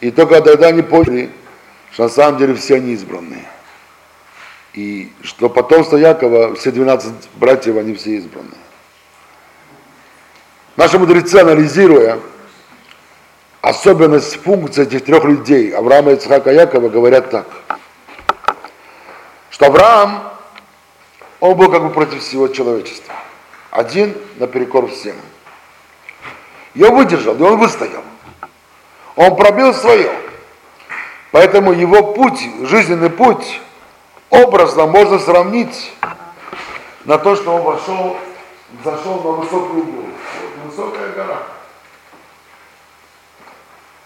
И 0.00 0.10
только 0.10 0.40
тогда 0.40 0.68
они 0.68 0.82
поняли, 0.82 1.30
что 1.92 2.04
на 2.04 2.08
самом 2.08 2.38
деле 2.38 2.54
все 2.54 2.76
они 2.76 2.92
избранные. 2.92 3.44
И 4.72 5.12
что 5.22 5.50
потомство 5.50 5.96
Якова, 5.96 6.54
все 6.54 6.70
12 6.70 7.12
братьев, 7.34 7.76
они 7.76 7.94
все 7.94 8.16
избранные. 8.16 8.60
Наши 10.76 10.98
мудрецы, 10.98 11.36
анализируя 11.36 12.18
особенность 13.60 14.42
функции 14.42 14.84
этих 14.84 15.04
трех 15.04 15.24
людей, 15.24 15.74
Авраама, 15.74 16.12
Ицхака 16.12 16.52
и 16.52 16.54
Якова, 16.54 16.88
говорят 16.88 17.30
так, 17.30 17.46
что 19.50 19.66
Авраам, 19.66 20.29
он 21.40 21.56
был 21.56 21.70
как 21.70 21.82
бы 21.82 21.90
против 21.90 22.22
всего 22.22 22.48
человечества. 22.48 23.14
Один 23.70 24.16
наперекор 24.36 24.88
всем. 24.88 25.16
И 26.74 26.84
выдержал, 26.84 27.34
и 27.34 27.42
он 27.42 27.58
выстоял. 27.58 28.04
Он 29.16 29.34
пробил 29.36 29.74
свое. 29.74 30.12
Поэтому 31.32 31.72
его 31.72 32.14
путь, 32.14 32.40
жизненный 32.62 33.10
путь, 33.10 33.60
образно 34.28 34.86
можно 34.86 35.18
сравнить 35.18 35.92
на 37.04 37.18
то, 37.18 37.36
что 37.36 37.54
он 37.54 37.62
вошел, 37.62 38.16
зашел 38.84 39.22
на 39.22 39.30
высокую 39.32 39.84
гору. 39.84 40.08
Высокая 40.66 41.12
гора. 41.12 41.42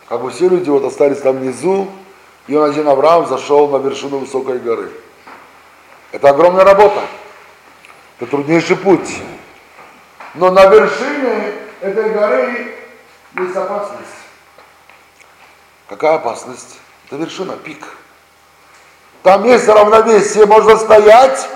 Как 0.08 0.22
бы 0.22 0.30
все 0.30 0.48
люди 0.48 0.70
вот 0.70 0.84
остались 0.84 1.18
там 1.18 1.38
внизу, 1.38 1.88
и 2.46 2.54
он 2.54 2.70
один 2.70 2.86
Авраам 2.88 3.26
зашел 3.26 3.68
на 3.68 3.78
вершину 3.78 4.18
высокой 4.18 4.58
горы. 4.58 4.90
Это 6.12 6.30
огромная 6.30 6.64
работа. 6.64 7.00
Это 8.18 8.30
труднейший 8.30 8.76
путь. 8.76 9.22
Но 10.34 10.50
на 10.50 10.66
вершине 10.66 11.52
этой 11.80 12.10
горы 12.10 12.74
есть 13.36 13.56
опасность. 13.56 14.08
Какая 15.88 16.14
опасность? 16.14 16.78
Это 17.06 17.16
вершина, 17.16 17.56
пик. 17.56 17.84
Там 19.22 19.44
есть 19.44 19.66
равновесие, 19.68 20.46
можно 20.46 20.76
стоять, 20.76 21.48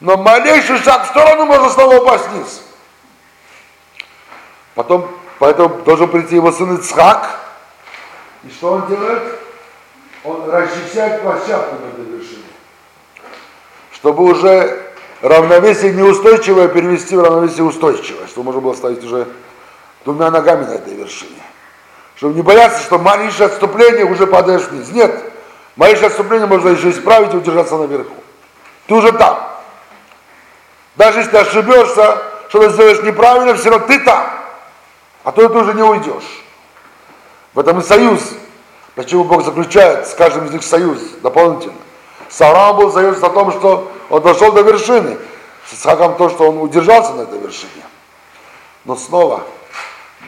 но 0.00 0.16
малейший 0.16 0.78
шаг 0.78 1.04
в 1.04 1.08
сторону 1.08 1.46
можно 1.46 1.68
снова 1.70 1.96
упасть 1.96 2.28
вниз. 2.28 2.62
Потом, 4.74 5.10
поэтому 5.38 5.82
должен 5.82 6.08
прийти 6.08 6.36
его 6.36 6.52
сын 6.52 6.76
Ицхак. 6.76 7.40
И 8.44 8.50
что 8.50 8.72
он 8.72 8.86
делает? 8.86 9.40
Он 10.24 10.48
расчищает 10.50 11.22
площадку 11.22 11.76
на 11.76 11.88
этой 11.88 12.04
вершине. 12.04 12.44
Чтобы 13.92 14.24
уже 14.24 14.87
равновесие 15.20 15.92
неустойчивое 15.92 16.68
перевести 16.68 17.16
в 17.16 17.22
равновесие 17.22 17.64
устойчивое, 17.64 18.26
чтобы 18.26 18.46
можно 18.46 18.60
было 18.60 18.74
стоять 18.74 19.04
уже 19.04 19.26
двумя 20.04 20.30
ногами 20.30 20.64
на 20.64 20.72
этой 20.72 20.94
вершине. 20.94 21.42
Чтобы 22.16 22.34
не 22.34 22.42
бояться, 22.42 22.82
что 22.82 22.98
малейшее 22.98 23.46
отступление 23.46 24.04
уже 24.04 24.26
падаешь 24.26 24.62
вниз. 24.62 24.90
Нет, 24.90 25.22
Малейшее 25.78 26.08
отступление 26.08 26.48
можно 26.48 26.70
еще 26.70 26.90
исправить 26.90 27.32
и 27.32 27.36
удержаться 27.36 27.76
наверху. 27.76 28.16
Ты 28.88 28.94
уже 28.94 29.12
там. 29.12 29.38
Даже 30.96 31.20
если 31.20 31.30
ты 31.30 31.36
ошибешься, 31.38 32.18
что-то 32.48 32.70
сделаешь 32.70 33.00
неправильно, 33.02 33.54
все 33.54 33.70
равно 33.70 33.86
ты 33.86 34.00
там. 34.00 34.28
А 35.22 35.30
то 35.30 35.48
ты 35.48 35.56
уже 35.56 35.74
не 35.74 35.84
уйдешь. 35.84 36.44
В 37.54 37.60
этом 37.60 37.78
и 37.78 37.84
союз. 37.84 38.20
Почему 38.96 39.22
Бог 39.22 39.44
заключает 39.44 40.08
с 40.08 40.14
каждым 40.14 40.46
из 40.46 40.50
них 40.50 40.64
союз 40.64 40.98
дополнительно. 41.22 41.76
С 42.28 42.40
Авраамом 42.40 42.78
был 42.78 42.92
союз 42.92 43.22
о 43.22 43.30
том, 43.30 43.52
что 43.52 43.88
он 44.10 44.22
дошел 44.22 44.52
до 44.52 44.62
вершины. 44.62 45.18
С 45.66 45.74
Исхаком 45.74 46.16
то, 46.16 46.30
что 46.30 46.48
он 46.48 46.58
удержался 46.58 47.12
на 47.12 47.22
этой 47.22 47.38
вершине. 47.38 47.82
Но 48.84 48.96
снова 48.96 49.42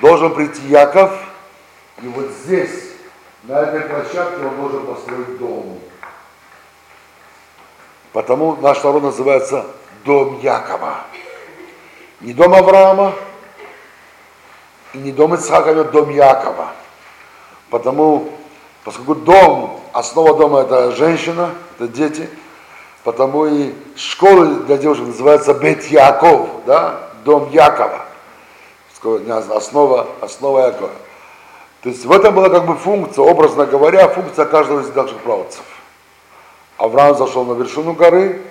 должен 0.01 0.35
прийти 0.35 0.61
Яков, 0.69 1.13
и 2.03 2.09
вот 2.09 2.27
здесь 2.45 2.93
на 3.45 3.61
этой 3.61 3.81
площадке 3.81 4.45
он 4.45 4.57
должен 4.57 4.87
построить 4.87 5.39
дом. 5.39 5.81
Потому 8.13 8.57
наш 8.57 8.83
народ 8.83 9.03
называется 9.03 9.67
дом 10.05 10.41
Якова. 10.41 11.05
Не 12.21 12.35
дом 12.35 12.55
Авраама, 12.55 13.15
и 14.93 14.99
не 14.99 15.13
дом 15.13 15.35
Ицхака, 15.35 15.71
а 15.71 15.85
дом 15.85 16.11
Якова. 16.11 16.69
Потому, 17.71 18.31
поскольку 18.85 19.15
дом, 19.15 19.81
основа 19.93 20.37
дома 20.37 20.63
это 20.63 20.93
женщина, 20.93 21.55
это 21.79 21.89
дети, 21.89 22.29
потому 23.05 23.47
и 23.47 23.73
школа 23.97 24.47
для 24.47 24.77
девушек 24.77 25.07
называется 25.07 25.55
Бет 25.55 25.85
Яков, 25.87 26.49
да, 26.67 27.01
дом 27.25 27.49
Якова. 27.51 28.07
Основа, 29.55 30.07
основа 30.21 30.67
Якова. 30.67 30.91
То 31.83 31.89
есть 31.89 32.05
в 32.05 32.13
этом 32.13 32.35
была 32.35 32.51
как 32.51 32.67
бы 32.67 32.77
функция, 32.77 33.25
образно 33.25 33.65
говоря, 33.65 34.09
функция 34.09 34.45
каждого 34.45 34.81
из 34.81 34.95
наших 34.95 35.17
правцев. 35.19 35.63
Авраам 36.77 37.17
зашел 37.17 37.45
на 37.45 37.55
вершину 37.55 37.95
горы, 37.95 38.43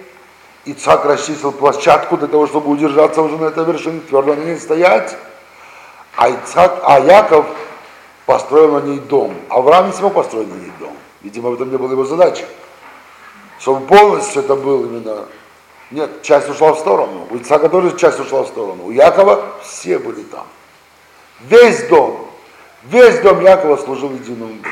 Ицхак 0.66 1.06
расчистил 1.06 1.52
площадку 1.52 2.18
для 2.18 2.28
того, 2.28 2.48
чтобы 2.48 2.70
удержаться 2.72 3.22
уже 3.22 3.38
на 3.38 3.46
этой 3.46 3.64
вершине, 3.66 4.02
твердо 4.02 4.36
на 4.36 4.44
ней 4.44 4.58
стоять, 4.58 5.16
а, 6.16 6.30
Ицхак, 6.30 6.82
а 6.84 7.00
Яков 7.00 7.46
построил 8.26 8.80
на 8.80 8.86
ней 8.86 9.00
дом. 9.00 9.34
Авраам 9.50 9.88
не 9.88 9.94
смог 9.94 10.14
построить 10.14 10.50
на 10.50 10.56
ней 10.56 10.72
дом. 10.80 10.94
Видимо, 11.22 11.50
в 11.50 11.54
этом 11.54 11.72
не 11.72 11.78
была 11.78 11.92
его 11.92 12.06
задача. 12.06 12.46
Чтобы 13.60 13.86
полностью 13.86 14.44
это 14.44 14.56
было 14.56 14.86
именно... 14.86 15.26
Нет, 15.92 16.22
часть 16.22 16.50
ушла 16.50 16.74
в 16.74 16.80
сторону. 16.80 17.28
У 17.30 17.36
Ицхака 17.36 17.68
тоже 17.70 17.98
часть 17.98 18.20
ушла 18.20 18.44
в 18.44 18.48
сторону. 18.48 18.86
У 18.86 18.92
Якова 18.92 19.56
все 19.64 19.98
были 20.00 20.24
там. 20.24 20.46
Весь 21.42 21.88
дом 21.88 22.30
Весь 22.84 23.20
дом 23.20 23.42
Якова 23.42 23.78
служил 23.78 24.14
единому 24.14 24.54
Богу. 24.54 24.70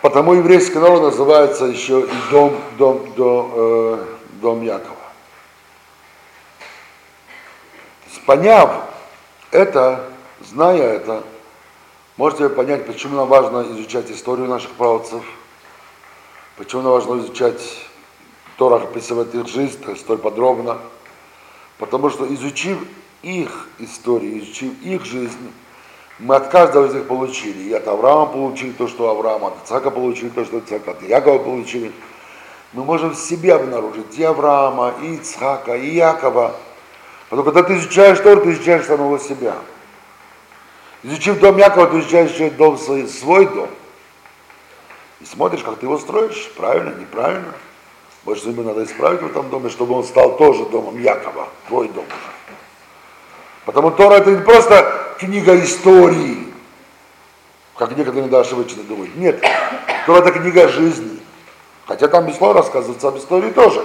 Потому 0.00 0.34
еврейский 0.34 0.78
народ 0.78 1.02
называется 1.02 1.66
еще 1.66 2.00
и 2.00 2.10
дом, 2.30 2.56
дом, 2.78 3.12
дом, 3.14 3.52
э, 3.54 4.04
дом 4.40 4.62
Якова. 4.62 4.96
Поняв 8.26 8.84
это, 9.50 10.08
зная 10.40 10.94
это, 10.94 11.22
можете 12.16 12.48
понять, 12.48 12.86
почему 12.86 13.16
нам 13.16 13.28
важно 13.28 13.62
изучать 13.72 14.10
историю 14.10 14.48
наших 14.48 14.70
правцев, 14.70 15.22
почему 16.56 16.82
нам 16.82 16.92
важно 16.92 17.20
изучать 17.20 17.60
Торах, 18.56 18.82
жизнь 19.46 19.78
столь 19.96 20.18
подробно. 20.18 20.78
Потому 21.78 22.10
что 22.10 22.32
изучив 22.32 22.78
их 23.22 23.68
историю, 23.78 24.38
изучив 24.38 24.72
их 24.82 25.04
жизнь, 25.04 25.52
мы 26.18 26.36
от 26.36 26.48
каждого 26.48 26.86
из 26.86 26.94
них 26.94 27.06
получили. 27.06 27.70
И 27.70 27.72
от 27.72 27.88
Авраама 27.88 28.26
получили 28.26 28.70
то, 28.72 28.86
что 28.86 29.08
Авраам, 29.08 29.44
от 29.46 29.64
Ицака 29.64 29.90
получили 29.90 30.28
то, 30.28 30.44
что 30.44 30.60
Ицака, 30.60 30.92
от 30.92 31.02
Якова 31.02 31.38
получили. 31.38 31.92
мы 32.72 32.84
можем 32.84 33.10
в 33.10 33.16
себе 33.16 33.54
обнаружить 33.54 34.18
и 34.18 34.22
Авраама, 34.22 34.94
и 35.02 35.16
Ицхака, 35.16 35.76
и 35.76 35.94
Якова. 35.94 36.54
Потому 37.28 37.50
когда 37.50 37.62
ты 37.62 37.76
изучаешь 37.76 38.18
Тору, 38.20 38.42
ты 38.42 38.52
изучаешь 38.52 38.86
самого 38.86 39.18
себя. 39.18 39.56
Изучив 41.02 41.40
дом 41.40 41.58
Якова, 41.58 41.88
ты 41.88 42.00
изучаешь 42.00 42.52
дом 42.52 42.78
свой, 42.78 43.08
свой 43.08 43.46
дом. 43.46 43.68
И 45.22 45.24
смотришь, 45.24 45.62
как 45.62 45.78
ты 45.78 45.86
его 45.86 45.98
строишь, 45.98 46.50
правильно, 46.56 46.92
неправильно. 46.98 47.54
Может, 48.24 48.44
тебе 48.44 48.62
надо 48.62 48.82
исправить 48.82 49.22
в 49.22 49.26
этом 49.26 49.50
доме, 49.50 49.70
чтобы 49.70 49.94
он 49.94 50.02
стал 50.02 50.36
тоже 50.36 50.64
домом 50.66 51.00
Якова, 51.00 51.48
твой 51.68 51.88
дом. 51.88 52.04
Потому 53.64 53.92
Тора 53.92 54.14
это 54.14 54.32
не 54.32 54.42
просто 54.42 55.14
книга 55.20 55.56
истории, 55.62 56.52
как 57.76 57.90
некоторые 57.90 58.22
иногда 58.22 58.40
ошибочно 58.40 58.82
думают. 58.82 59.14
Нет, 59.14 59.40
Тора 60.06 60.22
это 60.22 60.32
книга 60.32 60.68
жизни. 60.68 61.20
Хотя 61.86 62.08
там 62.08 62.26
без 62.26 62.36
слова 62.36 62.54
рассказывается 62.54 63.08
об 63.08 63.18
истории 63.18 63.50
тоже. 63.50 63.84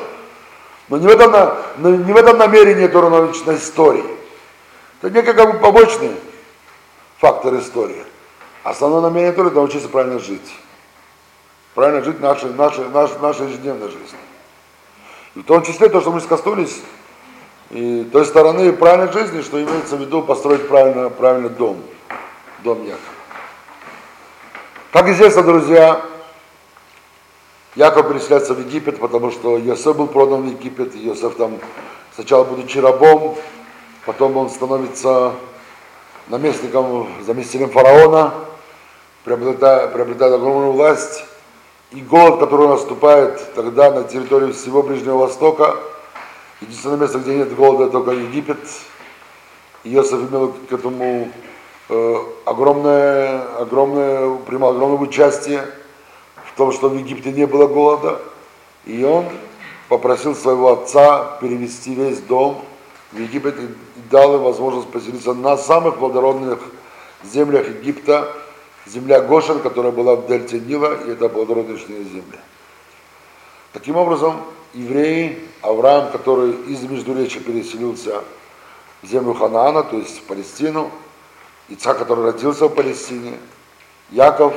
Но 0.89 0.97
не 0.97 1.05
в 1.05 1.09
этом, 1.09 1.55
не 1.77 2.13
в 2.13 2.17
этом 2.17 2.37
намерении 2.37 2.87
Тора 2.87 3.09
научной 3.09 3.57
истории. 3.57 4.05
Это 5.01 5.11
некий 5.11 5.33
как 5.33 5.53
бы 5.53 5.59
побочный 5.59 6.15
фактор 7.19 7.55
истории. 7.59 8.03
Основное 8.63 9.01
намерение 9.01 9.33
Торы– 9.33 9.49
это 9.49 9.57
научиться 9.57 9.87
правильно 9.87 10.17
жить. 10.17 10.51
Правильно 11.77 12.03
жить 12.03 12.19
нашей, 12.19 12.49
нашей, 12.55 12.89
нашей, 12.89 13.19
нашей 13.19 13.45
ежедневной 13.49 13.89
жизни. 13.89 14.17
В 15.35 15.43
том 15.43 15.61
числе 15.61 15.89
то, 15.89 16.01
что 16.01 16.11
мы 16.11 16.21
скоснулись, 16.21 16.81
и 17.69 18.03
той 18.11 18.25
стороны 18.25 18.73
правильной 18.73 19.13
жизни, 19.13 19.41
что 19.43 19.61
имеется 19.61 19.95
в 19.95 20.01
виду 20.01 20.23
построить 20.23 20.67
правильно, 20.67 21.11
правильно 21.11 21.49
дом, 21.49 21.77
дом 22.63 22.79
Якова. 22.79 22.99
Как 24.91 25.07
известно, 25.09 25.43
друзья, 25.43 26.01
Яков 27.75 28.09
переселяется 28.09 28.55
в 28.55 28.59
Египет, 28.59 28.99
потому 28.99 29.29
что 29.29 29.59
Йосеф 29.59 29.95
был 29.97 30.07
продан 30.07 30.41
в 30.41 30.45
Египет, 30.47 30.95
и 30.95 31.05
Йосеф 31.05 31.35
там, 31.35 31.59
сначала 32.15 32.43
будучи 32.43 32.79
рабом, 32.79 33.37
потом 34.07 34.35
он 34.35 34.49
становится 34.49 35.33
наместником, 36.27 37.07
заместителем 37.23 37.69
фараона, 37.69 38.33
приобретает, 39.23 39.93
приобретает 39.93 40.33
огромную 40.33 40.71
власть, 40.71 41.23
и 41.91 42.01
голод, 42.01 42.39
который 42.39 42.67
наступает 42.67 43.53
тогда 43.55 43.91
на 43.91 44.03
территории 44.03 44.51
всего 44.51 44.83
Ближнего 44.83 45.17
Востока, 45.17 45.77
единственное 46.61 46.97
место, 46.97 47.19
где 47.19 47.35
нет 47.35 47.55
голода, 47.55 47.89
только 47.89 48.11
Египет. 48.11 48.59
Иосиф 49.83 50.29
имел 50.29 50.53
к 50.69 50.73
этому 50.73 51.31
э, 51.89 52.15
огромное, 52.45 53.41
огромное, 53.57 54.35
принимал 54.39 54.71
огромное 54.71 54.99
участие 54.99 55.65
в 56.45 56.57
том, 56.57 56.73
что 56.73 56.89
в 56.89 56.97
Египте 56.97 57.31
не 57.31 57.45
было 57.45 57.67
голода. 57.67 58.19
И 58.85 59.03
он 59.03 59.25
попросил 59.87 60.35
своего 60.35 60.73
отца 60.73 61.37
перевести 61.39 61.95
весь 61.95 62.19
дом 62.19 62.65
в 63.13 63.19
Египет 63.19 63.55
и 63.59 63.69
дал 64.09 64.35
им 64.35 64.43
возможность 64.43 64.89
поселиться 64.89 65.33
на 65.33 65.55
самых 65.55 65.97
плодородных 65.97 66.59
землях 67.23 67.67
Египта, 67.69 68.33
земля 68.87 69.21
Гошин, 69.21 69.59
которая 69.59 69.91
была 69.91 70.15
в 70.15 70.27
дельте 70.27 70.59
Нила, 70.59 70.93
и 71.05 71.11
это 71.11 71.29
плодородные 71.29 71.77
земли. 71.77 72.39
Таким 73.73 73.97
образом, 73.97 74.41
евреи, 74.73 75.39
Авраам, 75.61 76.11
который 76.11 76.51
из 76.67 76.81
Междуречия 76.83 77.41
переселился 77.41 78.23
в 79.01 79.07
землю 79.07 79.33
Ханаана, 79.33 79.83
то 79.83 79.97
есть 79.97 80.19
в 80.19 80.23
Палестину, 80.23 80.91
Ицхак, 81.69 81.99
который 81.99 82.25
родился 82.25 82.67
в 82.67 82.75
Палестине, 82.75 83.37
Яков, 84.09 84.53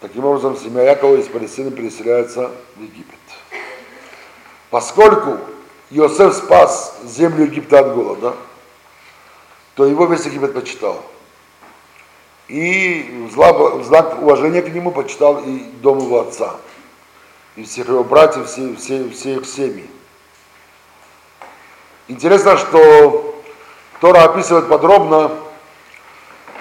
таким 0.00 0.24
образом, 0.24 0.56
семья 0.56 0.82
Якова 0.82 1.16
из 1.16 1.28
Палестины 1.28 1.70
переселяется 1.70 2.50
в 2.76 2.82
Египет. 2.82 3.18
Поскольку 4.70 5.38
Иосиф 5.90 6.34
спас 6.34 6.98
землю 7.04 7.44
Египта 7.44 7.80
от 7.80 7.94
голода, 7.94 8.36
то 9.74 9.86
его 9.86 10.06
весь 10.06 10.26
Египет 10.26 10.54
почитал. 10.54 11.04
И 12.50 13.28
в 13.32 13.84
знак 13.84 14.20
уважения 14.20 14.60
к 14.60 14.68
нему 14.74 14.90
почитал 14.90 15.38
и 15.38 15.60
дом 15.82 15.98
его 15.98 16.22
отца, 16.22 16.56
и 17.54 17.62
всех 17.62 17.86
его 17.86 18.02
братьев, 18.02 18.48
все, 18.48 18.74
все, 18.74 19.08
все 19.10 19.36
их 19.36 19.46
семьи. 19.46 19.88
Интересно, 22.08 22.56
что 22.56 23.40
Тора 24.00 24.24
описывает 24.24 24.68
подробно, 24.68 25.30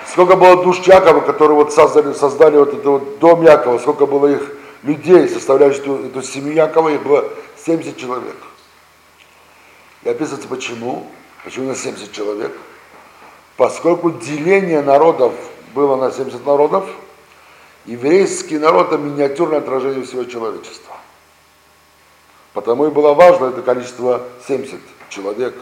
сколько 0.06 0.36
было 0.36 0.64
душ 0.64 0.78
Якова, 0.82 1.22
которые 1.22 1.56
вот 1.56 1.74
создали, 1.74 2.14
создали 2.14 2.58
вот 2.58 2.70
этот 2.70 2.86
вот 2.86 3.18
дом 3.18 3.42
Якова, 3.42 3.80
сколько 3.80 4.06
было 4.06 4.28
их 4.28 4.44
людей, 4.84 5.28
составляющих 5.28 5.82
эту, 5.82 6.06
эту 6.06 6.22
семью 6.22 6.54
Якова, 6.54 6.90
их 6.90 7.02
было 7.02 7.28
70 7.66 7.98
человек. 7.98 8.38
И 10.04 10.10
описывается 10.10 10.48
почему, 10.48 11.08
почему 11.44 11.70
на 11.70 11.76
70 11.76 12.12
человек, 12.12 12.56
поскольку 13.58 14.12
деление 14.12 14.84
народов 14.84 15.34
было 15.74 15.96
на 15.96 16.12
70 16.12 16.46
народов, 16.46 16.90
еврейский 17.86 18.58
народ– 18.58 18.88
это 18.92 18.98
миниатюрное 18.98 19.60
отражение 19.60 20.04
всего 20.04 20.24
человечества. 20.26 20.96
Потому 22.54 22.88
и 22.88 22.90
было 22.90 23.14
важно 23.14 23.48
это 23.48 23.62
количество 23.62 24.24
70 24.48 24.80
человек 25.10 25.56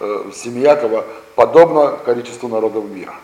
э, 0.00 0.30
Якова, 0.44 1.04
подобно 1.34 1.98
количеству 2.04 2.48
народов 2.48 2.84
мира. 2.84 3.14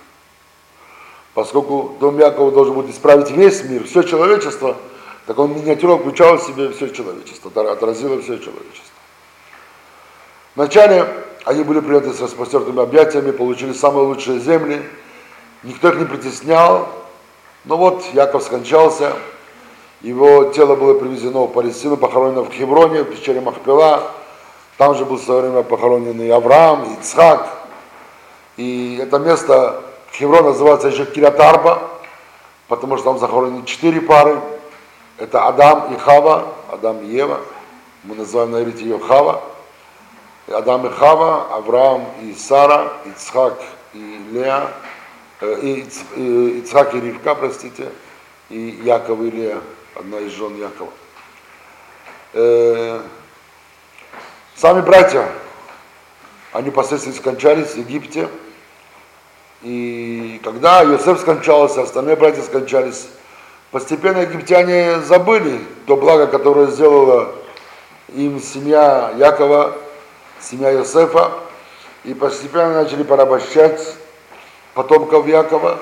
Поскольку 1.34 1.96
дом 2.00 2.18
Якова 2.18 2.52
должен 2.52 2.74
будет 2.74 2.90
исправить 2.90 3.30
весь 3.30 3.62
мир, 3.64 3.84
все 3.84 4.02
человечество, 4.02 4.76
так 5.26 5.38
он 5.38 5.54
миниатюрно 5.54 5.98
включал 5.98 6.38
в 6.38 6.42
себе 6.42 6.70
все 6.70 6.88
человечество, 6.88 7.50
отразило 7.72 8.22
все 8.22 8.38
человечество. 8.38 8.82
Вначале 10.54 11.06
они 11.44 11.64
были 11.64 11.80
приняты 11.80 12.12
с 12.14 12.20
распростертыми 12.20 12.80
объятиями, 12.80 13.32
получили 13.32 13.72
самые 13.72 14.06
лучшие 14.06 14.38
земли– 14.38 14.82
никто 15.66 15.88
их 15.90 15.98
не 15.98 16.04
притеснял. 16.04 16.88
Но 17.64 17.76
вот 17.76 18.04
Яков 18.14 18.44
скончался, 18.44 19.12
его 20.00 20.44
тело 20.44 20.76
было 20.76 20.98
привезено 20.98 21.46
в 21.46 21.52
Палестину, 21.52 21.96
похоронено 21.96 22.42
в 22.42 22.52
Хевроне, 22.52 23.02
в 23.02 23.06
пещере 23.06 23.40
Махпела. 23.40 24.02
Там 24.78 24.94
же 24.94 25.04
был 25.04 25.16
в 25.16 25.22
свое 25.22 25.40
время 25.42 25.62
похоронен 25.62 26.20
и 26.20 26.28
Авраам, 26.28 26.84
и 26.84 27.00
Ицхак. 27.00 27.48
И 28.56 28.98
это 29.02 29.18
место, 29.18 29.82
Хеврон 30.12 30.44
называется 30.44 30.88
еще 30.88 31.06
Киратарба, 31.06 31.82
потому 32.68 32.96
что 32.96 33.10
там 33.10 33.18
захоронены 33.18 33.64
четыре 33.64 34.00
пары. 34.00 34.40
Это 35.18 35.46
Адам 35.46 35.92
и 35.94 35.98
Хава, 35.98 36.44
Адам 36.70 37.00
и 37.00 37.06
Ева. 37.06 37.40
Мы 38.04 38.14
называем 38.14 38.52
на 38.52 38.62
иврите 38.62 38.84
ее 38.84 38.98
Хава. 38.98 39.42
Адам 40.48 40.86
и 40.86 40.90
Хава, 40.90 41.46
Авраам 41.52 42.04
и 42.22 42.34
Сара, 42.34 42.92
Ицхак 43.06 43.60
и 43.94 44.20
Леа, 44.30 44.70
Ицхак 45.40 46.94
и 46.94 47.00
Ривка, 47.00 47.34
простите, 47.34 47.90
и 48.48 48.80
Яков 48.84 49.20
и 49.20 49.30
Лея, 49.30 49.60
одна 49.94 50.18
из 50.20 50.32
жен 50.32 50.56
Якова. 50.56 50.90
Э, 52.32 53.00
сами 54.56 54.80
братья, 54.80 55.28
они 56.52 56.70
последствия 56.70 57.12
скончались 57.12 57.72
в 57.72 57.76
Египте, 57.76 58.28
и 59.62 60.40
когда 60.42 60.82
Иосиф 60.84 61.20
скончался, 61.20 61.82
остальные 61.82 62.16
братья 62.16 62.42
скончались, 62.42 63.08
постепенно 63.70 64.18
египтяне 64.18 65.00
забыли 65.00 65.60
то 65.86 65.96
благо, 65.96 66.26
которое 66.28 66.68
сделала 66.68 67.34
им 68.08 68.40
семья 68.40 69.12
Якова, 69.18 69.76
семья 70.40 70.72
Иосифа, 70.72 71.32
и 72.04 72.14
постепенно 72.14 72.82
начали 72.82 73.02
порабощать 73.02 73.96
потомков 74.76 75.26
Якова. 75.26 75.78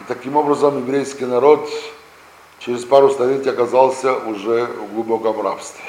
И 0.00 0.04
таким 0.08 0.36
образом 0.36 0.78
еврейский 0.78 1.26
народ 1.26 1.68
через 2.60 2.84
пару 2.84 3.10
столетий 3.10 3.50
оказался 3.50 4.14
уже 4.14 4.64
в 4.64 4.94
глубоком 4.94 5.42
рабстве. 5.42 5.84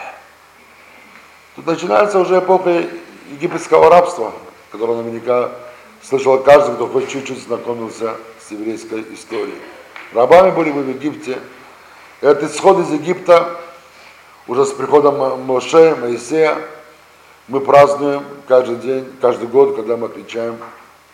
Тут 1.55 1.67
начинается 1.67 2.19
уже 2.19 2.39
эпоха 2.39 2.83
египетского 3.31 3.89
рабства, 3.89 4.33
которое 4.71 4.97
наверняка 4.97 5.51
слышал 6.01 6.39
каждый, 6.39 6.75
кто 6.75 6.87
хоть 6.87 7.09
чуть-чуть 7.09 7.43
знакомился 7.43 8.15
с 8.45 8.51
еврейской 8.51 9.05
историей. 9.13 9.59
Рабами 10.11 10.49
были 10.49 10.71
мы 10.71 10.81
в 10.81 10.89
Египте. 10.89 11.37
Этот 12.21 12.51
исход 12.51 12.79
из 12.79 12.89
Египта 12.91 13.59
уже 14.47 14.65
с 14.65 14.71
приходом 14.71 15.45
Моше, 15.45 15.95
Моисея, 15.95 16.57
мы 17.47 17.59
празднуем 17.59 18.23
каждый 18.47 18.77
день, 18.77 19.05
каждый 19.21 19.47
год, 19.47 19.75
когда 19.75 19.97
мы 19.97 20.07
отмечаем 20.07 20.57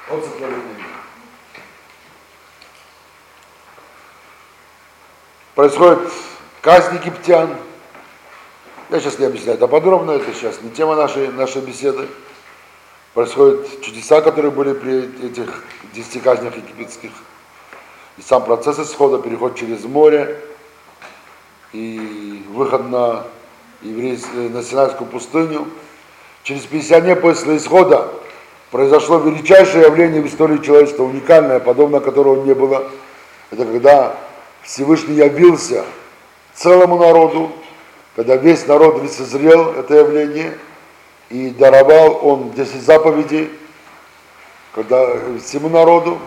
от 0.09 0.25
сотворения 0.25 0.81
происходит 5.61 6.11
казнь 6.61 6.95
египтян. 6.95 7.55
Я 8.91 8.99
сейчас 8.99 9.19
не 9.19 9.25
объясняю 9.25 9.57
это 9.57 9.69
подробно, 9.69 10.11
это 10.11 10.33
сейчас 10.33 10.61
не 10.61 10.69
тема 10.69 10.97
нашей, 10.97 11.29
нашей 11.29 11.61
беседы. 11.61 12.09
Происходят 13.13 13.81
чудеса, 13.81 14.19
которые 14.19 14.51
были 14.51 14.73
при 14.73 15.27
этих 15.27 15.63
десяти 15.93 16.19
казнях 16.19 16.57
египетских. 16.57 17.11
И 18.17 18.21
сам 18.21 18.43
процесс 18.43 18.79
исхода, 18.79 19.19
переход 19.19 19.55
через 19.55 19.85
море 19.85 20.41
и 21.71 22.43
выход 22.49 22.89
на, 22.89 23.23
еврейс... 23.81 24.25
на 24.33 24.61
Синайскую 24.61 25.09
пустыню. 25.09 25.69
Через 26.43 26.63
50 26.63 27.03
дней 27.03 27.15
после 27.15 27.55
исхода 27.55 28.11
произошло 28.71 29.19
величайшее 29.19 29.85
явление 29.85 30.21
в 30.21 30.27
истории 30.27 30.57
человечества, 30.57 31.03
уникальное, 31.03 31.61
подобно 31.61 32.01
которого 32.01 32.43
не 32.43 32.53
было. 32.53 32.91
Это 33.51 33.63
когда 33.63 34.17
Всевышний 34.63 35.15
явился 35.15 35.85
целому 36.53 36.97
народу, 36.97 37.53
когда 38.15 38.35
весь 38.35 38.67
народ 38.67 39.01
лицезрел 39.01 39.71
это 39.71 39.95
явление 39.95 40.57
и 41.29 41.49
даровал 41.49 42.19
он 42.25 42.51
10 42.51 42.81
заповедей 42.81 43.49
когда, 44.73 45.17
всему 45.43 45.69
народу, 45.69 46.19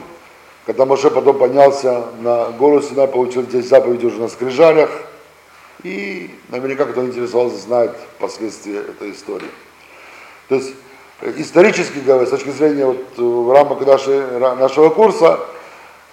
когда 0.66 0.84
Моше 0.84 1.10
потом 1.10 1.38
поднялся 1.38 2.04
на 2.20 2.50
гору 2.50 2.82
Синай, 2.82 3.08
получил 3.08 3.44
10 3.44 3.68
заповедей 3.68 4.08
уже 4.08 4.20
на 4.20 4.28
скрижалях, 4.28 4.90
и 5.82 6.30
наверняка, 6.48 6.84
кто 6.86 7.04
интересовался, 7.04 7.56
знает 7.56 7.96
последствия 8.18 8.80
этой 8.80 9.12
истории. 9.12 9.48
То 10.48 10.56
есть 10.56 10.74
исторически 11.36 11.98
говоря, 11.98 12.26
с 12.26 12.30
точки 12.30 12.50
зрения 12.50 12.86
вот, 12.86 13.04
э, 13.16 13.22
в 13.22 13.52
рамках 13.52 13.86
нашей, 13.86 14.38
нашего 14.38 14.90
курса, 14.90 15.40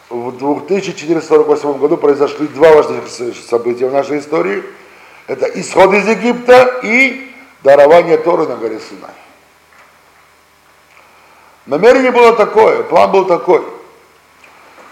в 0.09 0.37
2448 0.37 1.73
году 1.77 1.97
произошли 1.97 2.47
два 2.47 2.73
важных 2.73 3.07
события 3.07 3.87
в 3.87 3.93
нашей 3.93 4.19
истории. 4.19 4.63
Это 5.27 5.45
исход 5.59 5.93
из 5.93 6.07
Египта 6.07 6.79
и 6.83 7.31
дарование 7.63 8.17
Торы 8.17 8.47
на 8.47 8.55
горе 8.55 8.79
Синай. 8.79 9.11
Намерение 11.65 12.11
было 12.11 12.33
такое, 12.35 12.83
план 12.83 13.11
был 13.11 13.25
такой, 13.25 13.63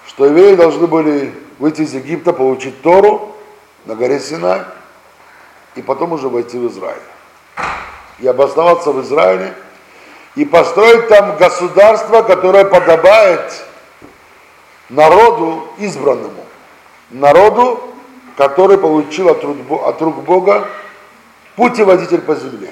что 0.07 0.25
евреи 0.25 0.55
должны 0.55 0.88
были 0.88 1.34
выйти 1.57 1.82
из 1.82 1.93
Египта, 1.93 2.32
получить 2.32 2.82
Тору 2.82 3.36
на 3.86 3.95
горе 3.95 4.19
Синай, 4.19 4.63
и 5.75 5.82
потом 5.82 6.13
уже 6.13 6.30
войти 6.30 6.57
в 6.57 6.69
Израиль. 6.71 7.01
И 8.19 8.27
обосноваться 8.27 8.91
в 8.91 9.01
Израиле– 9.01 9.53
и 10.36 10.45
построить 10.45 11.07
там 11.07 11.36
государство, 11.38 12.21
которое 12.21 12.65
подобает 12.65 13.65
народу 14.89 15.67
избранному, 15.77 16.45
народу, 17.09 17.82
который 18.39 18.77
получил 18.77 19.27
от 19.27 19.43
рук, 19.43 19.57
от 19.85 20.01
рук 20.01 20.23
Бога 20.23 20.65
путеводитель 21.57 22.21
по 22.21 22.35
земле, 22.35 22.71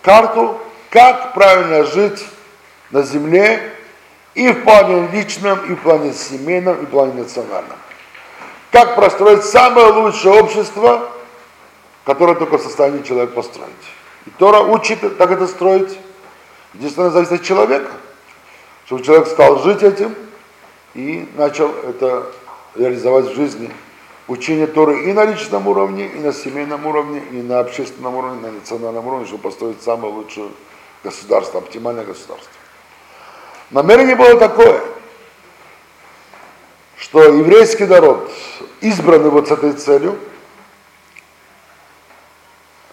карту, 0.00 0.58
как 0.88 1.34
правильно 1.34 1.84
жить 1.84 2.26
на 2.90 3.02
земле 3.02 3.74
и 4.32 4.50
в 4.52 4.64
плане 4.64 5.06
личном, 5.08 5.58
и 5.70 5.74
в 5.74 5.82
плане 5.82 6.14
семейном, 6.14 6.82
и 6.82 6.86
в 6.86 6.88
плане 6.88 7.12
национальном. 7.12 7.76
Как 8.72 8.96
простроить 8.96 9.44
самое 9.44 9.88
лучшее 9.88 10.40
общество, 10.40 11.10
которое 12.06 12.34
только 12.34 12.56
в 12.56 12.62
состоянии 12.62 13.02
человек 13.02 13.34
построить. 13.34 13.68
И 14.24 14.30
Тора 14.30 14.60
учит, 14.60 15.00
как 15.18 15.30
это 15.30 15.46
строить, 15.46 15.98
Единственное, 16.72 17.10
зависит 17.10 17.32
от 17.32 17.42
человека, 17.42 17.90
чтобы 18.86 19.04
человек 19.04 19.28
стал 19.28 19.62
жить 19.62 19.82
этим 19.82 20.14
и 20.94 21.28
начал 21.36 21.68
это 21.68 22.32
реализовать 22.74 23.26
в 23.26 23.34
жизни. 23.36 23.70
Учение 24.26 24.66
Торы 24.66 25.04
и 25.04 25.12
на 25.12 25.26
личном 25.26 25.68
уровне, 25.68 26.06
и 26.06 26.18
на 26.18 26.32
семейном 26.32 26.86
уровне, 26.86 27.22
и 27.30 27.42
на 27.42 27.60
общественном 27.60 28.14
уровне, 28.14 28.38
и 28.38 28.42
на 28.42 28.52
национальном 28.52 29.06
уровне, 29.06 29.26
чтобы 29.26 29.42
построить 29.42 29.82
самое 29.82 30.14
лучшее 30.14 30.48
государство, 31.02 31.58
оптимальное 31.60 32.04
государство. 32.04 32.50
Намерение 33.70 34.16
было 34.16 34.38
такое, 34.38 34.80
что 36.96 37.22
еврейский 37.22 37.84
народ, 37.84 38.30
избранный 38.80 39.28
вот 39.28 39.48
с 39.48 39.50
этой 39.50 39.74
целью, 39.74 40.18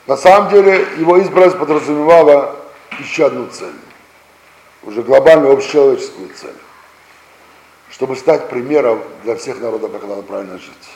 на 0.06 0.18
самом 0.18 0.50
деле 0.50 0.86
его 0.98 1.16
избранность 1.18 1.58
подразумевала 1.58 2.58
еще 3.00 3.28
одну 3.28 3.48
цель, 3.48 3.76
уже 4.84 5.02
глобальную 5.02 5.54
общечеловеческую 5.54 6.30
цель, 6.36 6.58
чтобы 7.90 8.18
стать 8.18 8.50
примером 8.50 9.02
для 9.24 9.38
всех 9.38 9.62
народов, 9.62 9.94
как 9.94 10.04
надо 10.04 10.24
правильно 10.24 10.58
жить. 10.58 10.91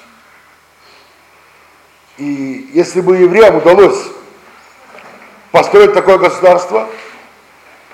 И 2.18 2.70
если 2.74 3.02
бы 3.02 3.18
евреям 3.18 3.58
удалось 3.58 4.08
построить 5.52 5.94
такое 5.94 6.18
государство, 6.18 6.88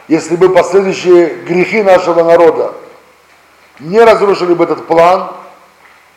если 0.08 0.36
бы 0.36 0.50
последующие 0.50 1.36
грехи 1.44 1.84
нашего 1.84 2.24
народа 2.24 2.74
не 3.80 4.00
разрушили 4.00 4.54
бы 4.54 4.66
этот 4.66 4.86
план 4.88 5.32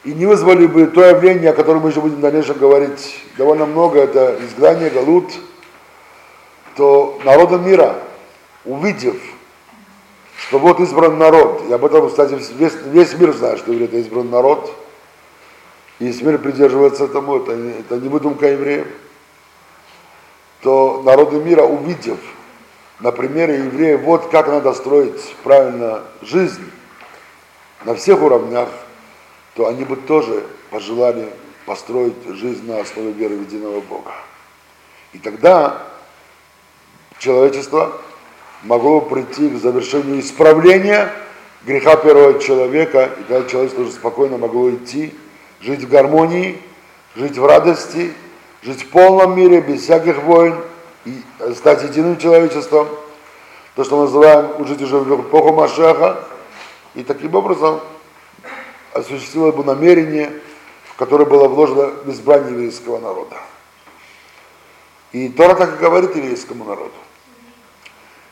и 0.05 0.13
не 0.13 0.27
вызвали 0.27 0.67
бы 0.67 0.87
то 0.87 1.03
явление, 1.03 1.51
о 1.51 1.55
котором 1.55 1.83
мы 1.83 1.91
еще 1.91 2.01
будем 2.01 2.17
в 2.17 2.21
дальнейшем 2.21 2.59
говорить 2.59 3.21
довольно 3.39 3.67
много, 3.67 4.01
это 4.01 4.39
изгнание, 4.41 4.91
галут– 4.91 5.33
то 6.77 7.19
народы 7.25 7.59
мира, 7.59 7.97
увидев, 8.65 9.17
что 10.37 10.59
вот 10.59 10.81
избран 10.81 11.19
народ, 11.19 11.63
и 11.69 11.73
об 11.73 11.85
этом, 11.85 12.09
кстати, 12.09 12.39
весь, 12.57 12.75
весь 12.87 13.15
мир 13.15 13.33
знает, 13.33 13.59
что 13.59 13.73
это 13.73 13.97
избран 13.99 14.31
народ, 14.31 14.73
и 15.99 16.13
мир 16.23 16.39
придерживается 16.39 17.05
этому, 17.05 17.37
это, 17.37 17.53
это 17.53 17.97
не 17.97 18.09
выдумка 18.09 18.47
евреев, 18.47 18.89
то 20.61 21.03
народы 21.05 21.37
мира, 21.37 21.63
увидев 21.63 22.19
на 23.01 23.13
примере 23.13 23.59
евреев, 23.59 24.01
вот 24.01 24.29
как 24.29 24.49
надо 24.49 24.73
строить 24.73 25.35
правильно 25.45 26.03
жизнь 26.23 26.65
на 27.85 27.95
всех 27.95 28.23
уровнях, 28.23 28.69
то 29.55 29.69
они 29.69 29.85
бы 29.85 29.97
тоже 29.97 30.45
пожелали 30.71 31.29
построить 31.67 32.15
жизнь 32.27 32.67
на 32.67 32.81
основе 32.81 33.13
веры 33.13 33.37
в 33.37 33.43
единого 33.43 33.81
Бога. 33.81 34.13
И 35.13 35.19
тогда 35.19 35.83
человечество 37.19 38.01
могло 38.65 39.01
прийти 39.01 39.49
к 39.49 39.61
завершению 39.61 40.21
исправления 40.21 41.11
греха 41.65 41.97
первого 41.97 42.41
человека, 42.41 43.11
и 43.19 43.23
тогда 43.25 43.49
человечество 43.49 43.83
уже 43.83 43.93
спокойно 43.93 44.39
могло 44.39 44.71
идти, 44.71 45.15
жить 45.65 45.83
в 45.83 45.89
гармонии, 45.89 46.61
жить 47.17 47.39
в 47.39 47.45
радости, 47.45 48.13
жить 48.63 48.83
в 48.83 48.89
полном 48.91 49.37
мире, 49.37 49.61
без 49.61 49.83
всяких 49.83 50.23
войн, 50.23 50.57
и 51.05 51.23
стать 51.55 51.83
единым 51.83 52.19
человечеством, 52.19 52.89
то, 53.75 53.85
что 53.85 53.97
мы 53.97 54.03
называем 54.05 54.67
жить 54.67 54.83
уже 54.83 54.99
в 54.99 55.21
эпоху 55.23 55.53
Машаха, 55.53 56.25
и 56.95 57.03
таким 57.03 57.35
образом 57.35 57.81
осуществило 58.93 59.53
бы 59.53 59.65
намерение, 59.65 60.33
в 60.85 60.97
которое 60.97 61.25
было 61.25 61.49
вложено 61.49 61.87
в 62.05 62.11
избрание 62.11 62.53
еврейского 62.53 62.99
народа. 63.01 63.37
И 65.13 65.29
Тора 65.29 65.55
так 65.55 65.75
и 65.75 65.79
говорит 65.79 66.15
еврейскому 66.15 66.65
народу. 66.65 66.93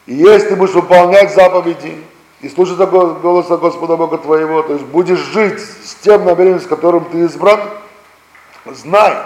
И 0.07 0.15
если 0.15 0.55
будешь 0.55 0.75
выполнять 0.75 1.35
заповеди 1.35 1.97
и 2.43 2.49
слушаться 2.49 2.87
голоса 2.87 3.57
Господа 3.57 3.97
Бога 3.97 4.19
твоего, 4.19 4.63
то 4.63 4.73
есть 4.73 4.85
будешь 4.85 5.21
жить 5.21 5.61
с 5.61 5.95
тем 6.03 6.25
намерением, 6.25 6.61
с 6.61 6.67
которым 6.67 7.05
ты 7.05 7.21
избран, 7.21 7.61
знай, 8.67 9.17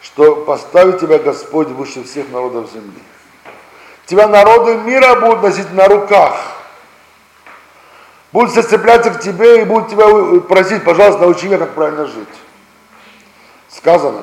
что 0.00 0.36
поставит 0.36 0.98
тебя 0.98 1.18
Господь 1.18 1.68
выше 1.68 2.02
всех 2.04 2.30
народов 2.30 2.70
земли. 2.72 2.98
Тебя 4.06 4.28
народы 4.28 4.78
мира 4.78 5.20
будут 5.20 5.42
носить 5.42 5.70
на 5.74 5.88
руках, 5.88 6.40
будут 8.32 8.54
зацепляться 8.54 9.10
к 9.10 9.20
тебе 9.20 9.60
и 9.60 9.64
будут 9.64 9.90
тебя 9.90 10.40
просить, 10.40 10.84
пожалуйста, 10.84 11.20
научи 11.20 11.46
меня, 11.46 11.58
как 11.58 11.74
правильно 11.74 12.06
жить. 12.06 12.28
Сказано, 13.68 14.22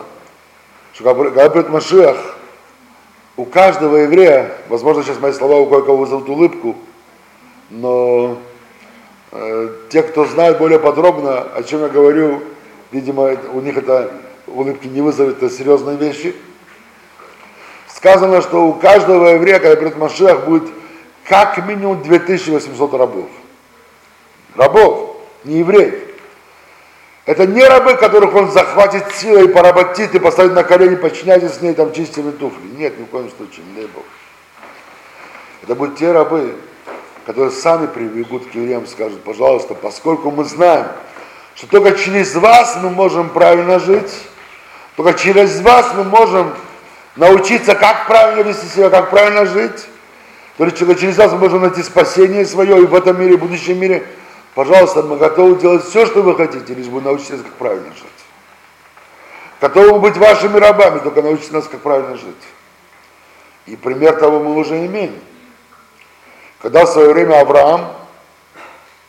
что 0.94 1.04
когда 1.04 1.48
придет 1.48 1.70
Машиах, 1.70 2.18
у 3.38 3.46
каждого 3.46 3.98
еврея, 3.98 4.52
возможно, 4.68 5.04
сейчас 5.04 5.20
мои 5.20 5.32
слова 5.32 5.58
у 5.58 5.68
кое-кого 5.68 5.98
вызовут 5.98 6.28
улыбку, 6.30 6.76
но 7.74 8.38
э, 9.32 9.70
те, 9.90 10.04
кто 10.04 10.26
знает 10.26 10.60
более 10.60 10.80
подробно, 10.80 11.42
о 11.42 11.64
чем 11.64 11.82
я 11.82 11.90
говорю, 11.90 12.44
видимо, 12.92 13.36
у 13.52 13.62
них 13.62 13.76
это 13.78 14.12
улыбки 14.46 14.88
не 14.88 15.02
вызовет, 15.02 15.42
это 15.42 15.50
серьезные 15.50 15.98
вещи. 15.98 16.36
Сказано, 17.88 18.42
что 18.42 18.68
у 18.68 18.74
каждого 18.74 19.28
еврея, 19.30 19.60
когда 19.60 19.76
придет 19.76 19.98
Машиах, 19.98 20.46
будет 20.46 20.70
как 21.28 21.66
минимум 21.66 22.04
2800 22.04 22.94
рабов. 22.94 23.30
Рабов, 24.56 25.18
не 25.44 25.60
евреев. 25.60 25.96
Это 27.26 27.48
не 27.48 27.64
рабы, 27.64 27.96
которых 27.96 28.36
он 28.36 28.52
захватит 28.52 29.16
силой, 29.16 29.48
поработит 29.48 30.14
и 30.14 30.20
поставит 30.20 30.54
на 30.54 30.64
колени, 30.64 30.96
подчиняйтесь 30.96 31.54
с 31.54 31.62
ней, 31.62 31.74
там 31.74 31.94
чистыми 31.94 32.32
туфли. 32.32 32.68
Нет, 32.78 33.00
ни 33.00 33.06
в 33.06 33.08
коем 33.08 33.32
случае, 33.32 33.66
не 33.66 33.82
дай 33.82 33.88
Бог. 33.88 34.04
Это 35.64 35.74
будут 35.74 35.98
те 35.98 36.12
рабы, 36.12 36.56
которые 37.26 37.52
сами 37.52 37.88
прибегут 37.88 38.52
к 38.52 38.56
евреям 38.56 38.84
и 38.84 38.88
скажут, 38.88 39.24
пожалуйста, 39.24 39.76
поскольку 39.76 40.32
мы 40.32 40.44
знаем, 40.44 40.88
что 41.56 41.68
только 41.68 41.98
через 41.98 42.36
вас 42.36 42.78
мы 42.82 42.90
можем 42.90 43.30
правильно 43.30 43.80
жить, 43.80 44.12
только 44.96 45.14
через 45.14 45.62
вас 45.62 45.92
мы 45.96 46.04
можем 46.04 46.54
научиться, 47.16 47.76
как 47.76 48.08
правильно 48.08 48.42
вести 48.42 48.68
себя, 48.68 48.90
как 48.90 49.10
правильно 49.10 49.46
жить. 49.46 49.88
Только 50.58 50.96
через 50.96 51.18
вас 51.18 51.32
мы 51.32 51.40
можем 51.40 51.62
найти 51.62 51.82
спасение 51.82 52.46
свое 52.46 52.82
и 52.84 52.86
в 52.86 52.94
этом 52.94 53.20
мире, 53.20 53.34
и 53.34 53.38
в 53.38 53.40
будущем 53.40 53.80
мире. 53.80 54.06
Пожалуйста, 54.54 55.02
мы 55.02 55.18
готовы 55.18 55.56
делать 55.60 55.84
все, 55.84 56.06
что 56.06 56.22
вы 56.22 56.36
хотите, 56.36 56.76
лишь 56.76 56.88
бы 56.88 57.02
научиться, 57.02 57.38
как 57.38 57.54
правильно 57.54 57.90
жить. 57.90 58.06
Готовы 59.60 60.00
быть 60.00 60.18
вашими 60.18 60.58
рабами, 60.58 61.00
только 61.00 61.22
научите 61.24 61.54
нас, 61.54 61.68
как 61.68 61.80
правильно 61.80 62.18
жить. 62.18 62.36
И 63.66 63.76
пример 63.76 64.18
того 64.18 64.40
мы 64.40 64.56
уже 64.56 64.86
имеем. 64.86 65.16
Когда 66.64 66.86
в 66.86 66.90
свое 66.90 67.12
время 67.12 67.42
Авраам, 67.42 67.88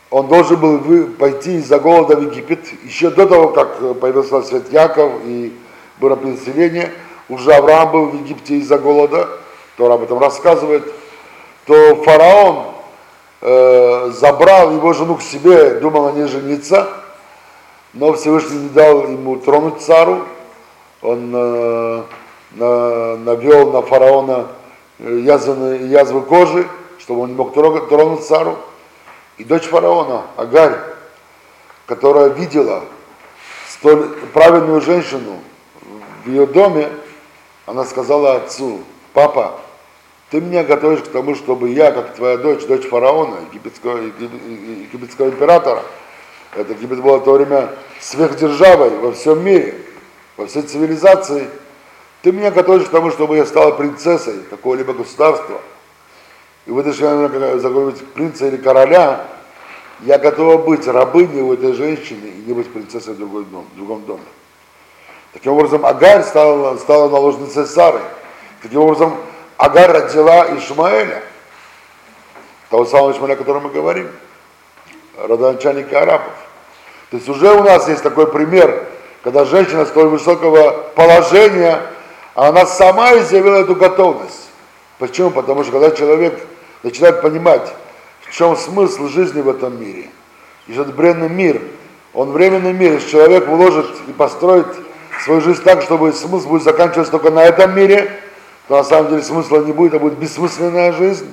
он 0.09 0.27
должен 0.27 0.59
был 0.59 1.07
пойти 1.17 1.55
из-за 1.55 1.79
голода 1.79 2.17
в 2.17 2.21
Египет, 2.21 2.67
еще 2.83 3.09
до 3.09 3.25
того, 3.25 3.47
как 3.47 3.97
появился 4.01 4.41
свет 4.41 4.73
Яков 4.73 5.13
и 5.23 5.53
было 5.97 6.17
переселение, 6.17 6.91
уже 7.29 7.53
Авраам 7.53 7.91
был 7.93 8.05
в 8.07 8.15
Египте 8.15 8.57
из-за 8.57 8.77
голода, 8.77 9.29
Тора 9.77 9.93
об 9.93 10.03
этом 10.03 10.19
рассказывает, 10.19 10.83
то 11.65 12.03
фараон 12.03 12.65
э, 13.39 14.11
забрал 14.11 14.73
его 14.73 14.91
жену 14.91 15.15
к 15.15 15.21
себе, 15.21 15.75
думал 15.75 16.07
о 16.07 16.11
ней 16.11 16.27
жениться, 16.27 16.89
но 17.93 18.11
Всевышний 18.11 18.63
не 18.63 18.69
дал 18.69 19.03
ему 19.03 19.37
тронуть 19.37 19.79
цару, 19.79 20.25
он 21.01 21.31
э, 21.33 22.03
на, 22.51 23.15
навел 23.15 23.71
на 23.71 23.81
фараона 23.81 24.47
э, 24.99 25.19
язвы, 25.23 25.77
язвы 25.87 26.19
кожи, 26.19 26.67
чтобы 27.05 27.21
он 27.21 27.29
не 27.29 27.35
мог 27.35 27.53
тронуть, 27.53 28.25
цару. 28.25 28.57
И 29.37 29.43
дочь 29.43 29.65
фараона, 29.65 30.23
Агарь, 30.37 30.75
которая 31.85 32.29
видела 32.29 32.83
столь 33.69 34.07
правильную 34.33 34.81
женщину 34.81 35.39
в 36.25 36.29
ее 36.29 36.47
доме, 36.47 36.89
она 37.67 37.85
сказала 37.85 38.37
отцу, 38.37 38.79
папа, 39.13 39.59
ты 40.31 40.41
меня 40.41 40.63
готовишь 40.63 41.01
к 41.01 41.09
тому, 41.09 41.35
чтобы 41.35 41.69
я, 41.69 41.91
как 41.91 42.15
твоя 42.15 42.37
дочь, 42.37 42.65
дочь 42.65 42.87
фараона, 42.87 43.35
египетского, 43.51 43.97
египетского 43.97 45.29
императора, 45.29 45.83
это 46.55 46.73
Египет 46.73 47.01
было 47.01 47.17
в 47.17 47.23
то 47.23 47.33
время 47.33 47.69
сверхдержавой 47.99 48.89
во 48.97 49.11
всем 49.11 49.43
мире, 49.43 49.75
во 50.37 50.47
всей 50.47 50.63
цивилизации, 50.63 51.49
ты 52.23 52.31
меня 52.31 52.49
готовишь 52.49 52.87
к 52.87 52.91
тому, 52.91 53.11
чтобы 53.11 53.35
я 53.35 53.45
стала 53.45 53.71
принцессой 53.71 54.41
какого-либо 54.49 54.93
государства. 54.93 55.61
И 56.65 56.71
вы 56.71 56.83
даже 56.83 57.59
заговорить 57.59 58.05
принца 58.13 58.47
или 58.47 58.57
короля, 58.57 59.25
я 60.01 60.17
готова 60.17 60.57
быть 60.57 60.87
рабыней 60.87 61.41
у 61.41 61.53
этой 61.53 61.73
женщины 61.73 62.25
и 62.25 62.43
не 62.47 62.53
быть 62.53 62.71
принцессой 62.71 63.13
в, 63.13 63.17
другой 63.17 63.45
дом, 63.45 63.65
в 63.73 63.77
другом 63.77 64.05
доме. 64.05 64.23
Таким 65.31 65.53
образом, 65.53 65.85
Агарь 65.85 66.23
стала, 66.23 66.77
стала 66.77 67.09
наложницей 67.09 67.65
Сары. 67.65 67.99
Таким 68.61 68.81
образом, 68.81 69.15
Агарь 69.57 69.91
родила 69.91 70.57
Ишмаэля, 70.57 71.21
того 72.69 72.85
самого 72.85 73.11
Ишмаэля, 73.11 73.33
о 73.33 73.37
котором 73.37 73.63
мы 73.63 73.69
говорим, 73.69 74.09
родоначальника 75.17 76.01
арабов. 76.01 76.33
То 77.11 77.17
есть 77.17 77.29
уже 77.29 77.53
у 77.53 77.63
нас 77.63 77.87
есть 77.87 78.01
такой 78.01 78.31
пример, 78.31 78.87
когда 79.23 79.45
женщина 79.45 79.85
столь 79.85 80.07
высокого 80.07 80.71
положения, 80.95 81.81
она 82.33 82.65
сама 82.65 83.15
изъявила 83.17 83.57
эту 83.57 83.75
готовность. 83.75 84.49
Почему? 84.99 85.29
Потому 85.29 85.63
что 85.63 85.71
когда 85.71 85.91
человек 85.91 86.39
начинает 86.85 87.21
понимать, 87.21 87.73
в 88.21 88.31
чем 88.31 88.55
смысл 88.55 89.07
жизни 89.07 89.41
в 89.41 89.49
этом 89.49 89.81
мире, 89.81 90.09
и 90.67 90.73
что 90.73 90.83
это 90.83 90.91
бренный 90.91 91.29
мир, 91.29 91.61
он 92.13 92.31
временный 92.31 92.73
мир, 92.73 92.93
если 92.93 93.09
человек 93.09 93.47
вложит 93.47 93.87
и 94.07 94.13
построит 94.13 94.67
свою 95.23 95.41
жизнь 95.41 95.63
так, 95.63 95.81
чтобы 95.81 96.13
смысл 96.13 96.47
будет 96.47 96.63
заканчиваться 96.63 97.11
только 97.11 97.31
на 97.31 97.43
этом 97.43 97.75
мире, 97.75 98.19
то 98.67 98.77
на 98.77 98.83
самом 98.83 99.09
деле 99.09 99.23
смысла 99.23 99.63
не 99.63 99.71
будет, 99.73 99.95
а 99.95 99.99
будет 99.99 100.17
бессмысленная 100.19 100.93
жизнь. 100.93 101.31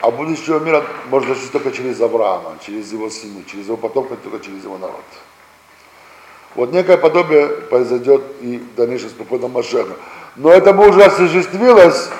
А 0.00 0.12
будущего 0.12 0.60
мира 0.60 0.84
можно 1.10 1.34
жить 1.34 1.50
только 1.50 1.72
через 1.72 2.00
Авраама, 2.00 2.56
через 2.64 2.92
его 2.92 3.10
семью, 3.10 3.42
через 3.50 3.66
его 3.66 3.76
потомков, 3.76 4.18
только 4.22 4.44
через 4.44 4.62
его 4.62 4.78
народ. 4.78 5.04
Вот 6.54 6.72
некое 6.72 6.96
подобие 6.96 7.48
произойдет 7.48 8.22
и 8.40 8.58
в 8.58 8.76
дальнейшем 8.76 9.10
с 9.10 9.12
приходом 9.12 9.50
Машеха. 9.52 9.96
Но 10.36 10.52
это 10.52 10.70
уже 10.72 11.02
осуществилось 11.02 12.10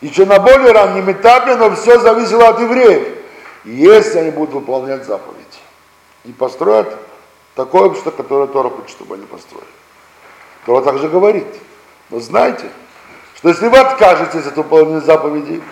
еще 0.00 0.24
на 0.24 0.38
более 0.38 0.72
раннем 0.72 1.10
этапе, 1.10 1.56
но 1.56 1.74
все 1.74 1.98
зависело 1.98 2.48
от 2.48 2.60
евреев. 2.60 3.08
Если 3.64 4.18
они 4.18 4.30
будут 4.30 4.54
выполнять 4.54 5.04
заповеди 5.04 5.40
и 6.24 6.32
построят 6.32 6.96
такое 7.54 7.82
общество, 7.82 8.10
которое 8.10 8.46
Тора 8.46 8.70
хочет, 8.70 8.90
чтобы 8.90 9.16
они 9.16 9.26
построили. 9.26 9.66
Тора 10.64 10.82
также 10.82 11.08
говорит, 11.08 11.46
но 12.08 12.20
знайте, 12.20 12.66
что 13.36 13.48
если 13.48 13.68
вы 13.68 13.78
откажетесь 13.78 14.46
от 14.46 14.56
выполнения 14.56 15.00
заповедей, 15.00 15.62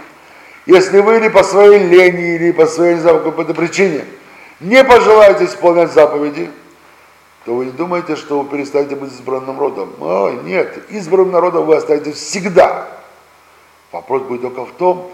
если 0.66 1.00
вы 1.00 1.16
или 1.16 1.28
по 1.28 1.42
своей 1.42 1.78
лени, 1.78 2.34
или 2.34 2.52
по 2.52 2.66
своей, 2.66 2.96
не 2.96 3.00
знаю, 3.00 3.22
какой-то 3.22 3.54
причине 3.54 4.04
не 4.60 4.84
пожелаете 4.84 5.46
исполнять 5.46 5.92
заповеди, 5.92 6.50
то 7.44 7.54
вы 7.54 7.66
не 7.66 7.70
думаете, 7.70 8.16
что 8.16 8.40
вы 8.40 8.48
перестанете 8.48 8.96
быть 8.96 9.12
избранным 9.12 9.58
родом. 9.58 9.94
Ой, 10.00 10.34
нет, 10.44 10.84
избранным 10.90 11.32
народом 11.32 11.64
вы 11.64 11.76
останетесь 11.76 12.16
всегда. 12.16 12.97
Вопрос 13.92 14.22
будет 14.22 14.42
только 14.42 14.64
в 14.64 14.72
том, 14.72 15.10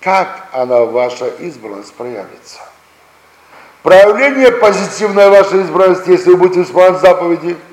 как 0.00 0.48
она, 0.52 0.84
ваша 0.84 1.26
избранность, 1.26 1.94
проявится. 1.94 2.60
Проявление 3.82 4.52
позитивной 4.52 5.30
вашей 5.30 5.62
избранности, 5.62 6.10
если 6.10 6.30
вы 6.30 6.36
будете 6.36 6.62
исполнять 6.62 7.00
заповеди– 7.00 7.56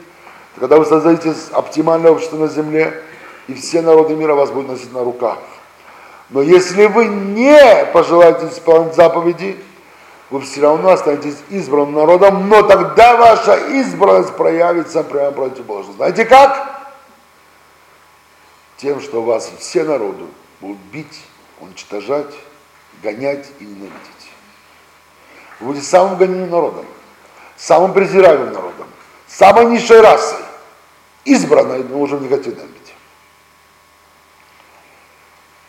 когда 0.60 0.78
вы 0.78 0.86
создадите 0.86 1.34
оптимальное 1.52 2.12
общество 2.12 2.38
на 2.38 2.48
земле, 2.48 3.02
и 3.48 3.54
все 3.54 3.82
народы 3.82 4.16
мира 4.16 4.34
вас 4.34 4.52
будут 4.52 4.72
носить 4.72 4.94
на 4.94 5.04
руках. 5.04 5.38
Но 6.30 6.42
если 6.42 6.88
вы 6.88 7.06
не 7.06 7.86
пожелаете 7.94 8.48
исполнять 8.48 8.96
заповеди, 8.96 9.58
вы 10.32 10.42
все 10.42 10.62
равно 10.62 10.90
останетесь 10.90 11.38
избранным 11.50 11.94
народом, 11.94 12.50
но 12.50 12.64
тогда 12.64 13.16
ваша 13.16 13.56
избранность 13.74 14.36
проявится 14.36 15.04
прямо 15.04 15.32
противоположно. 15.32 15.94
Знаете 15.94 16.26
как? 16.26 16.72
Тем, 18.78 19.02
что 19.02 19.22
вас 19.22 19.52
все 19.60 19.84
народы 19.84 20.26
будут 20.62 20.78
бить, 20.92 21.22
уничтожать, 21.60 22.34
гонять 23.02 23.48
и 23.60 23.66
ненавидеть. 23.66 24.30
Вы 25.60 25.68
будете 25.68 25.86
самым 25.86 26.18
гонимым 26.18 26.50
народом, 26.50 26.86
самым 27.56 27.94
презираемым 27.94 28.54
народом, 28.54 28.88
самой 29.28 29.66
низшей 29.66 30.02
расой 30.02 30.44
избранной, 31.26 31.84
но 31.84 32.00
уже 32.00 32.18
в 32.18 32.24
негативном. 32.24 32.70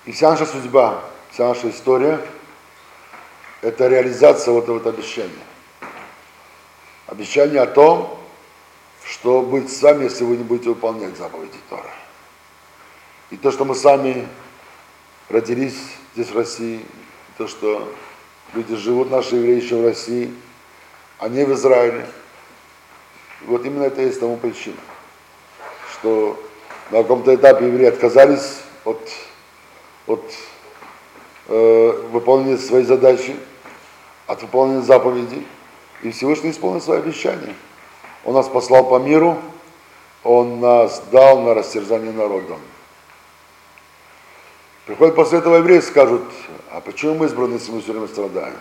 И 0.06 0.12
вся 0.12 0.30
наша 0.30 0.46
судьба, 0.46 1.02
вся 1.32 1.48
наша 1.48 1.68
история– 1.68 2.24
это 3.60 3.88
реализация 3.88 4.52
вот 4.52 4.64
этого 4.64 4.90
обещания. 4.90 5.32
Обещание 7.08 7.60
о 7.60 7.66
том, 7.66 8.16
что 9.04 9.42
будет 9.42 9.70
с 9.70 9.82
вами, 9.82 10.04
если 10.04 10.22
вы 10.22 10.36
не 10.36 10.44
будете 10.44 10.68
выполнять 10.68 11.16
заповеди 11.16 11.58
Тора. 11.68 11.90
И 13.30 13.36
то, 13.36 13.50
что 13.50 13.64
мы 13.64 13.74
сами 13.74 14.28
родились 15.28 15.76
здесь 16.14 16.30
в 16.30 16.36
России, 16.36 16.84
то, 17.38 17.46
что 17.48 17.92
люди 18.54 18.76
живут, 18.76 19.10
наши 19.10 19.36
евреи 19.36 19.62
еще 19.62 19.76
в 19.76 19.84
России, 19.84 20.32
а 21.18 21.28
не 21.28 21.44
в 21.44 21.52
Израиле. 21.52 22.06
Вот 23.46 23.64
именно 23.64 23.84
это 23.84 24.02
и 24.02 24.06
есть 24.06 24.20
тому 24.20 24.36
причина 24.36 24.76
что 25.98 26.38
на 26.90 27.02
каком-то 27.02 27.34
этапе 27.34 27.66
евреи 27.66 27.88
отказались 27.88 28.60
от, 28.84 29.00
от 30.06 30.22
э, 31.48 32.02
выполнения 32.12 32.58
своей 32.58 32.84
задачи, 32.84 33.36
от 34.26 34.42
выполнения 34.42 34.82
заповедей, 34.82 35.46
и 36.02 36.10
Всевышний 36.10 36.50
исполнил 36.50 36.80
свои 36.80 36.98
обещания. 36.98 37.54
Он 38.24 38.34
нас 38.34 38.48
послал 38.48 38.88
по 38.88 38.98
миру, 38.98 39.38
он 40.22 40.60
нас 40.60 41.02
дал 41.10 41.40
на 41.40 41.54
растерзание 41.54 42.12
народом. 42.12 42.58
Приходят 44.86 45.16
после 45.16 45.38
этого 45.40 45.56
евреи 45.56 45.78
и 45.78 45.82
скажут, 45.82 46.22
а 46.70 46.80
почему 46.80 47.16
мы 47.16 47.26
избраны, 47.26 47.54
если 47.54 47.72
мы 47.72 47.82
все 47.82 47.90
время 47.90 48.06
страдаем? 48.06 48.56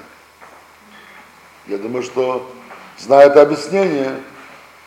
Я 1.68 1.78
думаю, 1.78 2.02
что, 2.02 2.52
зная 2.98 3.28
это 3.28 3.44
объяснение, 3.44 4.20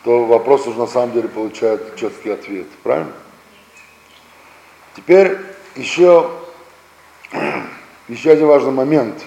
то 0.03 0.25
вопрос 0.25 0.67
уже 0.67 0.77
на 0.77 0.89
самом 0.89 1.13
деле 1.13 1.29
получает 1.29 1.95
четкий 1.95 2.31
ответ. 2.31 2.67
Правильно? 2.83 3.13
Теперь 4.97 5.39
еще, 5.77 6.29
еще 8.09 8.33
один 8.33 8.49
важный 8.49 8.73
момент. 8.73 9.23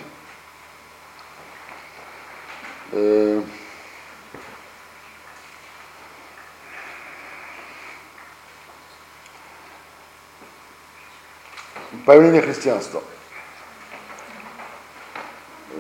Появление 12.05 12.41
христианства. 12.41 13.01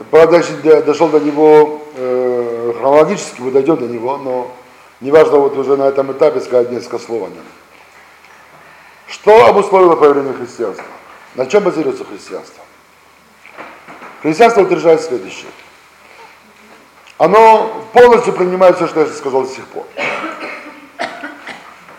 Правда, 0.09 0.43
дошел 0.83 1.09
до 1.09 1.19
него 1.19 1.83
э, 1.95 2.73
хронологически 2.77 3.41
мы 3.41 3.51
дойдем 3.51 3.77
до 3.77 3.87
него, 3.87 4.17
но 4.17 4.51
неважно 5.01 5.37
вот 5.37 5.57
уже 5.57 5.77
на 5.77 5.83
этом 5.83 6.11
этапе 6.11 6.39
сказать 6.39 6.71
несколько 6.71 6.99
слов 6.99 7.27
о 7.27 7.27
нем. 7.27 7.43
Что 9.07 9.45
обусловило 9.45 9.95
появление 9.95 10.33
христианства? 10.33 10.85
На 11.35 11.45
чем 11.45 11.63
базируется 11.63 12.05
христианство? 12.05 12.63
Христианство 14.21 14.61
утверждает 14.61 15.01
следующее. 15.01 15.49
Оно 17.17 17.85
полностью 17.93 18.33
принимает 18.33 18.77
все, 18.77 18.87
что 18.87 19.01
я 19.01 19.07
сказал 19.07 19.43
до 19.43 19.49
сих 19.49 19.65
пор. 19.67 19.85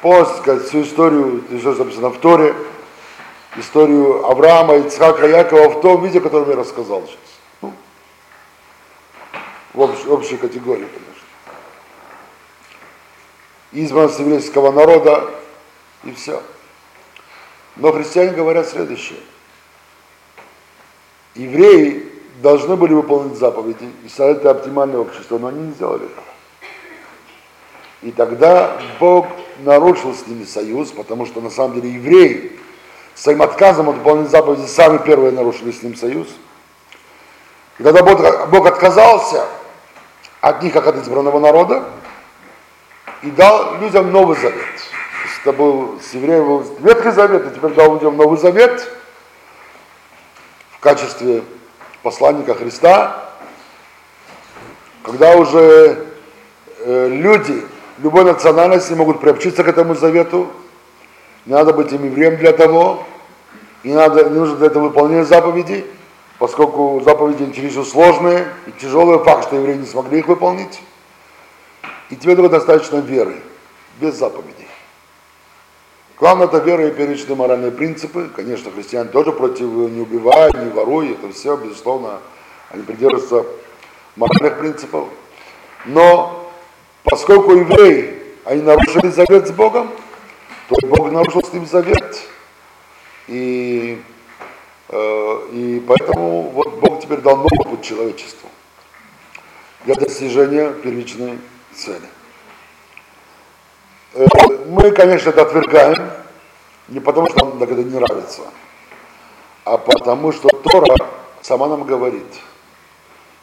Полностью 0.00 0.38
сказать, 0.38 0.66
всю 0.66 0.82
историю, 0.82 1.44
что 1.60 1.74
записано 1.74 2.08
в 2.08 2.18
Торе, 2.18 2.54
историю 3.56 4.24
Авраама, 4.26 4.76
Ицхака, 4.76 5.26
Якова 5.26 5.68
в 5.70 5.80
том 5.80 6.04
виде, 6.04 6.20
котором 6.20 6.48
я 6.50 6.56
рассказал 6.56 7.02
сейчас. 7.02 7.18
Ну, 7.60 7.72
в 9.74 9.80
общей, 9.80 10.08
общей 10.08 10.36
категории, 10.36 10.86
конечно. 10.86 11.12
Избранность 13.72 14.18
еврейского 14.18 14.70
народа 14.70 15.30
и 16.04 16.12
все. 16.12 16.42
Но 17.76 17.92
христиане 17.92 18.32
говорят 18.32 18.68
следующее. 18.68 19.20
Евреи 21.34 22.10
должны 22.42 22.76
были 22.76 22.92
выполнить 22.92 23.38
заповеди 23.38 23.90
и 24.04 24.08
создать 24.08 24.44
оптимальное 24.44 24.98
общество, 24.98 25.38
но 25.38 25.48
они 25.48 25.68
не 25.68 25.72
сделали 25.72 26.04
этого. 26.04 26.24
И 28.02 28.10
тогда 28.10 28.78
Бог 28.98 29.28
нарушил 29.60 30.12
с 30.12 30.26
ними 30.26 30.44
союз, 30.44 30.90
потому 30.90 31.24
что 31.24 31.40
на 31.40 31.50
самом 31.50 31.80
деле 31.80 31.94
евреи 31.94 32.58
своим 33.14 33.42
отказом 33.42 33.88
от 33.88 33.96
выполнения 33.96 34.28
заповеди 34.28 34.66
сами 34.66 34.98
первые 34.98 35.32
нарушили 35.32 35.72
с 35.72 35.82
ним 35.82 35.96
союз. 35.96 36.28
Когда 37.78 38.02
Бог, 38.02 38.66
отказался 38.66 39.46
от 40.40 40.62
них, 40.62 40.72
как 40.72 40.86
от 40.86 40.96
избранного 40.96 41.38
народа, 41.38 41.84
и 43.22 43.30
дал 43.30 43.78
людям 43.80 44.10
Новый 44.10 44.36
Завет. 44.36 44.54
То 44.54 45.28
есть 45.28 45.40
это 45.42 45.52
был 45.52 46.00
с 46.00 46.12
евреем 46.14 46.44
был 46.44 46.66
Ветхий 46.80 47.10
Завет, 47.10 47.46
и 47.46 47.54
теперь 47.54 47.72
дал 47.72 47.94
людям 47.94 48.16
Новый 48.16 48.38
Завет 48.38 48.88
в 50.72 50.80
качестве 50.80 51.42
посланника 52.02 52.54
Христа, 52.54 53.30
когда 55.02 55.36
уже 55.36 56.06
э, 56.80 57.08
люди 57.08 57.64
любой 57.98 58.24
национальности 58.24 58.92
могут 58.92 59.20
приобщиться 59.20 59.64
к 59.64 59.68
этому 59.68 59.94
завету, 59.94 60.50
надо 61.46 61.72
быть 61.72 61.92
им 61.92 62.04
евреем 62.04 62.36
для 62.36 62.52
того, 62.52 63.04
не, 63.84 63.94
надо, 63.94 64.28
не 64.30 64.38
нужно 64.38 64.56
для 64.56 64.68
этого 64.68 64.84
выполнение 64.84 65.24
заповедей, 65.24 65.84
поскольку 66.38 67.00
заповеди 67.04 67.52
чересчур 67.52 67.84
сложные 67.84 68.46
и 68.66 68.72
тяжелые, 68.72 69.22
факт, 69.24 69.44
что 69.46 69.56
евреи 69.56 69.76
не 69.76 69.86
смогли 69.86 70.20
их 70.20 70.28
выполнить. 70.28 70.80
И 72.10 72.16
тебе 72.16 72.34
этого 72.34 72.48
достаточно 72.48 72.98
веры, 72.98 73.36
без 74.00 74.14
заповедей. 74.14 74.68
Главное 76.18 76.46
это 76.46 76.58
вера 76.58 76.86
и 76.86 76.92
первичные 76.92 77.34
моральные 77.34 77.72
принципы. 77.72 78.30
Конечно, 78.36 78.70
христиане 78.70 79.08
тоже 79.08 79.32
против 79.32 79.62
не 79.62 80.02
убивай, 80.02 80.52
не 80.52 80.70
воруй, 80.70 81.12
это 81.12 81.32
все, 81.32 81.56
безусловно, 81.56 82.20
они 82.70 82.84
придерживаются 82.84 83.44
моральных 84.14 84.58
принципов. 84.58 85.08
Но 85.86 86.48
поскольку 87.02 87.54
евреи, 87.54 88.14
они 88.44 88.62
нарушили 88.62 89.08
завет 89.08 89.48
с 89.48 89.50
Богом, 89.50 89.90
то 90.80 90.86
Бог 90.86 91.10
нарушил 91.10 91.42
с 91.42 91.52
ним 91.52 91.66
завет. 91.66 92.20
И, 93.28 94.02
э, 94.88 95.48
и 95.52 95.82
поэтому 95.86 96.50
вот 96.50 96.80
Бог 96.80 97.00
теперь 97.00 97.20
дал 97.20 97.36
новый 97.36 97.64
путь 97.64 97.82
человечеству 97.82 98.48
для 99.84 99.94
достижения 99.94 100.72
первичной 100.72 101.38
цели. 101.74 102.08
Э, 104.14 104.26
мы, 104.66 104.90
конечно, 104.90 105.30
это 105.30 105.42
отвергаем, 105.42 106.10
не 106.88 107.00
потому 107.00 107.28
что 107.28 107.44
нам 107.44 107.62
это 107.62 107.74
не 107.74 107.98
нравится, 107.98 108.42
а 109.64 109.78
потому 109.78 110.32
что 110.32 110.48
Тора 110.48 110.96
сама 111.42 111.68
нам 111.68 111.84
говорит. 111.84 112.26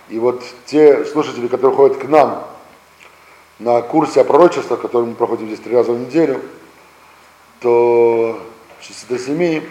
И 0.10 0.20
вот 0.20 0.44
те 0.66 1.06
слушатели, 1.06 1.48
которые 1.48 1.76
ходят 1.76 1.98
к 1.98 2.06
нам 2.06 2.44
на 3.60 3.82
курсе 3.82 4.22
о 4.22 4.24
пророчествах, 4.24 4.82
который 4.82 5.06
мы 5.06 5.16
проходим 5.16 5.48
здесь 5.48 5.60
три 5.60 5.76
раза 5.76 5.92
в 5.92 6.00
неделю, 6.00 6.42
то 7.60 8.40
6 8.82 9.08
до 9.10 9.20
7, 9.20 9.64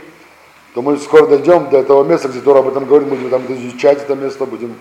то 0.74 0.82
мы 0.82 0.97
скоро 0.99 1.26
дойдем 1.26 1.70
до 1.70 1.78
этого 1.78 2.05
места, 2.05 2.28
где 2.28 2.41
Тора 2.41 2.61
об 2.61 2.68
этом 2.68 2.84
говорит, 2.84 3.09
будем 3.09 3.30
там 3.30 3.43
изучать 3.49 3.99
это 3.99 4.14
место, 4.14 4.47
будем 4.47 4.76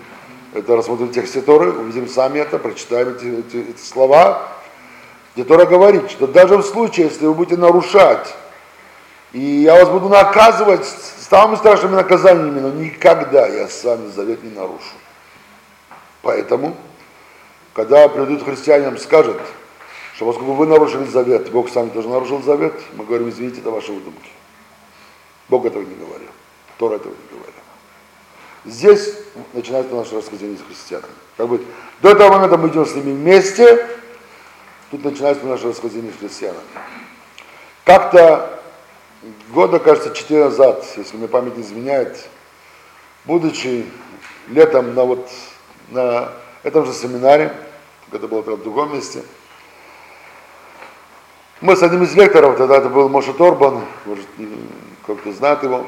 это 0.54 0.76
рассмотреть 0.76 1.10
в 1.10 1.14
тексте 1.14 1.40
Торы, 1.40 1.72
увидим 1.72 2.08
сами 2.08 2.38
это, 2.38 2.58
прочитаем 2.58 3.08
эти, 3.08 3.40
эти, 3.40 3.70
эти 3.70 3.80
слова, 3.80 4.48
где 5.34 5.44
Тора 5.44 5.66
говорит, 5.66 6.10
что 6.10 6.26
даже 6.26 6.56
в 6.56 6.62
случае, 6.62 7.06
если 7.06 7.26
вы 7.26 7.34
будете 7.34 7.56
нарушать, 7.56 8.34
и 9.32 9.40
я 9.40 9.74
вас 9.74 9.88
буду 9.90 10.08
наказывать 10.08 10.86
самыми 10.86 11.56
страшными 11.56 11.96
наказаниями, 11.96 12.60
но 12.60 12.70
никогда 12.70 13.46
я 13.46 13.68
с 13.68 13.84
вами 13.84 14.10
завет 14.10 14.42
не 14.42 14.50
нарушу. 14.50 14.82
Поэтому, 16.22 16.76
когда 17.74 18.08
придут 18.08 18.44
христианам, 18.44 18.96
скажут, 18.98 19.38
что 20.18 20.26
поскольку 20.26 20.54
вы 20.54 20.66
нарушили 20.66 21.04
завет, 21.04 21.48
Бог 21.52 21.70
сам 21.70 21.90
тоже 21.90 22.08
нарушил 22.08 22.42
завет, 22.42 22.74
мы 22.94 23.04
говорим, 23.04 23.28
извините, 23.28 23.60
это 23.60 23.70
ваши 23.70 23.92
выдумки. 23.92 24.30
Бог 25.48 25.64
этого 25.64 25.82
не 25.82 25.94
говорил, 25.94 26.30
Тора 26.76 26.96
этого 26.96 27.12
не 27.12 27.38
говорил. 27.38 27.54
Здесь 28.64 29.14
начинается 29.52 29.94
наше 29.94 30.16
расхождение 30.16 30.58
с 30.58 30.66
христианами. 30.66 31.12
Как 31.36 31.48
бы 31.48 31.64
до 32.02 32.10
этого 32.10 32.32
момента 32.32 32.58
мы 32.58 32.66
идем 32.66 32.84
с 32.84 32.96
ними 32.96 33.12
вместе, 33.12 33.86
Тут 34.90 35.04
начинается 35.04 35.46
наше 35.46 35.68
расхождение 35.68 36.12
с 36.12 36.16
христианами. 36.16 36.64
Как-то 37.84 38.58
года, 39.50 39.78
кажется, 39.78 40.12
четыре 40.14 40.46
назад, 40.46 40.84
если 40.96 41.16
мне 41.16 41.28
память 41.28 41.56
не 41.56 41.62
изменяет, 41.62 42.26
будучи 43.24 43.86
летом 44.48 44.94
на 44.94 45.04
вот 45.04 45.30
на 45.90 46.32
этом 46.64 46.86
же 46.86 46.92
семинаре, 46.92 47.54
это 48.10 48.26
было 48.26 48.40
в 48.40 48.62
другом 48.64 48.94
месте, 48.94 49.22
мы 51.60 51.76
с 51.76 51.82
одним 51.82 52.04
из 52.04 52.14
лекторов, 52.14 52.56
тогда 52.56 52.76
это 52.76 52.88
был 52.88 53.08
Моша 53.08 53.32
Торбан, 53.32 53.82
может, 54.06 54.26
кто-то 55.02 55.32
знает 55.32 55.62
его, 55.62 55.86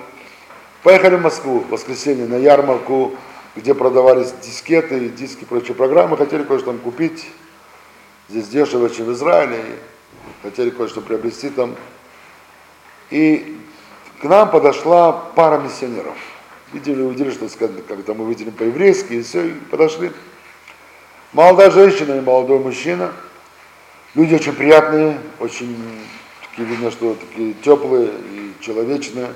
поехали 0.83 1.17
в 1.17 1.23
Москву 1.23 1.61
в 1.61 1.71
воскресенье 1.71 2.27
на 2.27 2.37
ярмарку, 2.37 3.13
где 3.57 3.75
продавались 3.75 4.33
дискеты, 4.43 5.09
диски 5.09 5.43
и 5.43 5.45
прочие 5.45 5.75
программы, 5.75 6.17
хотели 6.17 6.43
кое-что 6.43 6.67
там 6.67 6.79
купить, 6.79 7.29
здесь 8.29 8.49
дешево, 8.49 8.91
чем 8.91 9.07
в 9.07 9.13
Израиле, 9.13 9.59
и 9.59 10.43
хотели 10.43 10.71
кое-что 10.71 11.01
приобрести 11.01 11.51
там. 11.51 11.77
И 13.11 13.59
к 14.21 14.25
нам 14.25 14.51
подошла 14.51 15.13
пара 15.13 15.59
миссионеров. 15.59 16.17
Видели, 16.73 17.03
увидели, 17.03 17.31
что 17.31 17.49
когда 17.89 18.15
мы 18.15 18.29
видели 18.29 18.51
по-еврейски, 18.51 19.15
и 19.15 19.23
все, 19.23 19.47
и 19.47 19.51
подошли. 19.51 20.13
Молодая 21.33 21.71
женщина 21.71 22.15
и 22.15 22.21
молодой 22.21 22.61
мужчина. 22.61 23.13
Люди 24.15 24.35
очень 24.35 24.55
приятные, 24.55 25.21
очень 25.39 25.77
такие, 26.51 26.67
видно, 26.67 26.91
что 26.91 27.15
такие 27.15 27.55
теплые 27.55 28.11
и 28.33 28.55
человечные. 28.61 29.33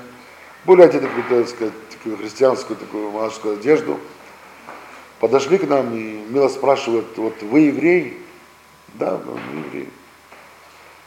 Были 0.65 0.81
одеты, 0.81 1.07
так 1.29 1.47
сказать, 1.47 1.73
такую 1.89 2.17
христианскую, 2.17 2.77
такую 2.77 3.11
монашескую 3.11 3.57
одежду. 3.57 3.99
Подошли 5.21 5.57
к 5.57 5.67
нам 5.67 5.95
и 5.95 6.25
мило 6.27 6.49
спрашивают, 6.49 7.17
вот 7.17 7.41
вы 7.41 7.61
еврей? 7.61 8.21
Да, 8.95 9.17
мы 9.25 9.59
евреи. 9.59 9.89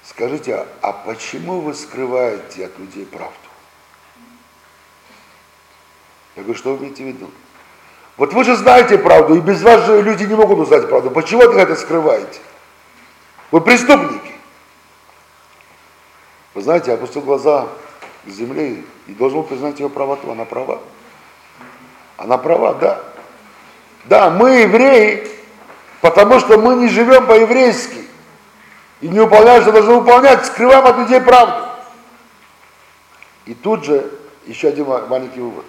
Скажите, 0.03 0.67
а, 0.81 0.93
почему 0.93 1.61
вы 1.61 1.75
скрываете 1.75 2.67
от 2.67 2.79
людей 2.79 3.05
правду? 3.05 3.37
Я 6.37 6.43
говорю, 6.43 6.59
что 6.59 6.75
вы 6.75 6.87
имеете 6.87 7.05
в 7.05 7.07
виду? 7.09 7.31
Вот 8.17 8.33
вы 8.33 8.45
же 8.45 8.57
знаете 8.57 8.97
правду, 8.97 9.35
и 9.35 9.41
без 9.41 9.61
вас 9.61 9.85
же 9.85 10.01
люди 10.01 10.25
не 10.25 10.35
могут 10.35 10.59
узнать 10.61 10.89
правду. 10.89 11.11
Почему 11.11 11.43
вы 11.43 11.61
это 11.61 11.77
скрываете? 11.77 12.41
Вы 13.51 13.61
преступники. 13.61 14.33
Вы 16.55 16.63
знаете, 16.63 16.91
я 16.91 16.97
опустил 16.97 17.23
глаза 17.23 17.69
к 18.25 18.29
земле 18.29 18.83
и 19.07 19.13
должен 19.13 19.45
признать 19.45 19.81
ее 19.81 19.89
правоту. 19.89 20.31
Она 20.31 20.45
права. 20.45 20.81
Она 22.17 22.37
права, 22.39 22.75
да. 22.75 23.01
Да, 24.05 24.31
мы 24.31 24.51
евреи, 24.61 25.39
Потому 26.01 26.39
что 26.39 26.59
мы 26.59 26.77
не 26.77 26.89
живем 26.89 27.27
по-еврейски. 27.27 28.05
И 29.01 29.09
не 29.09 29.21
выполняем, 29.21 29.63
что 29.63 29.73
должны 29.73 29.95
выполнять, 29.95 30.45
скрываем 30.47 30.87
от 30.87 30.99
людей 30.99 31.21
правду. 31.21 31.69
И 33.47 33.55
тут 33.55 33.85
же 33.85 34.11
еще 34.47 34.69
один 34.69 34.87
маленький 34.87 35.41
вывод. 35.41 35.65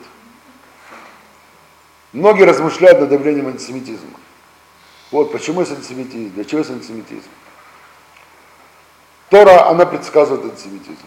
Многие 2.11 2.43
размышляют 2.43 2.99
над 2.99 3.09
давлением 3.09 3.47
антисемитизма. 3.47 4.19
Вот 5.11 5.31
почему 5.31 5.61
есть 5.61 5.71
антисемитизм, 5.71 6.33
для 6.33 6.43
чего 6.43 6.59
есть 6.59 6.71
антисемитизм. 6.71 7.29
Тора, 9.29 9.69
она 9.69 9.85
предсказывает 9.85 10.45
антисемитизм. 10.45 10.97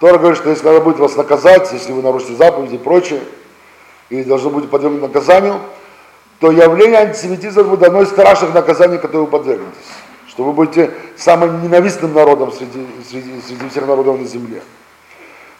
Тора 0.00 0.18
говорит, 0.18 0.38
что 0.38 0.50
если 0.50 0.66
надо 0.66 0.80
будет 0.80 0.98
вас 0.98 1.16
наказать, 1.16 1.72
если 1.72 1.92
вы 1.92 2.02
нарушите 2.02 2.34
заповеди 2.34 2.74
и 2.74 2.78
прочее, 2.78 3.20
и 4.10 4.22
должны 4.22 4.50
быть 4.50 4.70
подвергнуты 4.70 5.06
наказанию, 5.06 5.60
то 6.40 6.50
явление 6.50 7.00
антисемитизма 7.00 7.64
будет 7.64 7.82
одно 7.84 8.02
из 8.02 8.08
страшных 8.08 8.54
наказаний, 8.54 8.98
которые 8.98 9.22
вы 9.22 9.30
подвергнетесь. 9.30 9.78
Что 10.28 10.44
вы 10.44 10.52
будете 10.52 10.92
самым 11.16 11.62
ненавистным 11.62 12.12
народом 12.12 12.52
среди, 12.52 12.86
среди, 13.08 13.40
среди 13.40 13.68
всех 13.68 13.86
народов 13.86 14.20
на 14.20 14.26
земле. 14.26 14.62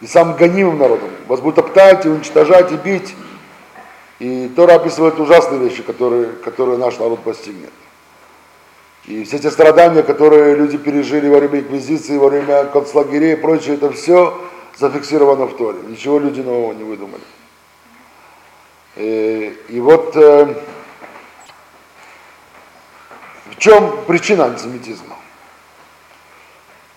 И 0.01 0.07
самым 0.07 0.35
гонимым 0.35 0.77
народом. 0.77 1.09
Вас 1.27 1.39
будут 1.39 1.59
оптать 1.59 2.05
и 2.05 2.09
уничтожать 2.09 2.71
и 2.71 2.75
бить. 2.75 3.15
И 4.19 4.51
Тора 4.55 4.75
описывает 4.75 5.19
ужасные 5.19 5.59
вещи, 5.59 5.81
которые, 5.81 6.27
которые 6.27 6.77
наш 6.77 6.97
народ 6.99 7.21
постигнет. 7.21 7.71
И 9.07 9.23
все 9.23 9.37
те 9.37 9.51
страдания, 9.51 10.01
которые 10.01 10.55
люди 10.55 10.77
пережили 10.77 11.27
во 11.29 11.39
время 11.39 11.59
инквизиции, 11.59 12.17
во 12.17 12.29
время 12.29 12.65
концлагерей 12.65 13.33
и 13.33 13.35
прочее, 13.35 13.75
это 13.75 13.91
все 13.91 14.35
зафиксировано 14.77 15.45
в 15.45 15.55
Торе. 15.55 15.77
Ничего 15.87 16.17
люди 16.17 16.41
нового 16.41 16.73
не 16.73 16.83
выдумали. 16.83 17.21
И, 18.95 19.55
и 19.69 19.79
вот 19.79 20.15
э, 20.15 20.55
в 23.51 23.57
чем 23.57 24.03
причина 24.07 24.45
антисемитизма? 24.45 25.15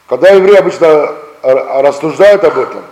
Когда 0.06 0.30
евреи 0.30 0.56
обычно 0.56 1.14
рассуждают 1.42 2.42
об 2.44 2.58
этом, 2.58 2.84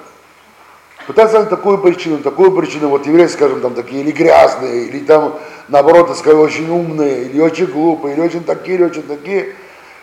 пытаются 1.06 1.38
найти 1.38 1.50
такую 1.50 1.78
причину, 1.78 2.18
такую 2.18 2.52
причину, 2.52 2.88
вот 2.88 3.06
евреи, 3.06 3.26
скажем, 3.26 3.60
там 3.60 3.74
такие 3.74 4.02
или 4.02 4.10
грязные, 4.10 4.86
или 4.86 5.00
там, 5.00 5.38
наоборот, 5.68 6.16
сказать, 6.16 6.38
очень 6.38 6.68
умные, 6.68 7.24
или 7.24 7.40
очень 7.40 7.66
глупые, 7.66 8.14
или 8.14 8.20
очень 8.20 8.44
такие, 8.44 8.76
или 8.76 8.84
очень 8.84 9.02
такие. 9.02 9.54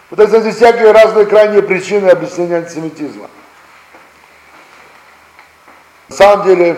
Пытаются 0.10 0.40
найти 0.40 0.56
всякие 0.56 0.92
разные 0.92 1.26
крайние 1.26 1.62
причины 1.64 2.10
объяснения 2.10 2.58
антисемитизма. 2.58 3.30
На 6.10 6.16
самом 6.16 6.46
деле, 6.46 6.78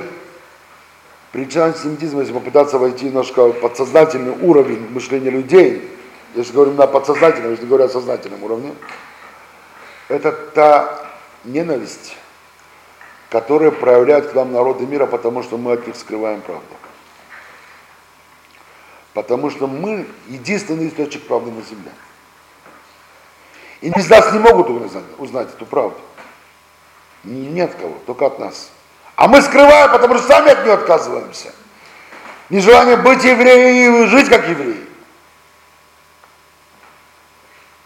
причина 1.31 1.65
антисемитизма, 1.65 2.21
если 2.21 2.33
попытаться 2.33 2.79
войти 2.79 3.05
немножко 3.05 3.47
в 3.47 3.59
подсознательный 3.59 4.35
уровень 4.41 4.87
мышления 4.89 5.29
людей, 5.29 5.91
если 6.35 6.53
говорим 6.53 6.75
на 6.75 6.87
подсознательном, 6.87 7.51
если 7.51 7.65
говорю 7.65 7.85
о 7.85 7.89
сознательном 7.89 8.43
уровне, 8.43 8.73
это 10.07 10.31
та 10.31 11.05
ненависть, 11.43 12.15
которая 13.35 13.69
проявляют 13.69 14.31
к 14.31 14.33
нам 14.33 14.53
народы 14.53 14.85
мира, 14.85 15.07
потому 15.07 15.43
что 15.43 15.57
мы 15.57 15.73
от 15.73 15.85
них 15.85 15.97
скрываем 15.97 16.39
правду. 16.39 16.63
Потому 19.13 19.49
что 19.49 19.67
мы 19.67 20.07
единственный 20.27 20.87
источник 20.87 21.27
правды 21.27 21.51
на 21.51 21.61
земле. 21.61 21.91
И 23.81 23.89
из 23.89 24.09
нас 24.09 24.31
не 24.31 24.39
могут 24.39 24.69
узнать, 24.69 25.03
узнать 25.17 25.49
эту 25.49 25.65
правду. 25.65 25.99
Нет 27.25 27.75
кого, 27.75 27.97
только 28.05 28.27
от 28.27 28.39
нас. 28.39 28.69
А 29.17 29.27
мы 29.27 29.41
скрываем, 29.41 29.91
потому 29.91 30.17
что 30.17 30.27
сами 30.27 30.51
от 30.51 30.63
нее 30.63 30.75
отказываемся. 30.75 31.53
Нежелание 32.49 32.95
быть 32.95 33.25
евреем 33.25 34.05
и 34.05 34.07
жить 34.07 34.29
как 34.29 34.47
евреи. 34.47 34.87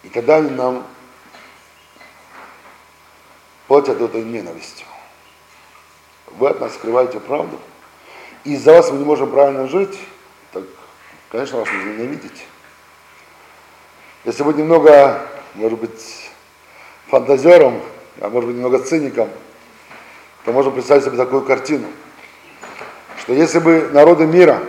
И 0.04 0.10
тогда 0.10 0.36
они 0.36 0.52
нам 0.52 0.86
платят 3.66 4.00
этой 4.00 4.22
ненавистью. 4.22 4.86
Вы 6.38 6.50
от 6.50 6.60
нас 6.62 6.74
скрываете 6.76 7.20
правду. 7.20 7.60
И 8.44 8.54
из-за 8.54 8.74
вас 8.74 8.92
мы 8.92 8.98
не 8.98 9.06
можем 9.06 9.30
правильно 9.30 9.68
жить, 9.68 9.98
так, 10.54 10.64
конечно, 11.30 11.60
вас 11.60 11.70
нужно 11.72 11.90
ненавидеть. 11.90 12.46
Если 14.24 14.44
быть 14.44 14.58
немного, 14.58 15.22
может 15.56 15.80
быть, 15.80 16.30
фантазером, 17.08 17.82
а 18.22 18.30
может 18.30 18.48
быть, 18.48 18.58
немного 18.58 18.80
циником, 18.80 19.30
то 20.46 20.52
можно 20.52 20.72
представить 20.72 21.04
себе 21.04 21.18
такую 21.18 21.42
картину, 21.44 21.88
что 23.20 23.34
если 23.34 23.60
бы 23.60 23.90
народы 23.92 24.26
мира, 24.26 24.62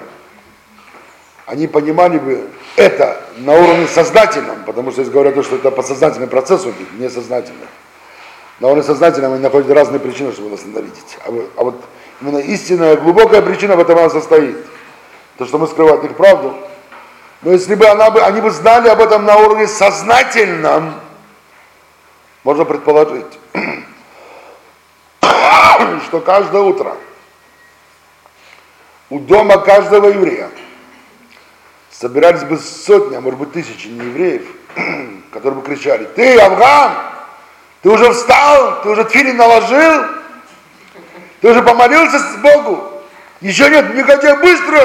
они 1.47 1.67
понимали 1.67 2.19
бы 2.19 2.49
это 2.77 3.21
на 3.39 3.55
уровне 3.55 3.87
сознательном, 3.87 4.65
потому 4.65 4.91
что 4.91 5.03
здесь 5.03 5.13
говорят, 5.13 5.45
что 5.45 5.57
это 5.57 5.71
подсознательный 5.71 6.29
процесс 6.29 6.65
у 6.65 6.69
них, 6.69 6.93
несознательный. 6.99 7.67
На 8.61 8.69
уровне 8.69 8.83
сознательном 8.83 9.33
они 9.33 9.43
находят 9.43 9.71
разные 9.71 10.01
причины, 10.01 10.33
чтобы 10.33 10.51
нас 10.51 10.65
ненавидеть. 10.65 11.19
А, 11.25 11.31
вот, 11.31 11.51
а 11.57 11.65
вот 11.65 11.85
именно 12.21 12.39
истинная, 12.39 12.97
глубокая 12.97 13.41
причина 13.41 13.75
в 13.75 13.81
этом 13.81 13.99
она 13.99 14.11
состоит. 14.11 14.57
То, 15.39 15.47
что 15.47 15.59
мы 15.59 15.67
скрываем 15.67 16.05
их 16.05 16.15
правду. 16.15 16.55
Но 17.41 17.53
если 17.53 17.75
бы, 17.75 17.87
она 17.87 18.11
бы 18.11 18.21
они 18.21 18.43
бы 18.43 18.51
знали 18.51 18.89
об 18.89 19.01
этом 19.01 19.25
на 19.25 19.39
уровне 19.39 19.67
сознательном, 19.67 20.93
можно 22.45 22.67
предположить, 22.67 23.39
что 26.05 26.21
каждое 26.21 26.61
утро 26.61 26.97
у 29.09 29.21
дома 29.21 29.57
каждого 29.57 30.09
еврея 30.09 30.51
собирались 31.91 32.45
бы 32.45 32.59
сотни, 32.59 33.17
а 33.17 33.23
может 33.23 33.41
быть 33.41 33.53
тысячи 33.53 33.89
неевреев, 33.89 34.45
которые 35.33 35.61
бы 35.61 35.67
кричали, 35.67 36.05
ты, 36.05 36.39
Афган, 36.39 37.10
ты 37.83 37.89
уже 37.89 38.13
встал, 38.13 38.83
ты 38.83 38.91
уже 38.91 39.05
тфилин 39.05 39.37
наложил, 39.37 40.05
ты 41.41 41.51
уже 41.51 41.63
помолился 41.63 42.19
с 42.19 42.37
Богу, 42.37 43.03
еще 43.41 43.71
нет, 43.71 43.95
не 43.95 44.03
хотел 44.03 44.37
быстро. 44.37 44.79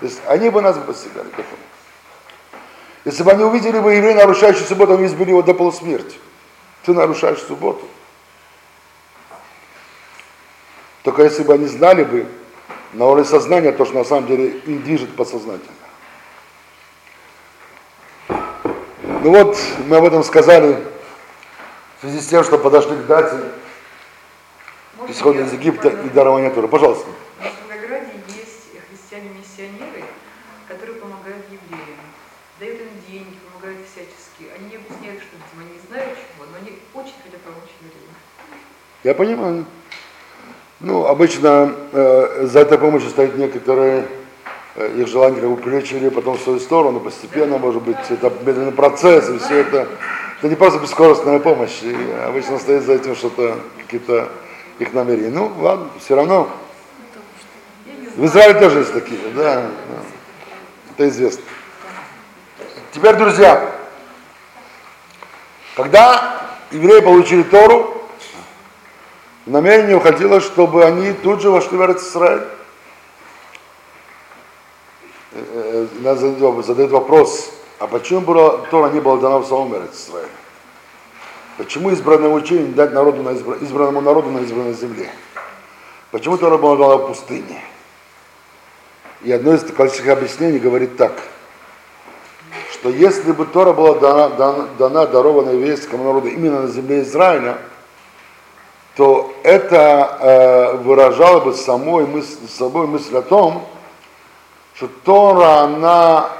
То 0.00 0.06
есть 0.06 0.20
они 0.26 0.48
бы 0.48 0.62
нас 0.62 0.76
бы 0.78 0.84
постигали 0.84 1.28
к 1.28 1.34
этому. 1.34 1.56
Если 3.04 3.22
бы 3.22 3.32
они 3.32 3.44
увидели 3.44 3.78
бы 3.78 3.94
еврея, 3.94 4.14
нарушающий 4.14 4.64
субботу, 4.64 4.94
они 4.94 5.06
избили 5.06 5.30
его 5.30 5.42
до 5.42 5.54
полусмерти. 5.54 6.16
Ты 6.84 6.92
нарушаешь 6.92 7.40
субботу. 7.40 7.86
Только 11.02 11.22
если 11.22 11.42
бы 11.42 11.54
они 11.54 11.66
знали 11.66 12.04
бы, 12.04 12.26
на 12.92 13.06
уровне 13.06 13.24
сознания 13.24 13.72
то, 13.72 13.84
что 13.84 13.94
на 13.94 14.04
самом 14.04 14.26
деле 14.26 14.48
им 14.66 14.82
движет 14.82 15.14
подсознательно. 15.14 15.74
Ну 18.28 19.30
вот, 19.30 19.58
мы 19.86 19.96
об 19.98 20.04
этом 20.04 20.24
сказали 20.24 20.82
в 22.00 22.02
связи 22.02 22.20
с 22.20 22.26
тем, 22.28 22.42
что 22.44 22.56
подошли 22.56 22.96
к 22.96 23.06
дате 23.06 23.36
исхода 25.08 25.42
из 25.42 25.52
Египта 25.52 25.88
и 25.90 26.08
дарования 26.08 26.48
Тура. 26.48 26.66
Пожалуйста. 26.66 27.10
В 27.38 27.68
Волгограде 27.68 28.12
есть 28.28 28.68
христиане-миссионеры, 28.88 30.04
которые 30.66 30.96
помогают 30.96 31.44
евреям, 31.50 32.00
дают 32.58 32.80
им 32.80 32.88
деньги, 33.06 33.36
помогают 33.52 33.86
всячески. 33.86 34.50
Они 34.56 34.70
не 34.70 34.76
объясняют, 34.76 35.20
что 35.20 35.36
они 35.60 35.72
не 35.72 35.80
знают 35.88 36.16
чего, 36.16 36.46
но 36.50 36.56
они 36.56 36.78
очень 36.94 37.16
хотят 37.22 37.40
помочь 37.42 37.68
евреям. 37.80 38.14
Я 39.04 39.14
понимаю. 39.14 39.66
Ну, 40.80 41.04
обычно 41.04 41.74
э, 41.92 42.46
за 42.46 42.60
этой 42.60 42.78
помощью 42.78 43.10
стоят 43.10 43.36
некоторые 43.36 44.06
э, 44.76 44.96
их 44.96 45.06
желание 45.06 45.42
как 45.42 45.50
бы 45.50 45.56
привлечь 45.58 45.92
потом 46.14 46.38
в 46.38 46.40
свою 46.40 46.60
сторону, 46.60 47.00
постепенно, 47.00 47.58
может 47.58 47.82
быть, 47.82 47.98
это 48.08 48.32
медленный 48.42 48.72
процесс, 48.72 49.28
и 49.28 49.36
все 49.36 49.58
это, 49.58 49.86
это 50.40 50.48
не 50.48 50.54
просто 50.54 50.78
бескорыстная 50.78 51.38
помощь, 51.38 51.82
и 51.82 51.94
обычно 52.24 52.58
стоит 52.58 52.82
за 52.84 52.94
этим 52.94 53.14
что-то, 53.14 53.58
какие-то 53.76 54.32
их 54.78 54.94
намерения. 54.94 55.28
Ну, 55.28 55.52
ладно, 55.58 55.90
все 56.02 56.16
равно. 56.16 56.48
В 58.16 58.24
Израиле 58.24 58.58
тоже 58.58 58.78
есть 58.78 58.94
такие, 58.94 59.20
да, 59.34 59.66
это 60.92 61.08
известно. 61.10 61.42
Теперь, 62.90 63.16
друзья, 63.16 63.70
когда 65.76 66.40
евреи 66.70 67.00
получили 67.00 67.42
Тору, 67.42 68.02
намерение 69.44 69.96
уходило, 69.96 70.40
чтобы 70.40 70.86
они 70.86 71.12
тут 71.12 71.42
же 71.42 71.50
вошли 71.50 71.76
в 71.76 71.82
Израиль. 71.82 72.48
Э, 75.32 75.42
э, 75.42 75.86
нас 76.00 76.18
задает 76.18 76.90
вопрос, 76.92 77.52
а 77.80 77.86
почему 77.86 78.20
было, 78.20 78.58
Тора 78.70 78.90
не 78.90 79.00
была 79.00 79.16
дана 79.16 79.38
в 79.38 79.46
самом 79.46 79.72
Израиле? 79.72 80.28
Почему 81.56 81.90
избранное 81.90 82.28
учение 82.28 82.68
не 82.68 82.74
дать 82.74 82.92
народу 82.92 83.22
на 83.22 83.32
избра, 83.32 83.56
избранному 83.56 84.02
народу 84.02 84.30
на 84.30 84.40
избранной 84.40 84.74
земле? 84.74 85.10
Почему 86.10 86.36
Тора 86.36 86.58
была 86.58 86.76
дана 86.76 86.96
в 86.96 87.06
пустыне? 87.06 87.62
И 89.22 89.32
одно 89.32 89.54
из 89.54 89.64
классических 89.64 90.10
объяснений 90.10 90.58
говорит 90.58 90.98
так, 90.98 91.12
что 92.74 92.90
если 92.90 93.32
бы 93.32 93.46
Тора 93.46 93.72
была 93.72 93.94
дана, 93.94 94.28
дана, 94.28 94.66
дана 94.78 95.06
дарованной 95.06 95.54
еврейскому 95.54 96.04
народу 96.04 96.28
именно 96.28 96.62
на 96.62 96.68
земле 96.68 97.00
Израиля, 97.00 97.58
то 98.94 99.32
это 99.42 100.18
э, 100.20 100.76
выражало 100.82 101.40
бы 101.40 101.54
самой 101.54 102.06
мысль, 102.06 102.46
собой 102.46 102.86
мысль 102.86 103.16
о 103.16 103.22
том, 103.22 103.66
что 104.74 104.88
Тора, 105.02 105.60
она 105.60 106.39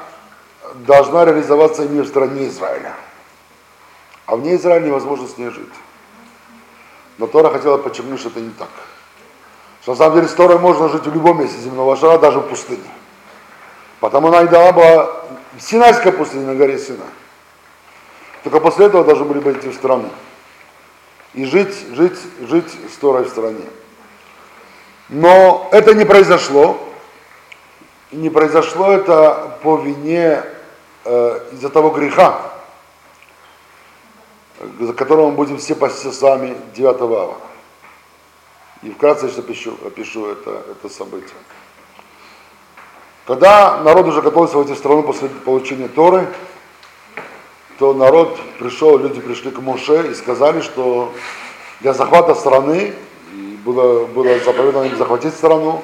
должна 0.75 1.25
реализоваться 1.25 1.85
именно 1.85 2.03
в 2.03 2.09
стране 2.09 2.49
Израиля. 2.49 2.95
А 4.27 4.37
вне 4.37 4.57
Израиля 4.57 4.87
невозможно 4.87 5.29
с 5.29 5.37
ней 5.39 5.51
жить. 5.51 5.73
Но 7.18 7.27
Тора 7.27 7.51
хотела 7.51 7.79
подчеркнуть, 7.79 8.21
что 8.21 8.29
это 8.29 8.41
не 8.41 8.51
так. 8.51 8.68
Что 9.83 9.93
на 9.93 9.99
самом 9.99 10.16
деле 10.16 10.29
с 10.29 10.33
Торой 10.33 10.59
можно 10.59 10.89
жить 10.89 11.07
в 11.07 11.12
любом 11.12 11.41
месте 11.41 11.59
земного 11.59 11.97
шара, 11.97 12.18
даже 12.18 12.41
в 12.41 12.49
пустыне. 12.49 12.83
Потому 14.01 14.29
она 14.29 14.43
и 14.43 14.49
дала 14.49 14.73
была 14.73 15.11
Синайская 15.59 16.12
пустыня 16.12 16.47
на 16.47 16.55
горе 16.55 16.79
Сина. 16.79 17.05
Только 18.45 18.61
после 18.61 18.87
этого 18.87 19.05
должны 19.05 19.25
были 19.25 19.41
быть 19.41 19.64
в 19.64 19.75
страны 19.75 20.09
и 21.35 21.45
жить, 21.45 21.77
жить, 21.95 22.18
жить 22.49 22.73
с 22.93 22.97
Торой 22.97 23.25
в 23.25 23.29
стране. 23.29 23.64
Но 25.09 25.68
это 25.73 25.95
не 25.95 26.05
произошло. 26.05 26.79
И 28.11 28.16
не 28.16 28.31
произошло 28.31 28.91
это 28.91 29.59
по 29.62 29.77
вине 29.77 30.43
э, 31.05 31.40
из-за 31.53 31.68
того 31.68 31.90
греха, 31.90 32.53
за 34.78 34.92
которого 34.92 35.30
мы 35.30 35.36
будем 35.36 35.59
все 35.59 35.74
поститься 35.74 36.12
с 36.12 36.22
вами 36.22 36.57
9 36.74 37.01
ава. 37.01 37.36
И 38.82 38.90
вкратце 38.90 39.26
я 39.26 39.38
опишу, 39.38 39.76
опишу 39.84 40.26
это, 40.26 40.62
это 40.70 40.88
событие. 40.88 41.36
Когда 43.26 43.80
народ 43.82 44.07
уже 44.07 44.22
готовился 44.22 44.59
в 44.59 44.78
страну 44.78 45.03
после 45.03 45.28
получения 45.28 45.88
Торы, 45.88 46.26
то 47.78 47.94
народ 47.94 48.38
пришел, 48.59 48.98
люди 48.98 49.20
пришли 49.20 49.51
к 49.51 49.59
Моше 49.61 50.11
и 50.11 50.14
сказали, 50.14 50.61
что 50.61 51.12
для 51.80 51.94
захвата 51.94 52.34
страны, 52.34 52.94
и 53.32 53.59
было, 53.64 54.07
было 54.07 54.38
заповедано 54.40 54.84
им 54.84 54.96
захватить 54.96 55.34
страну, 55.34 55.82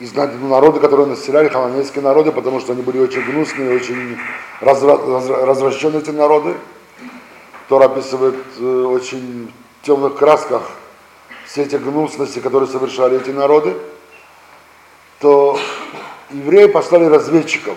и 0.00 0.06
знать 0.06 0.40
народы, 0.40 0.80
которые 0.80 1.06
населяли, 1.06 1.48
хананейские 1.48 2.02
народы, 2.02 2.30
потому 2.30 2.60
что 2.60 2.72
они 2.72 2.82
были 2.82 2.98
очень 3.00 3.22
гнусные, 3.22 3.74
очень 3.74 4.16
разра, 4.60 4.96
раз, 4.96 5.28
развращенные 5.28 6.00
эти 6.00 6.10
народы. 6.10 6.54
Тора 7.68 7.86
описывает 7.86 8.36
э, 8.58 8.84
очень 8.84 9.52
в 9.82 9.86
темных 9.86 10.16
красках 10.16 10.62
все 11.46 11.62
эти 11.62 11.76
гнусности, 11.76 12.38
которые 12.38 12.68
совершали 12.68 13.20
эти 13.20 13.30
народы, 13.30 13.74
то 15.18 15.58
евреи 16.30 16.66
послали 16.66 17.04
разведчиков 17.04 17.76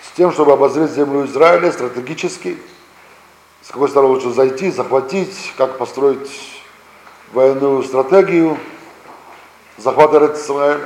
с 0.00 0.16
тем, 0.16 0.32
чтобы 0.32 0.52
обозреть 0.52 0.92
землю 0.92 1.26
Израиля 1.26 1.72
стратегически, 1.72 2.56
с 3.60 3.68
какой 3.68 3.88
стороны 3.88 4.14
лучше 4.14 4.30
зайти, 4.30 4.70
захватить, 4.70 5.52
как 5.56 5.78
построить 5.78 6.30
военную 7.32 7.82
стратегию 7.82 8.58
захвата 9.76 10.32
Израиля. 10.34 10.80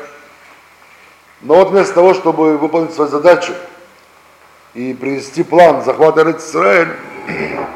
Но 1.41 1.55
вот 1.55 1.71
вместо 1.71 1.95
того, 1.95 2.15
чтобы 2.15 2.57
выполнить 2.59 2.93
свою 2.93 3.11
задачу 3.11 3.53
и 4.75 4.95
привести 4.95 5.43
план 5.43 5.85
захвата 5.85 6.29
Израиля, 6.37 6.97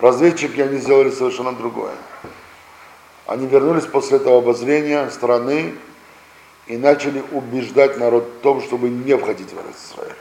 разведчики 0.00 0.60
они 0.60 0.78
сделали 0.78 1.10
совершенно 1.10 1.52
другое. 1.52 1.94
Они 3.26 3.46
вернулись 3.46 3.84
после 3.84 4.16
этого 4.16 4.38
обозрения 4.38 5.10
страны 5.10 5.74
и 6.66 6.76
начали 6.76 7.22
убеждать 7.32 7.98
народ 7.98 8.24
в 8.24 8.42
том, 8.42 8.62
чтобы 8.62 8.88
не 8.88 9.16
входить 9.16 9.50
в 9.52 9.58
Израиль. 9.58 10.14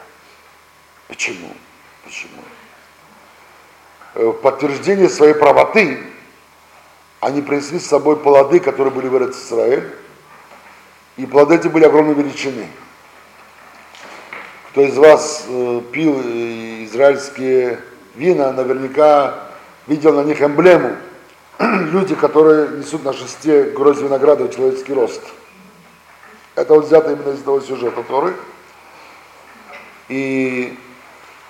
Почему? 1.08 1.50
Почему? 2.04 2.42
Э, 4.16 4.26
в 4.26 4.34
подтверждение 4.34 5.10
своей 5.10 5.34
правоты 5.36 6.00
они 7.20 7.42
принесли 7.42 7.80
с 7.80 7.88
собой 7.88 8.18
плоды, 8.18 8.60
которые 8.60 8.94
были 8.94 9.08
в 9.08 9.32
Израиль, 9.32 9.90
и 11.18 11.26
плоды 11.26 11.56
эти 11.56 11.68
были 11.68 11.86
огромной 11.86 12.14
величины. 12.14 12.68
Кто 14.72 14.82
из 14.82 14.98
вас 14.98 15.46
э, 15.48 15.82
пил 15.92 16.22
э, 16.24 16.86
израильские 16.86 17.80
вина, 18.16 18.52
наверняка 18.54 19.50
видел 19.88 20.14
на 20.14 20.24
них 20.24 20.42
эмблему– 20.42 20.96
люди, 21.60 22.16
которые 22.16 22.70
несут 22.70 23.04
на 23.04 23.14
шесте 23.14 23.64
гроздь 23.72 24.02
винограда 24.02 24.46
в 24.46 24.56
человеческий 24.56 24.94
рост. 24.94 25.22
Это 26.56 26.74
вот 26.74 26.86
взято 26.86 27.12
именно 27.12 27.34
из 27.34 27.42
того 27.42 27.62
сюжета 27.62 28.04
Торы. 28.04 28.36
И 30.10 30.78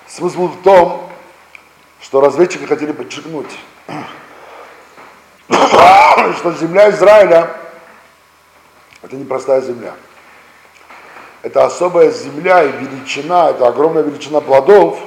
смысл 0.07 0.47
в 0.47 0.61
том, 0.63 1.09
что 2.01 2.22
разведчики 2.22 2.65
хотели 2.65 2.91
подчеркнуть, 2.91 3.57
что 5.47 6.53
земля 6.53 6.89
Израиля 6.91 7.55
это 9.02 9.16
не 9.16 9.26
простая 9.26 9.62
земля. 9.62 9.93
Это 11.41 11.66
особая 11.66 12.12
земля 12.12 12.64
и 12.64 12.72
величина, 12.72 13.52
это 13.52 13.68
огромная 13.68 14.04
величина 14.04 14.41
плодов, 14.41 15.00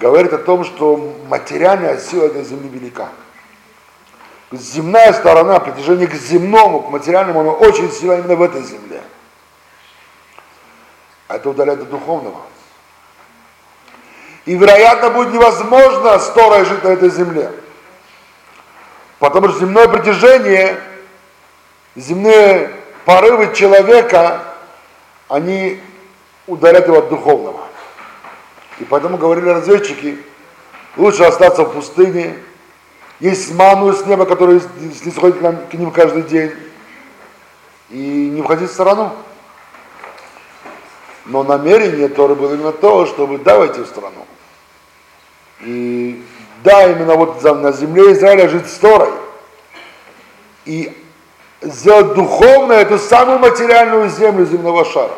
говорит 0.00 0.32
о 0.32 0.38
том, 0.38 0.64
что 0.64 1.16
материальная 1.28 1.98
сила 1.98 2.26
этой 2.26 2.44
земли 2.44 2.68
велика 2.68 3.08
земная 4.52 5.12
сторона, 5.12 5.60
притяжение 5.60 6.06
к 6.06 6.14
земному, 6.14 6.80
к 6.80 6.90
материальному, 6.90 7.40
оно 7.40 7.52
очень 7.52 7.90
сильно 7.92 8.14
именно 8.14 8.36
в 8.36 8.42
этой 8.42 8.62
земле. 8.62 9.02
А 11.28 11.36
это 11.36 11.50
удаляет 11.50 11.82
от 11.82 11.90
духовного. 11.90 12.40
И, 14.46 14.54
вероятно, 14.54 15.10
будет 15.10 15.32
невозможно 15.32 16.18
сто 16.18 16.64
жить 16.64 16.82
на 16.82 16.88
этой 16.88 17.10
земле. 17.10 17.52
Потому 19.18 19.48
что 19.48 19.60
земное 19.60 19.88
притяжение, 19.88 20.80
земные 21.98 22.70
порывы 23.04 23.54
человека, 23.54 24.42
они 25.28 25.80
удаляют 26.46 26.86
его 26.86 26.98
от 26.98 27.08
духовного. 27.08 27.60
И 28.78 28.84
поэтому 28.84 29.18
говорили 29.18 29.48
разведчики, 29.48 30.18
лучше 30.96 31.24
остаться 31.24 31.64
в 31.64 31.72
пустыне, 31.72 32.38
есть 33.20 33.52
ману 33.54 33.92
с 33.92 34.06
неба, 34.06 34.24
которая 34.26 34.60
снисходит 34.60 35.38
к, 35.38 35.70
к 35.70 35.74
ним 35.74 35.90
каждый 35.90 36.22
день. 36.22 36.52
И 37.90 37.96
не 37.96 38.42
входить 38.42 38.70
в 38.70 38.72
страну. 38.72 39.12
Но 41.26 41.42
намерение 41.42 42.08
Торы 42.08 42.34
было 42.34 42.54
именно 42.54 42.72
то, 42.72 43.06
чтобы 43.06 43.38
да, 43.38 43.58
войти 43.58 43.80
в 43.80 43.86
страну. 43.86 44.26
И 45.62 46.22
да, 46.62 46.90
именно 46.90 47.14
вот 47.14 47.42
на 47.42 47.72
земле 47.72 48.12
Израиля 48.12 48.48
жить 48.48 48.70
с 48.70 48.78
Торой. 48.78 49.12
И 50.64 50.96
сделать 51.60 52.14
духовно 52.14 52.72
эту 52.72 52.98
самую 52.98 53.38
материальную 53.38 54.08
землю 54.10 54.44
земного 54.46 54.84
шара. 54.84 55.14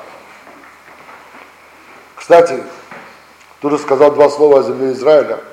Кстати, 2.16 2.62
тут 3.60 3.72
же 3.72 3.78
сказал 3.78 4.12
два 4.12 4.28
слова 4.30 4.60
о 4.60 4.62
земле 4.62 4.92
Израиля– 4.92 5.40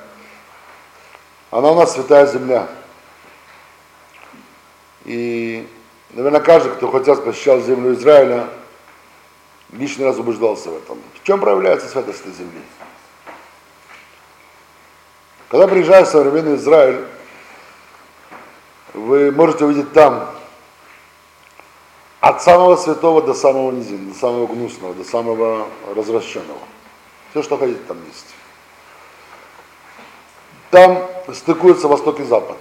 она 1.49 1.71
у 1.71 1.75
нас 1.75 1.93
святая 1.93 2.25
земля. 2.25 2.67
И, 5.05 5.67
наверное, 6.11 6.41
каждый, 6.41 6.73
кто 6.73 6.89
хоть 6.89 7.07
раз 7.07 7.19
посещал 7.19 7.61
землю 7.61 7.93
Израиля, 7.93 8.47
лишний 9.71 10.03
раз 10.03 10.17
убеждался 10.17 10.69
в 10.69 10.77
этом. 10.77 11.01
В 11.15 11.25
чем 11.25 11.39
проявляется 11.39 11.88
святость 11.88 12.21
этой 12.21 12.33
земли? 12.33 12.61
Когда 15.47 15.67
приезжаешь 15.67 16.09
в 16.09 16.11
современный 16.11 16.55
Израиль, 16.55 17.05
вы 18.93 19.31
можете 19.31 19.63
увидеть 19.63 19.93
там 19.93 20.35
от 22.20 22.41
самого 22.41 22.76
святого 22.76 23.22
до 23.22 23.34
самого 23.34 23.72
низина, 23.72 24.11
до 24.11 24.20
самого 24.20 24.47
гнусного, 24.47 24.93
до 24.93 25.03
самого 25.03 25.68
развращенного. 25.95 26.59
Все, 27.32 27.43
что 27.43 27.57
хотите, 27.57 27.80
там 27.88 27.97
есть. 28.07 28.34
Там 30.72 31.07
стыкуются 31.34 31.88
Восток 31.88 32.20
и 32.20 32.24
Запад. 32.24 32.57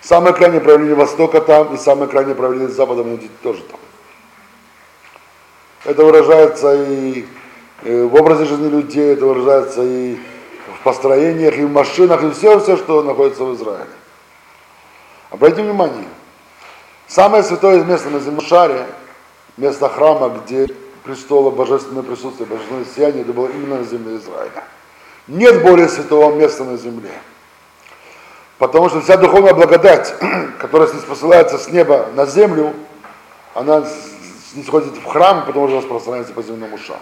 Самое 0.00 0.34
крайнее 0.34 0.60
проявление 0.60 0.94
Востока 0.94 1.40
там, 1.40 1.74
и 1.74 1.78
самое 1.78 2.08
крайнее 2.08 2.34
проявление 2.34 2.68
Запада 2.68 3.04
тоже 3.42 3.62
там. 3.62 3.80
Это 5.84 6.04
выражается 6.04 6.74
и 6.74 7.26
в 7.82 8.14
образе 8.14 8.44
жизни 8.44 8.68
людей, 8.68 9.12
это 9.12 9.26
выражается 9.26 9.82
и 9.82 10.16
в 10.78 10.82
построениях, 10.82 11.56
и 11.56 11.64
в 11.64 11.70
машинах, 11.70 12.22
и 12.22 12.30
все, 12.30 12.58
все, 12.60 12.76
что 12.76 13.02
находится 13.02 13.44
в 13.44 13.54
Израиле. 13.54 13.90
Обратите 15.30 15.62
внимание, 15.62 16.08
самое 17.06 17.42
святое 17.42 17.84
место 17.84 18.10
на 18.10 18.20
земном 18.20 18.44
шаре, 18.44 18.86
место 19.56 19.88
храма, 19.88 20.28
где 20.28 20.68
престола 21.04 21.50
божественное 21.50 22.02
присутствие, 22.02 22.46
божественное 22.46 22.84
сияние, 22.84 23.22
это 23.22 23.32
было 23.32 23.46
именно 23.46 23.78
на 23.78 23.84
земле 23.84 24.16
Израиля. 24.16 24.64
Нет 25.28 25.62
более 25.62 25.88
святого 25.88 26.34
места 26.34 26.64
на 26.64 26.76
земле. 26.76 27.12
Потому 28.58 28.88
что 28.88 29.00
вся 29.00 29.16
духовная 29.16 29.54
благодать, 29.54 30.14
которая 30.58 30.88
посылается 30.88 31.58
с 31.58 31.68
неба 31.68 32.08
на 32.14 32.26
землю, 32.26 32.74
она 33.54 33.84
не 34.54 34.62
сходит 34.62 34.96
в 34.96 35.04
храм, 35.04 35.44
потому 35.46 35.68
что 35.68 35.78
распространяется 35.78 36.32
по 36.32 36.42
земному 36.42 36.78
шару. 36.78 37.00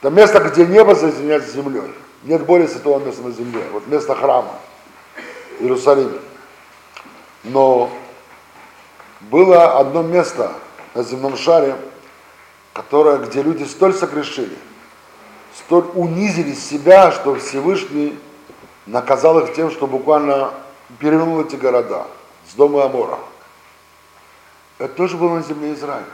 Это 0.00 0.10
место, 0.10 0.40
где 0.40 0.66
небо 0.66 0.94
соединяется 0.94 1.50
с 1.50 1.54
землей. 1.54 1.94
Нет 2.24 2.44
более 2.44 2.68
святого 2.68 2.98
места 2.98 3.22
на 3.22 3.32
земле. 3.32 3.62
Вот 3.72 3.86
место 3.86 4.14
храма 4.14 4.52
в 5.58 5.62
Иерусалиме. 5.62 6.18
Но 7.44 7.90
было 9.30 9.78
одно 9.78 10.02
место 10.02 10.52
на 10.94 11.02
земном 11.02 11.36
шаре, 11.36 11.76
которое, 12.72 13.18
где 13.18 13.42
люди 13.42 13.64
столь 13.64 13.94
согрешили– 13.94 14.56
столь 15.56 15.84
унизили 15.94 16.54
себя, 16.54 17.12
что 17.12 17.36
Всевышний 17.36 18.18
наказал 18.86 19.38
их 19.40 19.54
тем, 19.54 19.70
что 19.70 19.86
буквально 19.86 20.52
перевернул 20.98 21.40
эти 21.40 21.56
города 21.56 22.06
с 22.50 22.54
дома 22.54 22.84
Амора. 22.84 23.18
Это 24.78 24.92
тоже 24.94 25.16
было 25.16 25.36
на 25.36 25.42
земле 25.42 25.72
Израиля. 25.74 26.04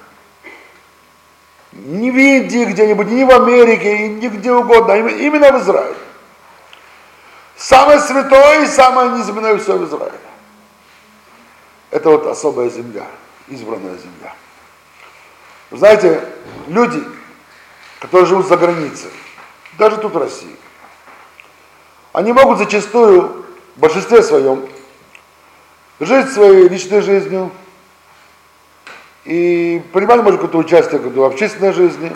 Не 1.73 2.11
в 2.11 2.17
Индии 2.17 2.65
где-нибудь, 2.65 3.09
не 3.09 3.25
в 3.25 3.31
Америке, 3.31 4.09
не 4.09 4.29
где 4.29 4.53
угодно, 4.53 4.95
а 4.95 4.97
именно 4.97 5.53
в 5.53 5.63
Израиле. 5.63 5.97
Самое 7.57 8.01
святое 8.01 8.65
и 8.65 8.67
самое 8.67 9.11
неземное 9.11 9.57
все 9.59 9.79
в 9.79 9.85
Израиле. 9.85 10.19
Это 11.91 12.11
вот 12.11 12.27
особая 12.27 12.71
земля, 12.71 13.07
избранная 13.49 13.97
земля. 13.97 14.35
Вы 15.71 15.79
знаете, 15.79 16.25
люди, 16.69 17.03
которые 17.99 18.27
живут 18.27 18.47
за 18.47 18.57
границей, 18.57 19.11
даже 19.79 19.97
тут 19.97 20.15
в 20.15 20.19
России, 20.19 20.55
они 22.13 22.33
могут 22.33 22.59
зачастую, 22.59 23.45
в 23.77 23.81
большинстве 23.81 24.23
своем, 24.23 24.69
жить 26.01 26.31
своей 26.31 26.69
личной 26.69 27.03
жизнью 27.03 27.51
и 29.25 29.83
принимать, 29.93 30.23
может, 30.23 30.41
какое-то 30.41 30.59
участие 30.59 31.01
в 31.01 31.25
общественной 31.25 31.73
жизни, 31.73 32.13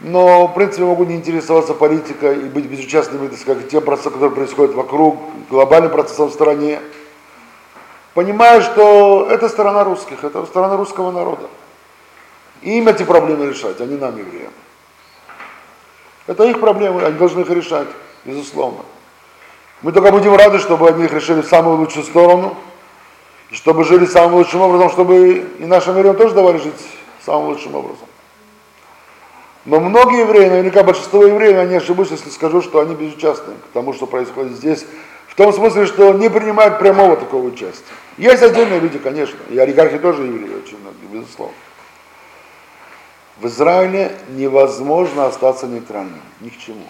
но, 0.00 0.46
в 0.46 0.54
принципе, 0.54 0.84
могут 0.84 1.08
не 1.08 1.16
интересоваться 1.16 1.74
политикой 1.74 2.36
и 2.40 2.44
быть 2.44 2.66
безучастными, 2.66 3.28
так 3.28 3.38
сказать, 3.38 3.68
тем 3.68 3.82
процессам, 3.82 4.12
которые 4.12 4.34
происходят 4.34 4.74
вокруг, 4.74 5.20
глобальным 5.50 5.90
процессом 5.90 6.28
в 6.28 6.32
стране, 6.32 6.80
понимая, 8.14 8.60
что 8.60 9.26
это 9.30 9.48
сторона 9.48 9.84
русских, 9.84 10.24
это 10.24 10.44
сторона 10.46 10.76
русского 10.76 11.10
народа. 11.10 11.48
И 12.62 12.78
им 12.78 12.88
эти 12.88 13.02
проблемы 13.02 13.46
решать, 13.46 13.80
а 13.80 13.86
не 13.86 13.96
нам, 13.96 14.16
евреям. 14.16 14.52
Это 16.26 16.44
их 16.44 16.60
проблемы, 16.60 17.02
они 17.02 17.16
должны 17.16 17.40
их 17.40 17.50
решать, 17.50 17.88
безусловно. 18.24 18.80
Мы 19.82 19.92
только 19.92 20.12
будем 20.12 20.34
рады, 20.36 20.58
чтобы 20.58 20.88
они 20.88 21.04
их 21.04 21.12
решили 21.12 21.40
в 21.40 21.46
самую 21.46 21.78
лучшую 21.78 22.04
сторону, 22.04 22.56
чтобы 23.50 23.84
жили 23.84 24.04
самым 24.04 24.34
лучшим 24.34 24.60
образом, 24.60 24.90
чтобы 24.90 25.48
и 25.58 25.64
нашим 25.64 25.96
евреям 25.96 26.16
тоже 26.16 26.34
давали 26.34 26.58
жить 26.58 26.74
самым 27.24 27.48
лучшим 27.48 27.74
образом. 27.74 28.06
Но 29.64 29.80
многие 29.80 30.20
евреи, 30.20 30.48
наверняка 30.48 30.82
большинство 30.82 31.24
евреев, 31.24 31.56
я 31.56 31.64
не 31.64 31.76
ошибусь, 31.76 32.10
если 32.10 32.30
скажу, 32.30 32.62
что 32.62 32.80
они 32.80 32.94
безучастны 32.94 33.54
к 33.54 33.72
тому, 33.72 33.92
что 33.92 34.06
происходит 34.06 34.52
здесь, 34.52 34.86
том 35.40 35.54
смысле, 35.54 35.86
что 35.86 36.12
не 36.12 36.28
принимают 36.28 36.78
прямого 36.78 37.16
такого 37.16 37.46
участия. 37.46 37.82
Есть 38.18 38.42
отдельные 38.42 38.78
люди, 38.78 38.98
конечно, 38.98 39.38
и 39.48 39.56
олигархи 39.56 39.96
тоже 39.96 40.24
евреи, 40.24 40.54
очень 40.62 40.76
многие, 40.78 41.06
безусловно. 41.10 41.54
В 43.38 43.46
Израиле 43.46 44.12
невозможно 44.28 45.24
остаться 45.24 45.66
нейтральным, 45.66 46.20
ни 46.42 46.50
к 46.50 46.58
чему. 46.58 46.84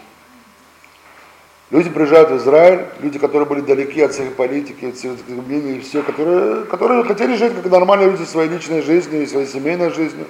Люди 1.70 1.90
приезжают 1.90 2.30
в 2.30 2.38
Израиль, 2.38 2.86
люди, 2.98 3.20
которые 3.20 3.46
были 3.46 3.60
далеки 3.60 4.02
от 4.02 4.14
всех 4.14 4.34
политики, 4.34 4.86
от 4.86 4.96
всех 4.96 5.12
мнений 5.28 5.76
и 5.76 5.80
все, 5.80 6.02
которые, 6.02 6.64
которые 6.64 7.04
хотели 7.04 7.36
жить 7.36 7.54
как 7.54 7.70
нормальные 7.70 8.10
люди 8.10 8.24
своей 8.24 8.48
личной 8.48 8.82
жизнью 8.82 9.22
и 9.22 9.26
своей 9.26 9.46
семейной 9.46 9.90
жизнью, 9.90 10.26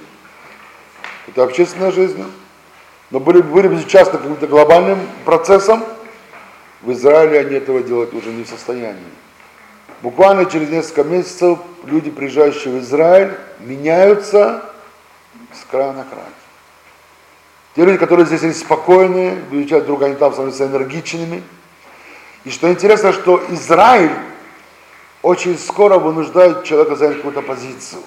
это 1.27 1.43
общественной 1.43 1.91
жизнью, 1.91 2.27
но 3.11 3.19
были, 3.19 3.41
были 3.41 3.69
безучастны 3.69 4.19
каким-то 4.19 4.47
глобальным 4.47 4.99
процессом, 5.25 5.83
в 6.83 6.93
Израиле 6.93 7.41
они 7.41 7.57
этого 7.57 7.81
делать 7.81 8.13
уже 8.15 8.31
не 8.31 8.45
в 8.45 8.49
состоянии. 8.49 8.97
Буквально 10.03 10.47
через 10.47 10.71
несколько 10.71 11.05
месяцев 11.05 11.59
люди, 11.85 12.11
приезжающие 12.11 12.73
в 12.73 12.79
Израиль, 12.79 13.37
меняются 13.61 14.65
с 15.53 15.65
края 15.71 15.93
на 15.93 16.05
край. 16.05 16.25
Те 17.77 17.85
люди, 17.85 17.99
которые 17.99 18.27
здесь 18.27 18.43
они 18.43 18.53
спокойные, 18.53 19.37
выезжают 19.51 19.87
друг, 19.87 20.03
они 20.03 20.15
там 20.15 20.33
становятся 20.33 20.67
энергичными. 20.67 21.43
И 22.45 22.51
что 22.51 22.71
интересно, 22.71 23.13
что 23.13 23.45
Израиль 23.51 24.13
очень 25.23 25.59
скоро 25.59 25.99
вынуждает 25.99 26.65
человека 26.65 26.97
занять 26.97 27.17
какую-то 27.17 27.43
позицию, 27.43 28.03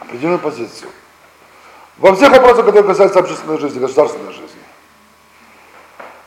определенную 0.00 0.40
позицию. 0.40 0.90
Во 1.98 2.14
всех 2.14 2.30
вопросах, 2.32 2.66
которые 2.66 2.84
касаются 2.84 3.20
общественной 3.20 3.58
жизни, 3.58 3.78
государственной 3.78 4.32
жизни. 4.32 4.45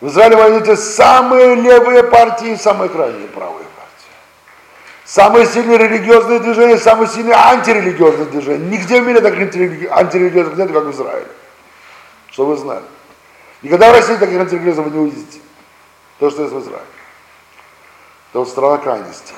В 0.02 0.08
Израиле 0.08 0.38
найдете 0.38 0.78
самые 0.78 1.56
левые 1.56 2.04
партии 2.04 2.52
и 2.52 2.56
самые 2.56 2.90
крайние 2.90 3.28
правые 3.28 3.66
партии. 3.76 4.08
Самые 5.04 5.46
сильные 5.46 5.78
религиозные 5.78 6.40
движения, 6.40 6.78
самые 6.78 7.10
сильные 7.10 7.36
антирелигиозные 7.36 8.26
движения. 8.28 8.66
Нигде 8.66 9.02
в 9.02 9.06
мире 9.06 9.20
таких 9.20 9.92
антирелигиозных 9.92 10.58
нет, 10.58 10.72
как 10.72 10.84
в 10.86 10.92
Израиле. 10.92 11.28
Что 12.32 12.46
вы 12.46 12.56
знали. 12.56 12.86
Никогда 13.62 13.92
в 13.92 13.96
России 13.96 14.16
таких 14.16 14.40
антирелигиозов 14.40 14.86
вы 14.86 14.92
не 14.92 15.00
увидите. 15.00 15.40
То, 16.20 16.30
что 16.30 16.44
есть 16.44 16.54
в 16.54 16.60
Израиле. 16.62 16.86
Это 18.30 18.40
вот 18.40 18.48
страна 18.48 18.78
крайности. 18.78 19.34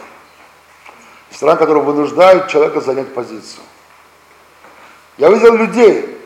Страна, 1.32 1.56
которая 1.56 1.84
вынуждает 1.84 2.50
человека 2.50 2.82
занять 2.82 3.14
позицию. 3.16 3.64
Я 5.18 5.30
видел 5.30 5.56
людей, 5.56 6.18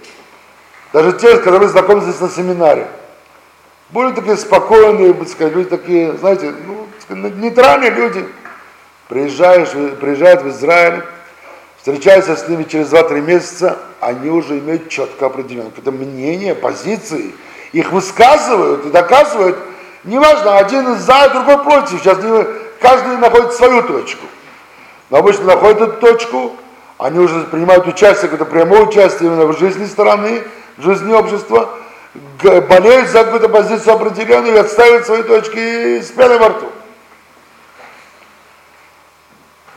даже 0.92 1.14
те, 1.14 1.38
которые 1.38 1.70
знакомились 1.70 2.20
на 2.20 2.30
семинаре, 2.30 2.90
были 3.90 4.12
такие 4.14 4.38
спокойные, 4.38 5.16
сказать, 5.28 5.54
люди 5.54 5.70
такие, 5.70 6.14
знаете, 6.18 6.54
ну, 6.66 6.88
нейтральные 7.10 7.92
люди. 7.92 8.26
Приезжаешь, 9.08 9.70
приезжают 10.00 10.42
в 10.42 10.50
Израиль, 10.50 11.04
встречаются 11.78 12.36
с 12.36 12.48
ними 12.50 12.64
через 12.64 12.92
2-3 12.92 13.22
месяца, 13.22 13.78
они 14.00 14.32
уже 14.32 14.58
имеют 14.58 14.90
четко 14.90 15.28
определенное 15.28 15.72
это 15.78 15.92
мнение, 15.92 16.56
позиции, 16.56 17.36
их 17.72 17.92
высказывают 17.92 18.88
и 18.88 18.90
доказывают, 18.90 19.60
неважно, 20.04 20.58
один 20.58 20.96
за, 20.96 21.30
другой 21.30 21.64
против, 21.64 22.00
сейчас 22.00 22.18
каждый 22.80 23.18
находит 23.18 23.54
свою 23.54 23.84
точку. 23.84 24.26
Но 25.12 25.18
обычно 25.20 25.46
находят 25.46 25.82
эту 25.82 26.00
точку, 26.00 26.56
они 26.98 27.20
уже 27.20 27.42
принимают 27.42 27.86
участие, 27.86 28.30
какое-то 28.30 28.46
прямое 28.46 28.82
участие 28.82 29.30
именно 29.30 29.46
в 29.46 29.60
жизни 29.60 29.86
страны, 29.86 30.42
в 30.78 30.84
жизни 30.84 31.14
общества, 31.14 31.70
болеют 32.44 33.10
за 33.10 33.24
какую-то 33.24 33.50
позицию 33.50 33.94
определенную 33.94 34.56
и 34.56 34.60
отставят 34.60 35.06
свои 35.06 35.24
точки 35.24 36.02
с 36.02 36.12
пеной 36.12 36.38
во 36.38 36.50
рту. 36.50 36.72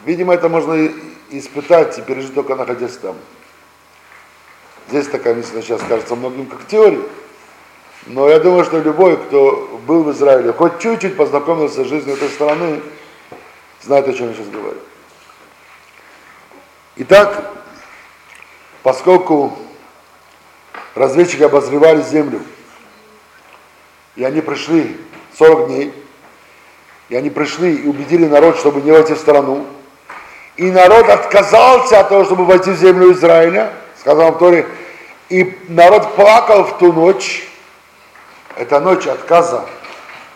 Видимо, 0.04 0.34
это 0.34 0.48
можно 0.48 0.90
испытать 1.30 1.98
и 1.98 2.02
пережить 2.02 2.34
только 2.34 2.54
находясь 2.54 2.96
там. 2.96 3.16
Здесь 4.88 5.08
такая 5.08 5.34
мысль 5.34 5.60
сейчас 5.60 5.82
кажется 5.86 6.14
многим 6.14 6.46
как 6.46 6.66
теория. 6.66 7.02
Но 8.06 8.28
я 8.28 8.38
думаю, 8.38 8.64
что 8.64 8.78
любой, 8.78 9.18
кто 9.18 9.80
был 9.86 10.02
в 10.04 10.12
Израиле, 10.12 10.52
хоть 10.52 10.78
чуть-чуть 10.78 11.16
познакомился 11.16 11.84
с 11.84 11.88
жизнью 11.88 12.16
этой 12.16 12.30
страны, 12.30 12.80
знает, 13.82 14.08
о 14.08 14.12
чем 14.14 14.28
я 14.28 14.34
сейчас 14.34 14.48
говорю. 14.48 14.78
Итак, 16.96 17.52
поскольку 18.82 19.58
разведчики 20.98 21.42
обозревали 21.42 22.02
землю, 22.02 22.42
и 24.16 24.24
они 24.24 24.40
пришли 24.40 24.96
40 25.38 25.68
дней, 25.68 25.94
и 27.08 27.16
они 27.16 27.30
пришли 27.30 27.74
и 27.74 27.86
убедили 27.86 28.26
народ, 28.26 28.58
чтобы 28.58 28.80
не 28.80 28.90
войти 28.90 29.14
в 29.14 29.18
страну, 29.18 29.66
и 30.56 30.70
народ 30.70 31.08
отказался 31.08 32.00
от 32.00 32.08
того, 32.08 32.24
чтобы 32.24 32.44
войти 32.44 32.70
в 32.70 32.76
землю 32.76 33.12
Израиля, 33.12 33.72
сказал 33.98 34.36
Торе, 34.36 34.66
и 35.28 35.56
народ 35.68 36.14
плакал 36.16 36.64
в 36.64 36.78
ту 36.78 36.92
ночь, 36.92 37.48
эта 38.56 38.80
ночь 38.80 39.06
отказа 39.06 39.64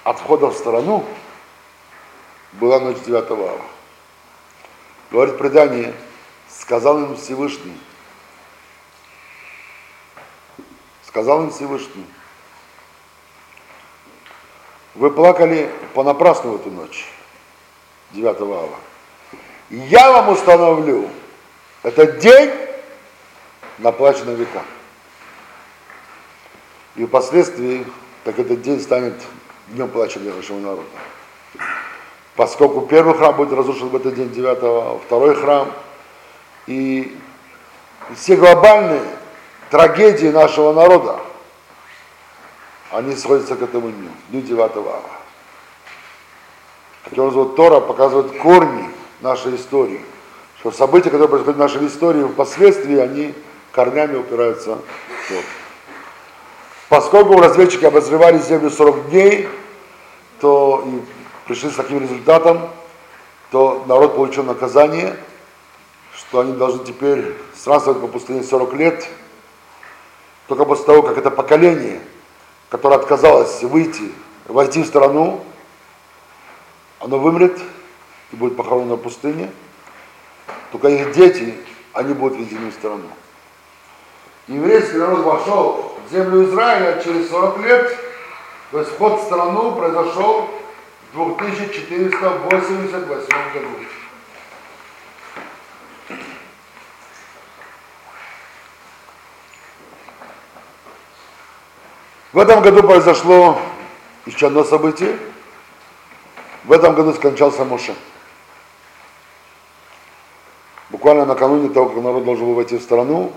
от 0.04 0.18
входа 0.18 0.46
в 0.46 0.54
страну 0.54 1.04
была 2.52 2.78
ночь 2.78 2.98
9 3.04 3.30
ава. 3.30 3.60
Говорит 5.10 5.38
предание, 5.38 5.92
сказал 6.48 6.98
им 7.02 7.16
Всевышний, 7.16 7.76
сказал 11.12 11.44
им 11.44 11.50
Всевышний, 11.50 12.06
вы 14.94 15.10
плакали 15.10 15.70
понапрасну 15.92 16.52
в 16.52 16.56
эту 16.56 16.70
ночь, 16.70 17.06
9 18.12 18.40
ава 18.40 18.78
я 19.72 20.12
вам 20.12 20.30
установлю 20.30 21.08
этот 21.82 22.18
день 22.18 22.50
на 23.78 23.92
плач 23.92 24.18
на 24.20 24.30
века. 24.30 24.62
И 26.96 27.04
впоследствии, 27.06 27.86
так 28.24 28.38
этот 28.38 28.60
день 28.62 28.80
станет 28.80 29.14
днем 29.68 29.88
плача 29.88 30.18
для 30.18 30.34
нашего 30.34 30.58
народа. 30.58 30.88
Поскольку 32.36 32.82
первый 32.82 33.14
храм 33.14 33.34
будет 33.34 33.52
разрушен 33.52 33.88
в 33.88 33.96
этот 33.96 34.14
день 34.14 34.30
9 34.30 35.02
второй 35.04 35.34
храм, 35.34 35.72
и 36.66 37.18
все 38.14 38.36
глобальные 38.36 39.02
трагедии 39.72 40.26
нашего 40.26 40.74
народа, 40.74 41.18
они 42.90 43.16
сходятся 43.16 43.56
к 43.56 43.62
этому 43.62 43.90
дню, 43.90 44.10
дню 44.28 44.42
9 44.42 44.60
ава. 44.60 45.00
Таким 47.04 47.24
образом, 47.24 47.54
Тора 47.54 47.80
показывает 47.80 48.38
корни 48.38 48.90
нашей 49.22 49.56
истории. 49.56 50.04
Что 50.60 50.72
события, 50.72 51.08
которые 51.08 51.28
происходят 51.28 51.56
в 51.56 51.58
нашей 51.58 51.86
истории, 51.86 52.22
впоследствии 52.22 52.98
они 52.98 53.34
корнями 53.72 54.18
упираются 54.18 54.74
в 54.74 55.28
тот. 55.28 55.44
Поскольку 56.90 57.40
разведчики 57.40 57.86
обозревали 57.86 58.36
землю 58.38 58.68
40 58.68 59.08
дней, 59.08 59.48
то 60.42 60.84
и 60.86 61.00
пришли 61.48 61.70
с 61.70 61.76
таким 61.76 62.02
результатом, 62.02 62.68
то 63.50 63.84
народ 63.88 64.16
получил 64.16 64.44
наказание, 64.44 65.16
что 66.14 66.40
они 66.40 66.52
должны 66.52 66.84
теперь 66.84 67.34
странствовать 67.56 68.02
по 68.02 68.06
пустыне 68.06 68.42
40 68.42 68.74
лет, 68.74 69.08
только 70.52 70.66
после 70.66 70.84
того, 70.84 71.00
как 71.00 71.16
это 71.16 71.30
поколение, 71.30 71.98
которое 72.68 72.96
отказалось 72.96 73.62
выйти, 73.62 74.12
войти 74.46 74.82
в 74.82 74.86
страну, 74.86 75.42
оно 77.00 77.18
вымрет, 77.18 77.58
и 78.32 78.36
будет 78.36 78.54
похоронена 78.54 78.96
в 78.96 78.98
пустыне, 78.98 79.50
только 80.70 80.88
их 80.88 81.12
дети, 81.12 81.54
они 81.94 82.12
будут 82.12 82.36
введены 82.36 82.70
в 82.70 82.74
страну. 82.74 83.08
еврейский 84.46 84.98
народ 84.98 85.20
вошел 85.20 85.96
в 86.06 86.12
землю 86.12 86.44
Израиля 86.44 87.00
через 87.02 87.30
40 87.30 87.58
лет, 87.60 87.98
то 88.72 88.80
есть 88.80 88.90
вход 88.90 89.22
в 89.22 89.24
страну 89.24 89.74
произошел 89.74 90.50
в 91.14 91.36
2488 91.38 93.26
году. 93.54 93.68
В 102.32 102.38
этом 102.38 102.62
году 102.62 102.82
произошло 102.82 103.58
еще 104.24 104.46
одно 104.46 104.64
событие. 104.64 105.18
В 106.64 106.72
этом 106.72 106.94
году 106.94 107.12
скончался 107.12 107.66
Моше. 107.66 107.94
Буквально 110.88 111.26
накануне 111.26 111.68
того, 111.68 111.90
как 111.90 112.02
народ 112.02 112.24
должен 112.24 112.46
был 112.46 112.54
войти 112.54 112.78
в 112.78 112.82
страну, 112.82 113.32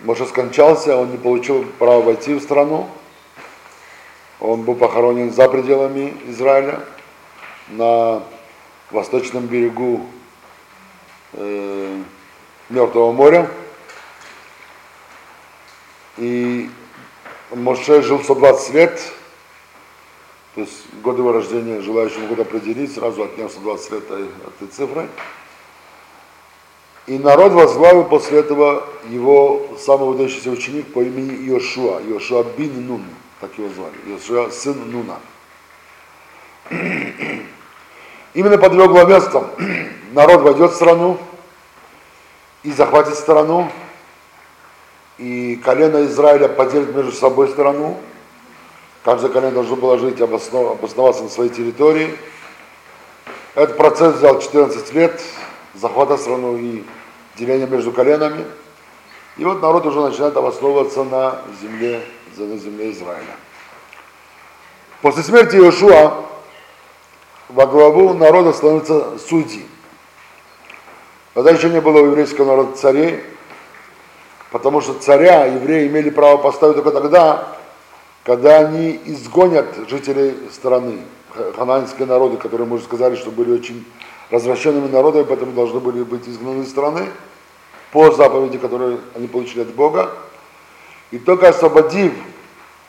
Моше 0.00 0.24
скончался, 0.24 0.96
он 0.96 1.10
не 1.10 1.18
получил 1.18 1.64
права 1.78 2.00
войти 2.00 2.32
в 2.32 2.42
страну. 2.42 2.88
Он 4.40 4.62
был 4.62 4.74
похоронен 4.74 5.30
за 5.30 5.46
пределами 5.48 6.16
Израиля, 6.28 6.80
на 7.68 8.22
восточном 8.90 9.46
берегу 9.46 10.06
э, 11.34 12.02
Мертвого 12.70 13.12
моря. 13.12 13.50
И 16.16 16.70
Моше 17.50 18.02
жил 18.02 18.22
120 18.22 18.74
лет, 18.74 19.00
то 20.54 20.60
есть 20.60 20.84
годы 21.02 21.22
его 21.22 21.32
рождения 21.32 21.80
желающим 21.80 22.22
могут 22.22 22.40
определить, 22.40 22.94
сразу 22.94 23.22
отняв 23.22 23.50
120 23.50 23.92
лет 23.92 24.04
этой 24.10 24.68
цифры. 24.70 25.08
И 27.06 27.18
народ 27.18 27.52
возглавил 27.52 28.04
после 28.04 28.40
этого 28.40 28.84
его 29.08 29.66
самый 29.78 30.08
выдающийся 30.08 30.50
ученик 30.50 30.92
по 30.92 31.00
имени 31.00 31.48
Иошуа, 31.48 32.02
Иошуа 32.02 32.44
бин 32.56 32.86
Нун, 32.86 33.04
так 33.40 33.50
его 33.56 33.70
звали, 33.70 33.94
Иошуа 34.06 34.50
сын 34.50 34.76
Нуна. 34.90 35.18
Именно 38.34 38.58
под 38.58 38.74
его 38.74 38.88
главенством 38.88 39.46
народ 40.12 40.42
войдет 40.42 40.72
в 40.72 40.74
страну 40.74 41.18
и 42.62 42.72
захватит 42.72 43.14
страну, 43.14 43.70
и 45.18 45.56
колено 45.56 46.04
Израиля 46.06 46.48
поделит 46.48 46.94
между 46.94 47.12
собой 47.12 47.48
страну. 47.48 47.98
Каждое 49.04 49.30
колено 49.30 49.52
должно 49.52 49.76
было 49.76 49.98
жить, 49.98 50.20
обосноваться 50.20 51.24
на 51.24 51.28
своей 51.28 51.50
территории. 51.50 52.16
Этот 53.54 53.76
процесс 53.76 54.14
взял 54.14 54.40
14 54.40 54.92
лет, 54.94 55.20
захвата 55.74 56.16
страну 56.16 56.56
и 56.56 56.84
деления 57.36 57.66
между 57.66 57.90
коленами. 57.92 58.44
И 59.36 59.44
вот 59.44 59.60
народ 59.62 59.86
уже 59.86 60.00
начинает 60.00 60.36
обосновываться 60.36 61.04
на 61.04 61.40
земле, 61.60 62.00
на 62.36 62.56
земле 62.56 62.92
Израиля. 62.92 63.36
После 65.00 65.22
смерти 65.22 65.56
Иошуа 65.56 66.24
во 67.48 67.66
главу 67.66 68.14
народа 68.14 68.52
становятся 68.52 69.18
судьи. 69.18 69.64
Тогда 71.34 71.50
еще 71.50 71.70
не 71.70 71.80
было 71.80 72.00
у 72.00 72.06
еврейского 72.06 72.46
народа 72.46 72.76
царей, 72.76 73.22
Потому 74.50 74.80
что 74.80 74.94
царя 74.94 75.44
евреи 75.44 75.88
имели 75.88 76.10
право 76.10 76.38
поставить 76.38 76.76
только 76.76 76.90
тогда, 76.90 77.56
когда 78.24 78.58
они 78.58 78.98
изгонят 79.04 79.66
жителей 79.88 80.34
страны, 80.52 81.00
хананские 81.56 82.06
народы, 82.06 82.36
которые, 82.36 82.66
мы 82.66 82.76
уже 82.76 82.84
сказали, 82.84 83.16
что 83.16 83.30
были 83.30 83.52
очень 83.52 83.84
развращенными 84.30 84.88
народами, 84.88 85.24
поэтому 85.24 85.52
должны 85.52 85.80
были 85.80 86.02
быть 86.02 86.28
изгнаны 86.28 86.62
из 86.62 86.70
страны 86.70 87.08
по 87.92 88.10
заповеди, 88.10 88.58
которые 88.58 88.98
они 89.14 89.26
получили 89.26 89.62
от 89.62 89.74
Бога. 89.74 90.10
И 91.10 91.18
только 91.18 91.48
освободив 91.48 92.12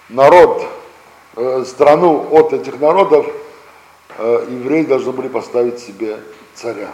народ, 0.10 0.66
э, 1.36 1.64
страну 1.66 2.28
от 2.32 2.54
этих 2.54 2.80
народов, 2.80 3.26
э, 4.18 4.46
евреи 4.50 4.84
должны 4.84 5.12
были 5.12 5.28
поставить 5.28 5.80
себе 5.80 6.20
царя. 6.54 6.90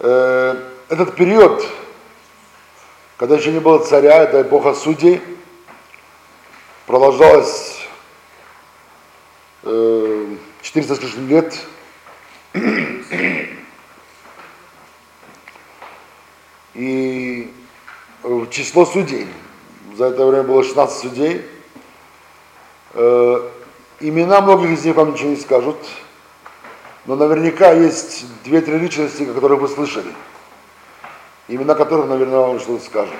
Э, 0.00 0.56
этот 0.90 1.14
период 1.14 1.64
когда 3.18 3.34
еще 3.34 3.52
не 3.52 3.58
было 3.58 3.80
царя, 3.80 4.22
это 4.22 4.42
эпоха 4.42 4.74
судей, 4.74 5.20
продолжалась 6.86 7.80
э, 9.64 10.36
400 10.62 10.94
с 10.94 11.00
лишним 11.02 11.28
лет. 11.28 11.66
И 16.74 17.52
число 18.52 18.86
судей, 18.86 19.26
за 19.96 20.06
это 20.06 20.24
время 20.24 20.44
было 20.44 20.62
16 20.62 20.96
судей, 20.96 21.42
э, 22.94 23.50
имена 23.98 24.40
многих 24.42 24.78
из 24.78 24.84
них 24.84 24.94
вам 24.94 25.14
ничего 25.14 25.30
не 25.30 25.36
скажут, 25.36 25.76
но 27.04 27.16
наверняка 27.16 27.72
есть 27.72 28.26
две-три 28.44 28.78
личности, 28.78 29.24
которые 29.24 29.58
вы 29.58 29.66
слышали– 29.66 30.14
имена 31.48 31.74
которых, 31.74 32.06
наверное, 32.06 32.38
вам 32.38 32.60
что-то 32.60 32.84
скажут. 32.84 33.14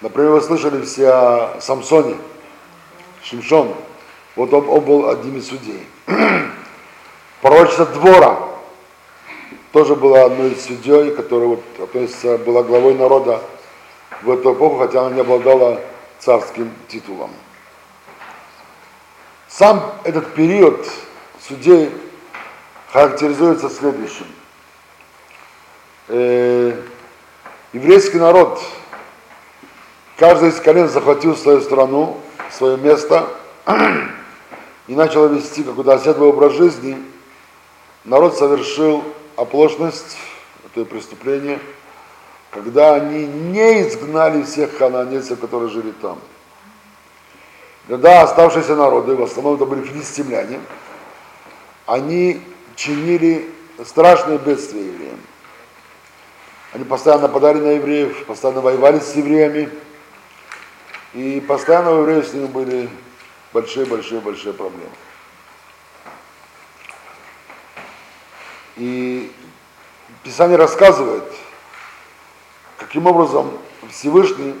Например, 0.00 0.32
вы 0.32 0.40
слышали 0.40 0.84
все 0.84 1.08
о 1.08 1.60
Самсоне, 1.60 2.16
Шимшон. 3.22 3.74
Вот 4.36 4.52
он, 4.52 4.68
он 4.68 4.80
был 4.84 5.08
одним 5.08 5.38
из 5.38 5.48
судей. 5.48 5.86
Пророчество 7.42 7.86
Двора 7.86 8.38
тоже 9.72 9.96
была 9.96 10.26
одной 10.26 10.52
из 10.52 10.64
судей, 10.64 11.10
которая 11.10 11.48
вот, 11.48 11.62
относится, 11.82 12.38
была 12.38 12.62
главой 12.62 12.94
народа 12.94 13.42
в 14.22 14.30
эту 14.30 14.54
эпоху, 14.54 14.78
хотя 14.78 15.00
она 15.00 15.14
не 15.16 15.20
обладала 15.20 15.80
царским 16.20 16.72
титулом. 16.88 17.30
Сам 19.48 19.94
этот 20.04 20.34
период 20.34 20.86
судей 21.40 21.90
характеризуется 22.92 23.68
следующим. 23.68 24.26
Еврейский 27.74 28.16
народ, 28.16 28.62
каждый 30.16 30.48
из 30.48 30.58
колен 30.58 30.88
захватил 30.88 31.36
свою 31.36 31.60
страну, 31.60 32.18
свое 32.50 32.78
место 32.78 33.28
и 34.86 34.94
начал 34.94 35.28
вести 35.28 35.62
какой-то 35.62 35.92
оседлый 35.92 36.30
образ 36.30 36.54
жизни, 36.54 36.96
народ 38.04 38.38
совершил 38.38 39.04
оплошность, 39.36 40.16
это 40.64 40.86
преступление, 40.86 41.60
когда 42.52 42.94
они 42.94 43.26
не 43.26 43.82
изгнали 43.86 44.44
всех 44.44 44.78
хананейцев, 44.78 45.38
которые 45.38 45.68
жили 45.68 45.92
там. 46.00 46.18
Когда 47.86 48.22
оставшиеся 48.22 48.76
народы, 48.76 49.14
в 49.14 49.22
основном 49.22 49.56
это 49.56 49.66
были 49.66 49.82
филистимляне, 49.82 50.58
они 51.84 52.40
чинили 52.76 53.50
страшные 53.84 54.38
бедствия 54.38 54.86
евреям. 54.86 55.20
Они 56.72 56.84
постоянно 56.84 57.22
нападали 57.22 57.58
на 57.58 57.70
евреев, 57.72 58.26
постоянно 58.26 58.60
воевали 58.60 59.00
с 59.00 59.14
евреями. 59.14 59.70
И 61.14 61.40
постоянно 61.40 61.92
у 61.92 62.00
евреев 62.00 62.26
с 62.26 62.34
ними 62.34 62.46
были 62.46 62.90
большие-большие-большие 63.54 64.52
проблемы. 64.52 64.90
И 68.76 69.32
Писание 70.22 70.58
рассказывает, 70.58 71.24
каким 72.76 73.06
образом 73.06 73.50
Всевышний 73.90 74.54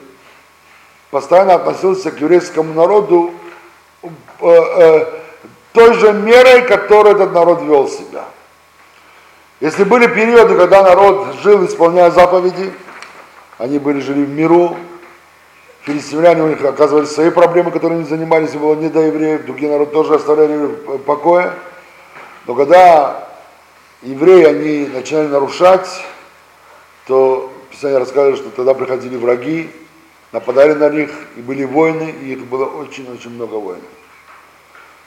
постоянно 1.10 1.54
относился 1.54 2.10
к 2.10 2.20
еврейскому 2.20 2.72
народу 2.72 3.34
э, 4.02 4.08
э, 4.40 5.20
той 5.72 5.94
же 5.94 6.12
мерой, 6.14 6.62
которой 6.62 7.12
этот 7.12 7.32
народ 7.32 7.60
вел 7.62 7.86
себя– 7.86 8.24
если 9.60 9.84
были 9.84 10.06
периоды, 10.06 10.56
когда 10.56 10.82
народ 10.82 11.34
жил, 11.42 11.64
исполняя 11.66 12.10
заповеди, 12.10 12.72
они 13.58 13.78
были, 13.80 14.00
жили 14.00 14.24
в 14.24 14.28
миру, 14.28 14.76
филистимляне 15.82 16.42
у 16.42 16.48
них 16.48 16.64
оказывали 16.64 17.06
свои 17.06 17.30
проблемы, 17.30 17.72
которыми 17.72 18.00
они 18.00 18.08
занимались, 18.08 18.54
и 18.54 18.58
было 18.58 18.76
не 18.76 18.88
до 18.88 19.00
евреев, 19.00 19.46
другие 19.46 19.72
народы 19.72 19.90
тоже 19.90 20.14
оставляли 20.14 20.56
в 20.56 20.98
покое. 20.98 21.52
Но 22.46 22.54
когда 22.54 23.28
евреи, 24.02 24.44
они 24.44 24.86
начинали 24.86 25.26
нарушать, 25.26 25.88
то 27.06 27.52
Писание 27.70 27.98
рассказывает, 27.98 28.38
что 28.38 28.50
тогда 28.50 28.74
приходили 28.74 29.16
враги, 29.16 29.70
нападали 30.32 30.74
на 30.74 30.88
них, 30.88 31.10
и 31.36 31.40
были 31.40 31.64
войны, 31.64 32.14
и 32.22 32.32
их 32.34 32.46
было 32.46 32.64
очень-очень 32.64 33.30
много 33.30 33.54
войн. 33.54 33.82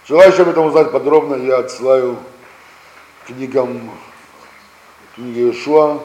Желающие 0.08 0.42
об 0.42 0.50
этом 0.50 0.66
узнать 0.66 0.92
подробно, 0.92 1.36
я 1.36 1.60
отсылаю 1.60 2.18
книгам 3.28 3.92
книге 5.16 5.52
Ишуа, 5.52 6.00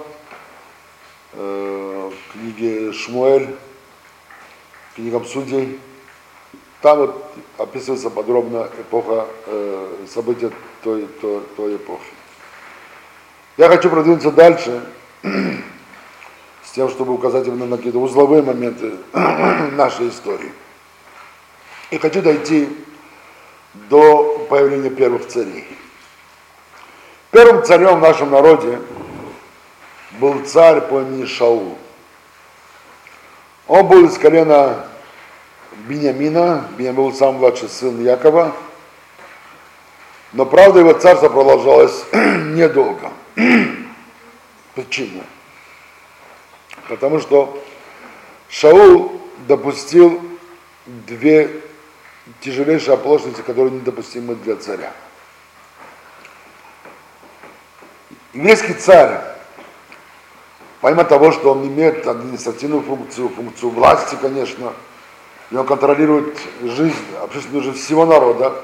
э, 1.33 2.11
книге 2.33 2.93
Шмуэль, 2.93 3.57
книгам 4.95 5.24
судей. 5.24 5.81
Там 6.83 6.99
вот 6.99 7.35
описывается 7.59 8.11
подробно 8.11 8.69
эпоха, 8.78 9.27
э, 9.47 10.07
события 10.12 10.51
той, 10.83 11.07
той, 11.20 11.41
той 11.57 11.77
эпохи. 11.77 12.12
Я 13.57 13.69
хочу 13.69 13.89
продвинуться 13.91 14.31
дальше. 14.31 14.83
С 16.62 16.73
тем, 16.73 16.91
чтобы 16.91 17.15
указать 17.15 17.47
именно 17.47 17.66
на 17.66 17.77
какие-то 17.77 17.99
узловые 17.99 18.43
моменты 18.43 18.97
нашей 19.12 20.09
истории. 20.09 20.53
И 21.91 21.99
хочу 21.99 22.20
дойти 22.20 22.69
до 23.89 24.47
появления 24.51 24.91
первых 24.91 25.27
царей. 25.28 25.65
Первым 27.31 27.65
царем 27.65 27.99
в 27.99 28.03
нашем 28.03 28.31
народе 28.31 28.78
был 30.19 30.45
царь 30.45 30.81
по 30.83 31.01
имени 31.01 31.27
Шаул. 31.27 31.79
Он 33.67 33.87
был 33.87 34.07
из 34.07 34.17
колена 34.19 34.87
Бениамина, 35.89 36.69
Бениамин 36.77 36.97
был 36.97 37.13
самый 37.13 37.39
младший 37.39 37.69
сын 37.69 38.03
Якова, 38.03 38.55
но 40.33 40.47
правда 40.47 40.81
его 40.81 40.93
царство 40.93 41.29
продолжалось 41.29 42.05
недолго. 42.13 43.13
Почему? 44.75 45.23
Потому 46.89 47.21
что 47.21 47.63
Шаул 48.49 49.21
допустил 49.49 50.23
две 50.87 51.63
тяжелейшие 52.41 52.95
оплошности, 52.95 53.41
которые 53.41 53.75
недопустимы 53.75 54.35
для 54.37 54.57
царя. 54.57 54.93
Еврейский 58.33 58.75
царь, 58.75 59.36
помимо 60.81 61.05
того, 61.05 61.32
что 61.32 61.53
он 61.53 61.66
имеет 61.66 62.07
административную 62.07 62.82
функцию, 62.82 63.28
функцию 63.28 63.70
власти, 63.70 64.16
конечно, 64.20 64.73
и 65.51 65.57
он 65.57 65.66
контролирует 65.66 66.39
жизнь, 66.62 66.94
общественную 67.23 67.62
жизнь 67.62 67.78
всего 67.78 68.05
народа, 68.07 68.55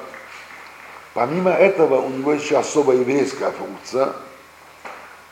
помимо 1.15 1.51
этого 1.51 2.01
у 2.01 2.09
него 2.09 2.33
еще 2.33 2.59
особая 2.59 2.99
еврейская 2.99 3.51
функция– 3.51 4.13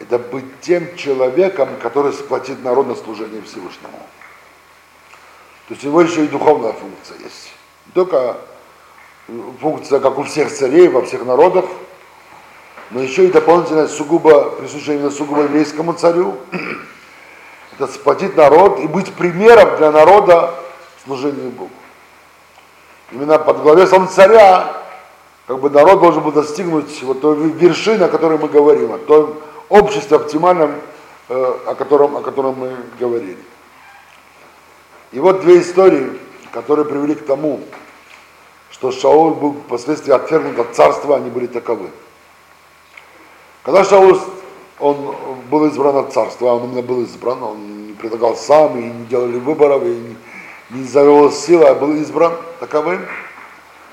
это 0.01 0.19
быть 0.19 0.61
тем 0.63 0.97
человеком, 0.97 1.69
который 1.81 2.13
сплотит 2.13 2.65
народ 2.65 2.89
на 2.89 2.95
служение 2.97 3.43
Всевышнему. 3.43 3.99
То 5.69 5.75
есть 5.75 5.85
у 5.85 5.89
него 5.89 6.01
еще 6.01 6.25
и 6.25 6.29
духовная 6.29 6.73
функция 6.73 7.19
есть. 7.19 7.53
Не 7.87 7.93
только 7.93 8.39
функция, 9.61 10.01
как 10.01 10.19
у 10.19 10.23
всех 10.25 10.51
царей, 10.51 10.89
во 10.89 11.03
всех 11.03 11.25
народах, 11.27 11.67
но 12.91 13.01
еще 13.01 13.27
и 13.27 13.31
дополнительная, 13.31 13.87
сугубо, 13.87 14.51
присущая 14.51 14.97
именно 14.97 15.11
сугубо 15.11 15.43
еврейскому 15.43 15.93
царю, 15.93 16.37
это 17.79 17.87
сплотить 17.87 18.37
народ 18.37 18.81
и 18.81 18.87
быть 18.87 19.13
примером 19.13 19.77
для 19.77 19.93
народа 19.93 20.55
служения 21.05 21.51
Богу. 21.51 21.71
Именно 23.13 23.39
под 23.39 23.63
главе 23.63 23.87
сам 23.87 24.09
царя, 24.09 24.77
как 25.47 25.61
бы 25.61 25.71
народ 25.71 26.01
должен 26.01 26.23
был 26.23 26.33
достигнуть 26.33 27.03
вот 27.03 27.21
той 27.21 27.37
вершины, 27.37 28.05
о 28.05 28.09
которой 28.09 28.39
мы 28.39 28.49
говорим, 28.49 28.93
о 28.93 28.99
том, 28.99 29.41
обществе 29.69 30.17
оптимальном, 30.17 30.75
э, 31.29 31.55
о 31.67 31.75
котором, 31.75 32.17
о 32.17 32.23
котором 32.23 32.57
мы 32.59 32.77
говорили. 32.99 33.39
И 35.13 35.19
вот 35.19 35.41
две 35.41 35.61
истории, 35.61 36.19
которые 36.53 36.87
привели 36.87 37.15
к 37.15 37.25
тому, 37.25 37.61
что 38.71 38.93
Шаул 38.93 39.35
был 39.35 39.53
впоследствии 39.55 40.13
отвергнут 40.13 40.59
от 40.59 40.75
царства, 40.75 41.17
они 41.17 41.31
были 41.31 41.47
таковы. 41.47 41.91
Когда 43.63 43.85
Шаул 43.85 44.19
он 44.81 45.15
был 45.51 45.67
избран 45.67 45.97
от 45.97 46.13
царства, 46.13 46.51
а 46.51 46.55
он 46.55 46.65
именно 46.65 46.83
был 46.83 47.05
избран, 47.05 47.43
он 47.43 47.89
не 47.89 47.93
предлагал 47.93 48.35
сам, 48.37 48.79
и 48.79 48.83
не 48.83 49.05
делали 49.07 49.39
выборов, 49.39 49.83
и 49.83 49.89
не, 49.89 50.17
не 50.71 50.85
завел 50.85 51.31
силы, 51.31 51.67
а 51.67 51.75
был 51.75 51.95
избран 51.97 52.33
таковым, 52.59 53.07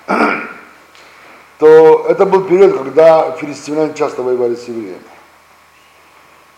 то 1.60 2.06
это 2.08 2.26
был 2.26 2.46
период, 2.46 2.78
когда 2.78 3.32
филистимляне 3.32 3.94
часто 3.96 4.24
воевали 4.24 4.56
с 4.56 4.68
евреями. 4.68 5.02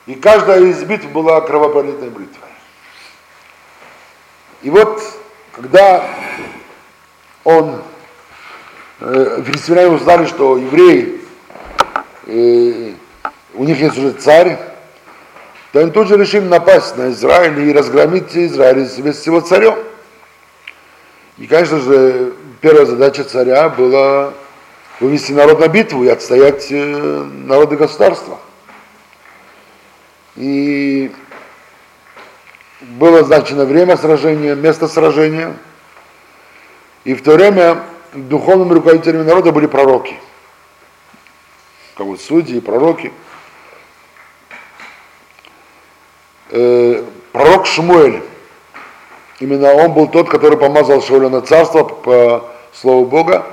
И 0.06 0.14
каждая 0.14 0.62
из 0.62 0.84
битв 0.84 1.08
была 1.10 1.42
кровопролитной 1.42 2.10
бритвой. 2.10 2.50
И 4.62 4.70
вот, 4.70 5.02
когда 5.54 6.06
он, 7.44 7.82
э, 9.00 9.42
филистимляне 9.44 9.90
узнали, 9.90 10.26
что 10.26 10.58
евреи, 10.58 11.22
э, 12.28 12.94
у 13.54 13.64
них 13.64 13.80
есть 13.80 13.98
уже 13.98 14.12
царь, 14.12 14.58
то 15.72 15.80
они 15.80 15.92
тут 15.92 16.08
же 16.08 16.18
решили 16.18 16.46
напасть 16.46 16.98
на 16.98 17.10
Израиль 17.10 17.60
и 17.60 17.74
разгромить 17.74 18.36
Израиль 18.36 18.86
вместе 18.86 19.24
с 19.24 19.26
его 19.26 19.42
царем. 19.42 19.76
И, 21.38 21.48
конечно 21.48 21.80
же, 21.80 22.34
первая 22.60 22.86
задача 22.86 23.24
царя 23.24 23.70
была 23.70 24.34
вывести 25.00 25.32
народ 25.32 25.60
на 25.60 25.68
битву 25.68 26.04
и 26.04 26.10
отстоять 26.10 26.68
э, 26.72 26.76
народы 26.76 27.78
государства. 27.78 28.40
И 30.36 31.12
было 32.82 33.20
назначено 33.20 33.66
время 33.66 33.98
сражения, 33.98 34.56
место 34.56 34.88
сражения. 34.88 35.56
И 37.04 37.14
в 37.14 37.24
то 37.24 37.34
время 37.34 37.84
духовными 38.14 38.74
руководителями 38.74 39.24
народа 39.24 39.52
были 39.52 39.68
пророки. 39.68 40.20
Как 41.96 42.08
вот 42.08 42.22
судьи 42.22 42.58
и 42.58 42.62
пророки. 42.62 43.12
Э, 46.50 47.04
пророк 47.32 47.66
Шмуэль, 47.66 48.22
именно 49.40 49.74
он 49.74 49.94
был 49.94 50.08
тот, 50.08 50.30
который 50.30 50.58
помазал 50.58 51.02
Шауля 51.02 51.30
на 51.30 51.42
царство 51.42 51.84
по 51.84 52.50
слову 52.74 53.06
Бога. 53.06 53.46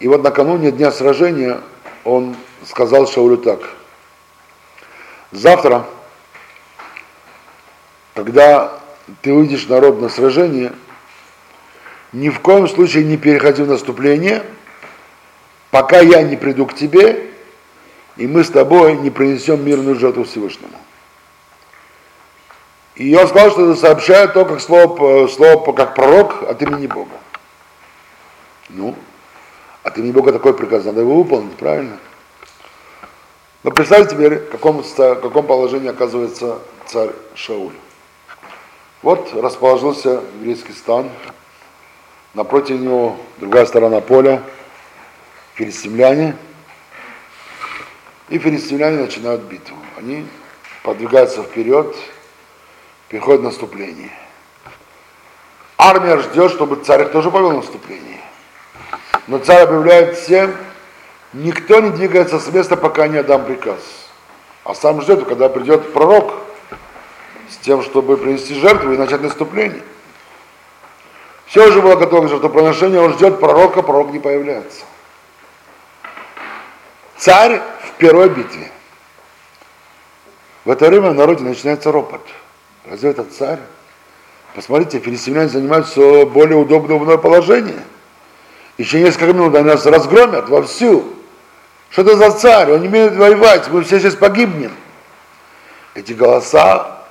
И 0.00 0.08
вот 0.08 0.22
накануне 0.22 0.70
дня 0.72 0.90
сражения 0.90 1.60
он 2.04 2.36
сказал 2.64 3.06
Шаулю 3.06 3.36
так– 3.36 3.60
Завтра, 5.32 5.86
когда 8.14 8.78
ты 9.22 9.32
увидишь 9.32 9.66
народ 9.66 9.98
на 9.98 10.10
сражение, 10.10 10.72
ни 12.12 12.28
в 12.28 12.40
коем 12.40 12.68
случае 12.68 13.04
не 13.04 13.16
переходи 13.16 13.62
в 13.62 13.68
наступление, 13.68 14.42
пока 15.70 16.00
я 16.00 16.22
не 16.22 16.36
приду 16.36 16.66
к 16.66 16.74
тебе, 16.74 17.30
и 18.18 18.26
мы 18.26 18.44
с 18.44 18.50
тобой 18.50 18.94
не 18.96 19.08
принесем 19.08 19.64
мирную 19.64 19.98
жертву 19.98 20.24
Всевышнему. 20.24 20.74
И 22.94 23.14
он 23.16 23.26
сказал, 23.26 23.50
что 23.50 23.70
это 23.70 23.80
сообщает 23.80 24.34
то, 24.34 24.44
как 24.44 24.60
слово, 24.60 25.26
слово 25.28 25.72
как 25.72 25.94
пророк 25.94 26.42
от 26.42 26.60
имени 26.60 26.86
Бога. 26.86 27.16
Ну, 28.68 28.94
от 29.82 29.96
имени 29.98 30.12
Бога 30.12 30.32
такой 30.32 30.54
приказ, 30.54 30.84
надо 30.84 31.00
его 31.00 31.16
выполнить, 31.16 31.56
правильно? 31.56 31.98
Но 33.62 33.70
представьте 33.70 34.14
теперь, 34.14 34.38
в 34.40 34.50
каком, 34.50 34.82
в 34.82 34.94
каком 34.94 35.46
положении 35.46 35.88
оказывается 35.88 36.58
царь 36.86 37.10
Шауль. 37.34 37.74
Вот 39.02 39.32
расположился 39.34 40.20
еврейский 40.40 40.72
стан, 40.72 41.10
напротив 42.34 42.80
него 42.80 43.16
другая 43.38 43.66
сторона 43.66 44.00
поля, 44.00 44.42
филистимляне, 45.54 46.36
и 48.28 48.38
филистимляне 48.38 48.98
начинают 48.98 49.42
битву. 49.42 49.76
Они 49.96 50.26
продвигаются 50.82 51.42
вперед, 51.42 51.96
переходят 53.12 53.42
наступление. 53.42 54.10
Армия 55.78 56.18
ждет, 56.18 56.50
чтобы 56.50 56.76
царь 56.76 57.04
тоже 57.10 57.30
повел 57.30 57.52
наступление. 57.52 58.20
Но 59.28 59.38
царь 59.38 59.62
объявляет 59.62 60.18
всем, 60.18 60.52
Никто 61.32 61.80
не 61.80 61.88
двигается 61.90 62.38
с 62.38 62.46
места, 62.48 62.76
пока 62.76 63.08
не 63.08 63.16
отдам 63.16 63.46
приказ. 63.46 63.80
А 64.64 64.74
сам 64.74 65.00
ждет, 65.00 65.26
когда 65.26 65.48
придет 65.48 65.92
пророк 65.94 66.34
с 67.48 67.56
тем, 67.56 67.82
чтобы 67.82 68.18
принести 68.18 68.54
жертву 68.54 68.92
и 68.92 68.98
начать 68.98 69.22
наступление. 69.22 69.82
Все 71.46 71.66
уже 71.68 71.80
было 71.80 71.96
готово 71.96 72.26
к 72.26 72.28
жертвоприношению, 72.28 73.02
он 73.02 73.14
ждет 73.14 73.40
пророка, 73.40 73.82
пророк 73.82 74.10
не 74.10 74.18
появляется. 74.18 74.84
Царь 77.16 77.62
в 77.86 77.92
первой 77.92 78.28
битве. 78.28 78.70
В 80.66 80.70
это 80.70 80.86
время 80.86 81.10
в 81.10 81.14
народе 81.14 81.44
начинается 81.44 81.90
ропот. 81.90 82.20
Разве 82.84 83.10
это 83.10 83.24
царь? 83.24 83.60
Посмотрите, 84.54 84.98
филистимляне 84.98 85.48
занимают 85.48 85.86
более 86.30 86.56
удобное 86.56 87.16
положение. 87.16 87.82
Еще 88.76 89.00
несколько 89.00 89.32
минут 89.32 89.54
они 89.54 89.64
нас 89.64 89.86
разгромят 89.86 90.48
вовсю. 90.48 91.04
Что 91.90 92.02
это 92.02 92.16
за 92.16 92.30
царь? 92.32 92.72
Он 92.72 92.80
не 92.80 92.88
умеет 92.88 93.16
воевать, 93.16 93.68
мы 93.70 93.82
все 93.84 94.00
сейчас 94.00 94.14
погибнем. 94.14 94.72
Эти 95.94 96.12
голоса 96.12 97.02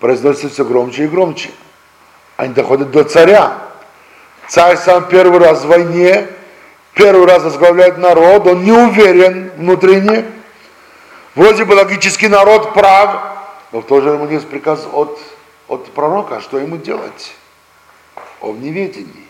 произносятся 0.00 0.48
все 0.48 0.64
громче 0.64 1.04
и 1.04 1.08
громче. 1.08 1.50
Они 2.36 2.54
доходят 2.54 2.90
до 2.90 3.04
царя. 3.04 3.58
Царь 4.48 4.78
сам 4.78 5.08
первый 5.08 5.40
раз 5.40 5.62
в 5.62 5.68
войне, 5.68 6.26
первый 6.94 7.26
раз 7.26 7.42
возглавляет 7.42 7.98
народ, 7.98 8.46
он 8.46 8.64
не 8.64 8.72
уверен 8.72 9.52
внутренне. 9.56 10.24
Вроде 11.34 11.64
бы 11.64 11.74
логический 11.74 12.28
народ 12.28 12.72
прав, 12.72 13.37
но 13.72 13.80
в 13.80 13.86
то 13.86 14.00
же 14.00 14.10
время 14.10 14.32
есть 14.32 14.48
приказ 14.48 14.86
от, 14.92 15.18
от 15.68 15.86
пророка, 15.92 16.40
что 16.40 16.58
ему 16.58 16.76
делать. 16.76 17.34
Он 18.40 18.56
в 18.56 18.60
неведении. 18.60 19.26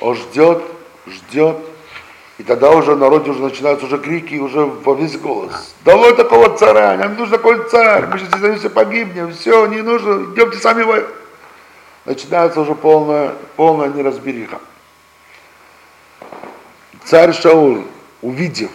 Он 0.00 0.14
ждет, 0.14 0.62
ждет, 1.06 1.56
И 2.38 2.42
тогда 2.42 2.70
уже 2.70 2.94
в 2.94 2.98
народе 2.98 3.30
уже 3.30 3.40
начинаются 3.40 3.86
уже 3.86 3.98
крики, 3.98 4.34
уже 4.34 4.60
во 4.60 4.94
весь 4.94 5.16
голос. 5.16 5.74
Долой 5.84 6.14
такого 6.14 6.54
царя, 6.56 6.96
нам 6.96 7.12
не 7.12 7.18
нужен 7.18 7.32
такой 7.32 7.66
царь, 7.70 8.06
мы 8.06 8.18
сейчас 8.18 8.58
все 8.58 8.68
погибнем, 8.68 9.32
все, 9.32 9.66
не 9.66 9.80
нужно, 9.80 10.34
идемте 10.34 10.58
сами 10.58 10.82
воевать. 10.82 11.14
Начинается 12.04 12.60
уже 12.60 12.74
полная, 12.74 13.32
полная 13.56 13.88
неразбериха. 13.88 14.60
Царь 17.04 17.32
Шауль, 17.32 17.84
увидев, 18.20 18.70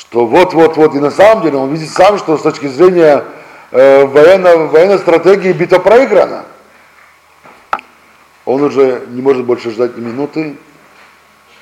что 0.00 0.26
вот-вот-вот, 0.26 0.94
и 0.94 0.98
на 0.98 1.10
самом 1.10 1.42
деле 1.42 1.58
он 1.58 1.74
видит 1.74 1.90
сам, 1.90 2.16
что 2.16 2.38
с 2.38 2.42
точки 2.42 2.66
зрения 2.68 3.22
э, 3.70 4.06
военно, 4.06 4.56
военной 4.56 4.98
стратегии 4.98 5.52
битва 5.52 5.78
проиграна. 5.78 6.46
Он 8.46 8.62
уже 8.62 9.04
не 9.08 9.20
может 9.20 9.44
больше 9.44 9.70
ждать 9.70 9.98
ни 9.98 10.00
минуты, 10.00 10.56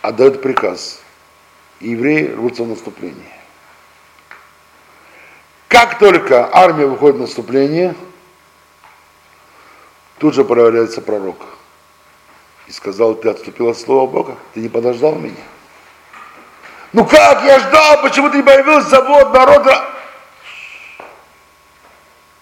отдает 0.02 0.40
приказ. 0.40 1.00
И 1.80 1.90
евреи 1.90 2.32
рвутся 2.32 2.62
в 2.62 2.68
наступление. 2.68 3.36
Как 5.66 5.98
только 5.98 6.48
армия 6.52 6.86
выходит 6.86 7.16
в 7.16 7.20
наступление, 7.20 7.96
тут 10.18 10.34
же 10.34 10.44
проявляется 10.44 11.00
пророк. 11.00 11.38
И 12.68 12.72
сказал, 12.72 13.16
ты 13.16 13.30
отступил 13.30 13.68
от 13.68 13.78
слова 13.78 14.08
Бога, 14.08 14.36
ты 14.54 14.60
не 14.60 14.68
подождал 14.68 15.16
меня. 15.16 15.34
Ну 16.92 17.04
как, 17.04 17.44
я 17.44 17.60
ждал, 17.60 18.02
почему 18.02 18.30
ты 18.30 18.38
не 18.38 18.42
появился, 18.42 18.88
завод 18.88 19.32
народа. 19.32 19.84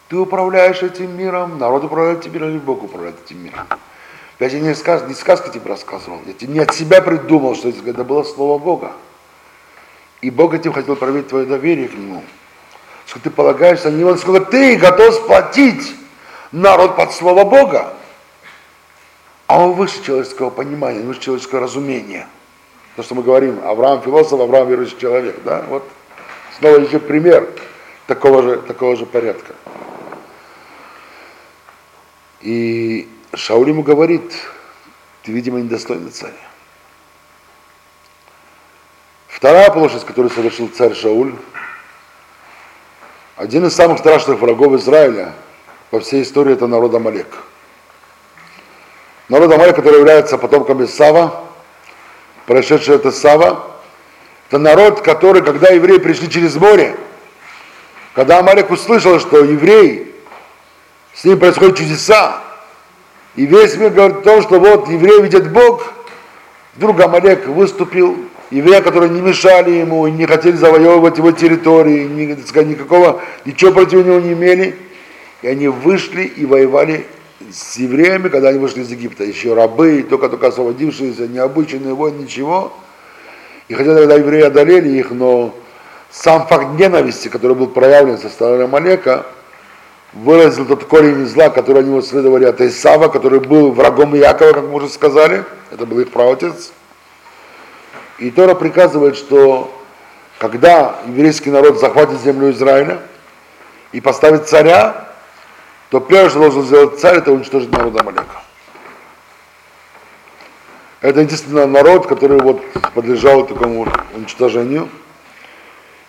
Ты 0.08 0.16
управляешь 0.16 0.82
этим 0.82 1.16
миром, 1.16 1.58
народ 1.58 1.84
управляет 1.84 2.20
этим 2.20 2.32
миром, 2.32 2.50
или 2.50 2.58
Бог 2.58 2.84
управляет 2.84 3.16
этим 3.24 3.42
миром. 3.42 3.66
Я 4.38 4.48
тебе 4.48 4.60
не, 4.60 4.74
сказ, 4.74 5.02
не 5.08 5.14
сказка 5.14 5.48
тебе 5.48 5.68
рассказывал, 5.68 6.20
я 6.26 6.32
тебе 6.32 6.52
не 6.52 6.60
от 6.60 6.72
себя 6.74 7.00
придумал, 7.00 7.56
что 7.56 7.70
это 7.70 8.04
было 8.04 8.22
слово 8.22 8.58
Бога. 8.58 8.92
И 10.20 10.30
Бог 10.30 10.54
этим 10.54 10.72
хотел 10.72 10.94
проверить 10.94 11.28
твое 11.28 11.46
доверие 11.46 11.88
к 11.88 11.94
Нему. 11.94 12.22
Что 13.06 13.18
ты 13.18 13.30
полагаешься 13.30 13.90
на 13.90 13.96
Него, 13.96 14.16
сколько 14.16 14.50
ты 14.50 14.76
готов 14.76 15.14
сплотить 15.14 15.94
народ 16.52 16.96
под 16.96 17.12
слово 17.12 17.44
Бога. 17.44 17.94
А 19.46 19.60
он 19.60 19.72
выше 19.72 20.02
человеческого 20.04 20.50
понимания, 20.50 21.00
выше 21.00 21.20
человеческого 21.20 21.60
разумения. 21.62 22.28
То, 22.96 23.02
что 23.02 23.14
мы 23.14 23.22
говорим, 23.22 23.60
Авраам 23.62 24.00
философ, 24.00 24.40
Авраам 24.40 24.68
верующий 24.68 24.98
человек. 24.98 25.36
Да? 25.44 25.64
Вот 25.68 25.86
снова 26.58 26.78
еще 26.78 26.98
пример 26.98 27.46
такого 28.06 28.42
же, 28.42 28.56
такого 28.56 28.96
же 28.96 29.04
порядка. 29.04 29.54
И 32.40 33.06
Шауль 33.34 33.68
ему 33.68 33.82
говорит, 33.82 34.32
ты, 35.22 35.32
видимо, 35.32 35.60
недостойный 35.60 36.10
царь. 36.10 36.32
Вторая 39.28 39.66
оплошность, 39.66 40.06
которую 40.06 40.30
совершил 40.30 40.68
царь 40.68 40.94
Шауль, 40.94 41.34
один 43.36 43.66
из 43.66 43.74
самых 43.74 43.98
страшных 43.98 44.40
врагов 44.40 44.72
Израиля 44.74 45.34
во 45.90 46.00
всей 46.00 46.22
истории 46.22 46.54
это 46.54 46.66
народ 46.66 46.94
Амалек. 46.94 47.26
Народ 49.28 49.52
Амалек, 49.52 49.76
который 49.76 49.98
является 49.98 50.38
потомком 50.38 50.82
Исава, 50.82 51.45
прошедший 52.46 52.94
это 52.94 53.10
Сава, 53.10 53.66
это 54.48 54.58
народ, 54.58 55.00
который, 55.00 55.42
когда 55.42 55.68
евреи 55.68 55.98
пришли 55.98 56.30
через 56.30 56.54
море, 56.56 56.96
когда 58.14 58.38
Амалек 58.38 58.70
услышал, 58.70 59.20
что 59.20 59.44
евреи, 59.44 60.06
с 61.12 61.24
ним 61.24 61.38
происходят 61.38 61.76
чудеса, 61.76 62.40
и 63.34 63.44
весь 63.44 63.76
мир 63.76 63.90
говорит 63.90 64.18
о 64.18 64.22
том, 64.22 64.42
что 64.42 64.58
вот 64.60 64.88
евреи 64.88 65.20
видят 65.20 65.52
Бог, 65.52 65.92
вдруг 66.76 67.00
Амалек 67.00 67.46
выступил, 67.48 68.16
евреи, 68.50 68.80
которые 68.80 69.10
не 69.10 69.20
мешали 69.20 69.72
ему, 69.72 70.06
не 70.06 70.26
хотели 70.26 70.56
завоевывать 70.56 71.18
его 71.18 71.32
территории, 71.32 72.04
ни, 72.04 72.40
сказать, 72.46 72.68
никакого, 72.68 73.20
ничего 73.44 73.72
против 73.72 74.06
него 74.06 74.20
не 74.20 74.32
имели, 74.32 74.76
и 75.42 75.48
они 75.48 75.68
вышли 75.68 76.22
и 76.22 76.46
воевали 76.46 77.06
с 77.52 77.76
евреями, 77.76 78.28
когда 78.28 78.48
они 78.48 78.58
вышли 78.58 78.82
из 78.82 78.90
Египта, 78.90 79.24
еще 79.24 79.54
рабы, 79.54 80.04
только-только 80.08 80.48
освободившиеся, 80.48 81.28
необычные 81.28 81.94
воины, 81.94 82.22
ничего. 82.22 82.72
И 83.68 83.74
хотя 83.74 83.94
тогда 83.94 84.14
евреи 84.14 84.42
одолели 84.42 84.88
их, 84.88 85.10
но 85.10 85.54
сам 86.10 86.46
факт 86.46 86.78
ненависти, 86.78 87.28
который 87.28 87.56
был 87.56 87.66
проявлен 87.68 88.18
со 88.18 88.28
стороны 88.28 88.62
Амалека, 88.62 89.26
выразил 90.12 90.64
тот 90.64 90.84
корень 90.84 91.26
зла, 91.26 91.50
который 91.50 91.82
они 91.82 92.00
следовали 92.00 92.44
от 92.46 92.60
Исава, 92.60 93.08
который 93.08 93.40
был 93.40 93.72
врагом 93.72 94.14
Якова, 94.14 94.52
как 94.52 94.64
мы 94.64 94.74
уже 94.74 94.88
сказали, 94.88 95.44
это 95.70 95.84
был 95.84 96.00
их 96.00 96.10
праотец. 96.10 96.72
И 98.18 98.30
Тора 98.30 98.54
приказывает, 98.54 99.16
что 99.16 99.70
когда 100.38 100.96
еврейский 101.06 101.50
народ 101.50 101.78
захватит 101.80 102.20
землю 102.22 102.50
Израиля 102.50 103.00
и 103.92 104.00
поставит 104.00 104.48
царя, 104.48 105.05
то 105.90 106.00
первое, 106.00 106.30
что 106.30 106.40
должен 106.40 106.62
сделать 106.62 106.98
царь, 106.98 107.18
это 107.18 107.32
уничтожить 107.32 107.70
народ 107.70 108.00
Амалека. 108.00 108.42
Это 111.00 111.20
единственный 111.20 111.66
народ, 111.66 112.06
который 112.06 112.40
вот 112.40 112.60
подлежал 112.94 113.46
такому 113.46 113.86
уничтожению. 114.14 114.88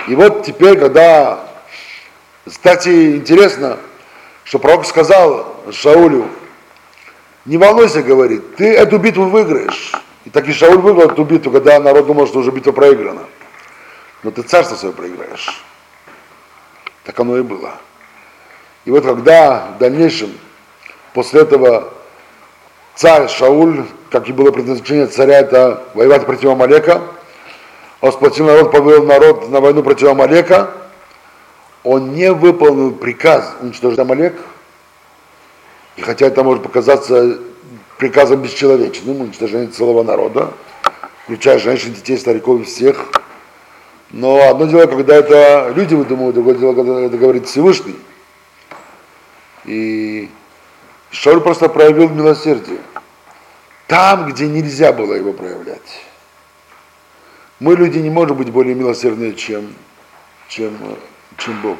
И 0.07 0.15
вот 0.15 0.43
теперь, 0.43 0.79
когда, 0.79 1.39
кстати, 2.45 3.17
интересно, 3.17 3.77
что 4.43 4.59
пророк 4.59 4.85
сказал 4.85 5.55
Шаулю, 5.71 6.27
не 7.45 7.57
волнуйся, 7.57 8.01
говорит, 8.01 8.55
ты 8.55 8.73
эту 8.73 8.97
битву 8.97 9.25
выиграешь. 9.25 9.91
И 10.25 10.29
так 10.29 10.47
и 10.47 10.53
Шауль 10.53 10.79
выиграл 10.79 11.11
эту 11.11 11.23
битву, 11.23 11.51
когда 11.51 11.79
народ 11.79 12.07
думал, 12.07 12.27
что 12.27 12.39
уже 12.39 12.51
битва 12.51 12.71
проиграна. 12.71 13.23
Но 14.23 14.31
ты 14.31 14.41
царство 14.41 14.75
свое 14.75 14.93
проиграешь. 14.93 15.63
Так 17.03 17.19
оно 17.19 17.37
и 17.37 17.41
было. 17.41 17.73
И 18.87 18.89
вот 18.89 19.03
когда 19.03 19.73
в 19.75 19.79
дальнейшем, 19.79 20.31
после 21.13 21.41
этого 21.41 21.89
царь 22.95 23.27
Шауль, 23.27 23.83
как 24.09 24.29
и 24.29 24.31
было 24.31 24.49
предназначение 24.51 25.07
царя, 25.07 25.39
это 25.39 25.83
воевать 25.93 26.25
против 26.25 26.51
Амалека, 26.51 27.01
он 27.99 28.13
сплотил 28.13 28.45
народ, 28.45 28.71
повел 28.71 29.03
народ 29.03 29.49
на 29.49 29.59
войну 29.59 29.83
против 29.83 30.07
Амалека, 30.07 30.71
он 31.83 32.13
не 32.13 32.31
выполнил 32.31 32.93
приказ 32.93 33.57
уничтожить 33.59 33.99
Амалек, 33.99 34.37
и 35.97 36.01
хотя 36.01 36.27
это 36.27 36.45
может 36.45 36.63
показаться 36.63 37.39
приказом 37.97 38.41
бесчеловечным, 38.41 39.19
уничтожение 39.19 39.67
целого 39.67 40.03
народа, 40.03 40.53
включая 41.25 41.59
женщин, 41.59 41.91
детей, 41.91 42.17
стариков 42.17 42.61
и 42.61 42.63
всех, 42.63 43.05
но 44.11 44.49
одно 44.49 44.65
дело, 44.65 44.85
когда 44.85 45.13
это 45.13 45.73
люди 45.75 45.93
выдумывают, 45.93 46.35
другое 46.35 46.55
дело, 46.55 46.73
когда 46.73 47.01
это 47.01 47.17
говорит 47.17 47.47
Всевышний. 47.47 47.97
И 49.67 50.31
Шауль 51.11 51.41
просто 51.41 51.69
проявил 51.69 52.09
милосердие. 52.09 52.79
Там, 53.87 54.27
где 54.27 54.47
нельзя 54.47 54.91
было 54.91 55.13
его 55.13 55.33
проявлять. 55.33 56.01
Мы, 57.59 57.75
люди, 57.75 57.99
не 57.99 58.09
можем 58.09 58.37
быть 58.37 58.49
более 58.49 58.75
милосердные, 58.75 59.33
чем, 59.33 59.73
чем 60.47 60.77
чем 61.37 61.61
Бог. 61.61 61.77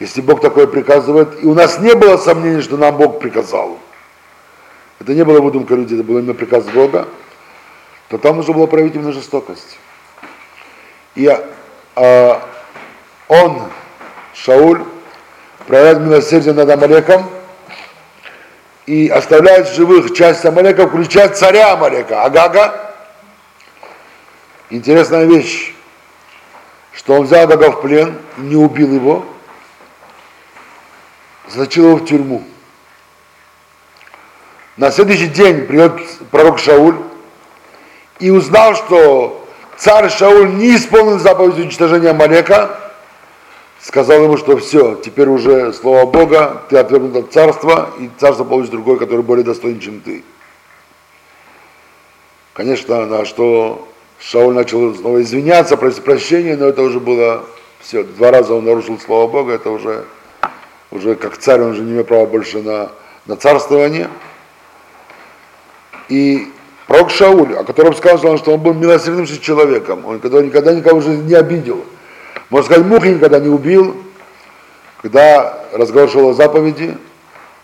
Если 0.00 0.20
Бог 0.20 0.40
такое 0.40 0.66
приказывает, 0.66 1.42
и 1.42 1.46
у 1.46 1.54
нас 1.54 1.78
не 1.78 1.94
было 1.94 2.16
сомнений, 2.16 2.62
что 2.62 2.76
нам 2.76 2.96
Бог 2.96 3.20
приказал, 3.20 3.78
это 4.98 5.14
не 5.14 5.24
было 5.24 5.40
выдумка 5.40 5.74
людей, 5.74 5.98
это 5.98 6.06
был 6.06 6.18
именно 6.18 6.34
приказ 6.34 6.64
Бога, 6.64 7.08
то 8.08 8.18
там 8.18 8.36
нужно 8.36 8.54
было 8.54 8.66
проявить 8.66 8.94
именно 8.94 9.12
жестокость. 9.12 9.78
И 11.14 11.28
а, 11.94 12.48
он, 13.28 13.62
Шауль, 14.34 14.82
проявляет 15.66 16.00
милосердие 16.00 16.54
над 16.54 16.70
Амалеком 16.70 17.28
и 18.86 19.08
оставляет 19.08 19.68
живых 19.68 20.14
часть 20.14 20.44
Амалека, 20.44 20.88
включая 20.88 21.28
царя 21.28 21.72
Амалека, 21.72 22.24
Агага. 22.24 22.94
Интересная 24.70 25.24
вещь 25.24 25.72
что 26.94 27.14
он 27.14 27.24
взял 27.24 27.46
Гага 27.46 27.72
в 27.72 27.80
плен, 27.80 28.16
не 28.36 28.56
убил 28.56 28.92
его, 28.92 29.24
заточил 31.48 31.86
его 31.86 31.96
в 31.96 32.04
тюрьму. 32.04 32.44
На 34.76 34.90
следующий 34.90 35.26
день 35.26 35.66
придет 35.66 36.00
пророк 36.30 36.58
Шауль 36.58 36.96
и 38.18 38.30
узнал, 38.30 38.74
что 38.74 39.46
царь 39.76 40.10
Шауль 40.10 40.54
не 40.54 40.76
исполнил 40.76 41.18
заповедь 41.18 41.58
уничтожения 41.58 42.12
Малека, 42.12 42.78
сказал 43.82 44.22
ему, 44.22 44.36
что 44.36 44.56
все, 44.56 44.94
теперь 44.94 45.28
уже 45.28 45.72
слово 45.72 46.06
Бога, 46.06 46.62
ты 46.70 46.78
отвергнут 46.78 47.16
от 47.16 47.32
царства, 47.32 47.90
и 47.98 48.08
царство 48.18 48.44
получит 48.44 48.70
другой, 48.70 48.98
который 48.98 49.22
более 49.22 49.44
достоин, 49.44 49.80
чем 49.80 50.00
ты. 50.00 50.22
Конечно, 52.54 53.06
на 53.06 53.24
что 53.24 53.88
Шауль 54.20 54.54
начал 54.54 54.94
снова 54.94 55.20
извиняться, 55.20 55.76
просить 55.76 56.04
прощения, 56.04 56.56
но 56.56 56.66
это 56.66 56.82
уже 56.82 57.00
было 57.00 57.44
все. 57.80 58.04
Два 58.04 58.30
раза 58.30 58.54
он 58.54 58.64
нарушил 58.64 59.00
слово 59.00 59.30
Бога, 59.30 59.54
это 59.54 59.70
уже, 59.70 60.04
уже 60.90 61.16
как 61.16 61.36
царь, 61.36 61.60
он 61.60 61.72
уже 61.72 61.82
не 61.82 61.92
имеет 61.92 62.06
права 62.06 62.26
больше 62.26 62.62
на, 62.62 62.92
на 63.26 63.36
царствование. 63.36 64.08
И 66.08 66.52
Пророк 66.86 67.10
Шауль, 67.10 67.54
о 67.54 67.64
котором 67.64 67.94
сказано, 67.94 68.36
что 68.36 68.52
он 68.52 68.60
был 68.60 68.74
милосердным 68.74 69.26
человеком, 69.26 70.04
он 70.04 70.16
никогда 70.16 70.74
никого 70.74 71.00
жизни 71.00 71.28
не 71.28 71.34
обидел. 71.34 71.84
Мухи 72.52 73.06
никогда 73.06 73.40
не 73.40 73.48
убил. 73.48 73.96
Когда 75.00 75.64
о 75.72 76.32
заповеди, 76.34 76.98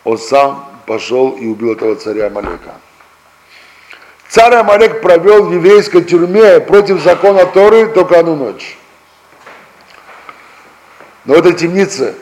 он 0.02 0.16
сам 0.16 0.66
пошел 0.86 1.32
и 1.32 1.46
убил 1.46 1.74
этого 1.74 1.94
царя 1.94 2.28
Амалека. 2.28 2.74
Царь 4.28 4.54
Амалек 4.54 5.02
провел 5.02 5.44
в 5.44 5.52
еврейской 5.52 6.02
тюрьме 6.02 6.60
против 6.60 7.02
закона 7.02 7.44
Торы 7.44 7.88
только 7.92 8.18
одну 8.18 8.34
ночь. 8.34 8.78
Но 11.26 11.34
в 11.34 11.38
этой 11.38 11.52
темнице 11.52 12.14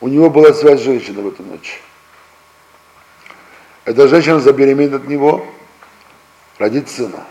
у 0.00 0.06
него 0.06 0.30
была 0.30 0.54
связь 0.54 0.80
с 0.80 0.84
женщиной 0.84 1.22
в 1.22 1.28
эту 1.28 1.42
ночь. 1.42 1.82
Эта 3.84 4.06
женщина 4.06 4.38
забеременеет 4.38 4.94
от 4.94 5.08
него, 5.08 5.44
родит 6.58 6.88
сына. 6.88 7.24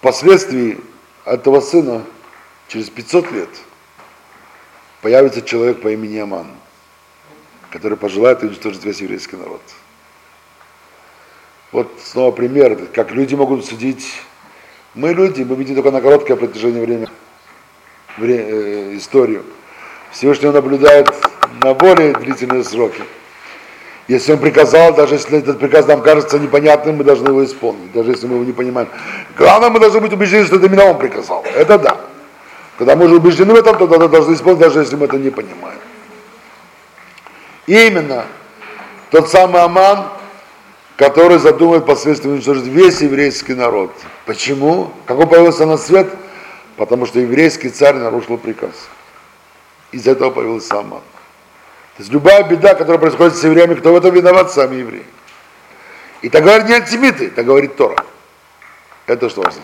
Впоследствии 0.00 0.78
этого 1.26 1.60
сына, 1.60 2.02
через 2.68 2.88
500 2.88 3.32
лет, 3.32 3.50
появится 5.02 5.42
человек 5.42 5.82
по 5.82 5.88
имени 5.88 6.16
Аман, 6.16 6.46
который 7.70 7.98
пожелает 7.98 8.42
уничтожить 8.42 8.82
весь 8.82 9.02
еврейский 9.02 9.36
народ. 9.36 9.60
Вот 11.70 11.92
снова 12.02 12.30
пример, 12.30 12.76
как 12.94 13.10
люди 13.10 13.34
могут 13.34 13.66
судить. 13.66 14.22
Мы 14.94 15.12
люди, 15.12 15.42
мы 15.42 15.54
видим 15.54 15.74
только 15.74 15.90
на 15.90 16.00
короткое 16.00 16.36
протяжение 16.36 16.82
времени 16.82 17.08
вре, 18.16 18.36
э, 18.38 18.96
историю. 18.96 19.44
Всевышний 20.12 20.48
наблюдает 20.48 21.14
на 21.62 21.74
более 21.74 22.14
длительные 22.14 22.64
сроки. 22.64 23.02
Если 24.10 24.32
он 24.32 24.40
приказал, 24.40 24.92
даже 24.92 25.14
если 25.14 25.38
этот 25.38 25.60
приказ 25.60 25.86
нам 25.86 26.02
кажется 26.02 26.36
непонятным, 26.36 26.96
мы 26.96 27.04
должны 27.04 27.28
его 27.28 27.44
исполнить, 27.44 27.92
даже 27.92 28.10
если 28.10 28.26
мы 28.26 28.34
его 28.34 28.44
не 28.44 28.52
понимаем. 28.52 28.88
Главное, 29.36 29.70
мы 29.70 29.78
должны 29.78 30.00
быть 30.00 30.12
убеждены, 30.12 30.46
что 30.46 30.56
это 30.56 30.66
именно 30.66 30.86
он 30.86 30.98
приказал. 30.98 31.44
Это 31.54 31.78
да. 31.78 31.96
Когда 32.76 32.96
мы 32.96 33.04
уже 33.04 33.14
убеждены 33.14 33.52
в 33.52 33.56
этом, 33.56 33.78
то 33.78 33.86
тогда 33.86 34.08
должны 34.08 34.34
исполнить, 34.34 34.58
даже 34.58 34.80
если 34.80 34.96
мы 34.96 35.04
это 35.04 35.16
не 35.16 35.30
понимаем. 35.30 35.78
И 37.68 37.86
именно 37.86 38.24
тот 39.12 39.30
самый 39.30 39.62
Аман, 39.62 40.08
который 40.96 41.38
задумает 41.38 41.86
последствия 41.86 42.32
уничтожить 42.32 42.66
весь 42.66 43.00
еврейский 43.02 43.54
народ. 43.54 43.92
Почему? 44.26 44.90
Как 45.06 45.20
он 45.20 45.28
появился 45.28 45.66
на 45.66 45.76
свет? 45.76 46.08
Потому 46.76 47.06
что 47.06 47.20
еврейский 47.20 47.68
царь 47.68 47.94
нарушил 47.94 48.38
приказ. 48.38 48.72
Из-за 49.92 50.10
этого 50.10 50.30
появился 50.30 50.80
Аман. 50.80 51.02
То 52.00 52.02
есть 52.02 52.14
любая 52.14 52.44
беда, 52.44 52.74
которая 52.74 52.98
происходит 52.98 53.36
с 53.36 53.44
евреями, 53.44 53.74
кто 53.74 53.92
в 53.92 53.96
этом 53.96 54.14
виноват? 54.14 54.50
Сами 54.50 54.76
евреи. 54.76 55.04
И 56.22 56.30
так 56.30 56.42
говорят 56.42 56.66
не 56.66 56.72
антисемиты, 56.72 57.28
так 57.28 57.44
говорит 57.44 57.76
Тора. 57.76 58.06
Это 59.04 59.28
что 59.28 59.42
важно 59.42 59.60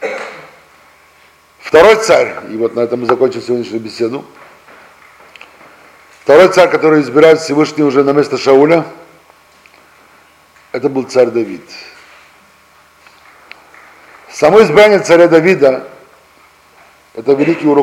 знать. 0.00 0.14
Второй 1.58 1.96
царь, 1.96 2.36
и 2.50 2.56
вот 2.56 2.74
на 2.74 2.80
этом 2.80 3.00
мы 3.00 3.06
закончим 3.06 3.42
сегодняшнюю 3.42 3.82
беседу. 3.82 4.24
Второй 6.22 6.48
царь, 6.48 6.70
который 6.70 7.02
избирает 7.02 7.40
Всевышний 7.40 7.84
уже 7.84 8.02
на 8.02 8.14
место 8.14 8.38
Шауля, 8.38 8.86
это 10.72 10.88
был 10.88 11.02
царь 11.02 11.28
Давид. 11.28 11.68
Само 14.32 14.62
избрание 14.62 15.00
царя 15.00 15.28
Давида– 15.28 15.86
это 17.14 17.34
великий 17.34 17.66
урок 17.66 17.72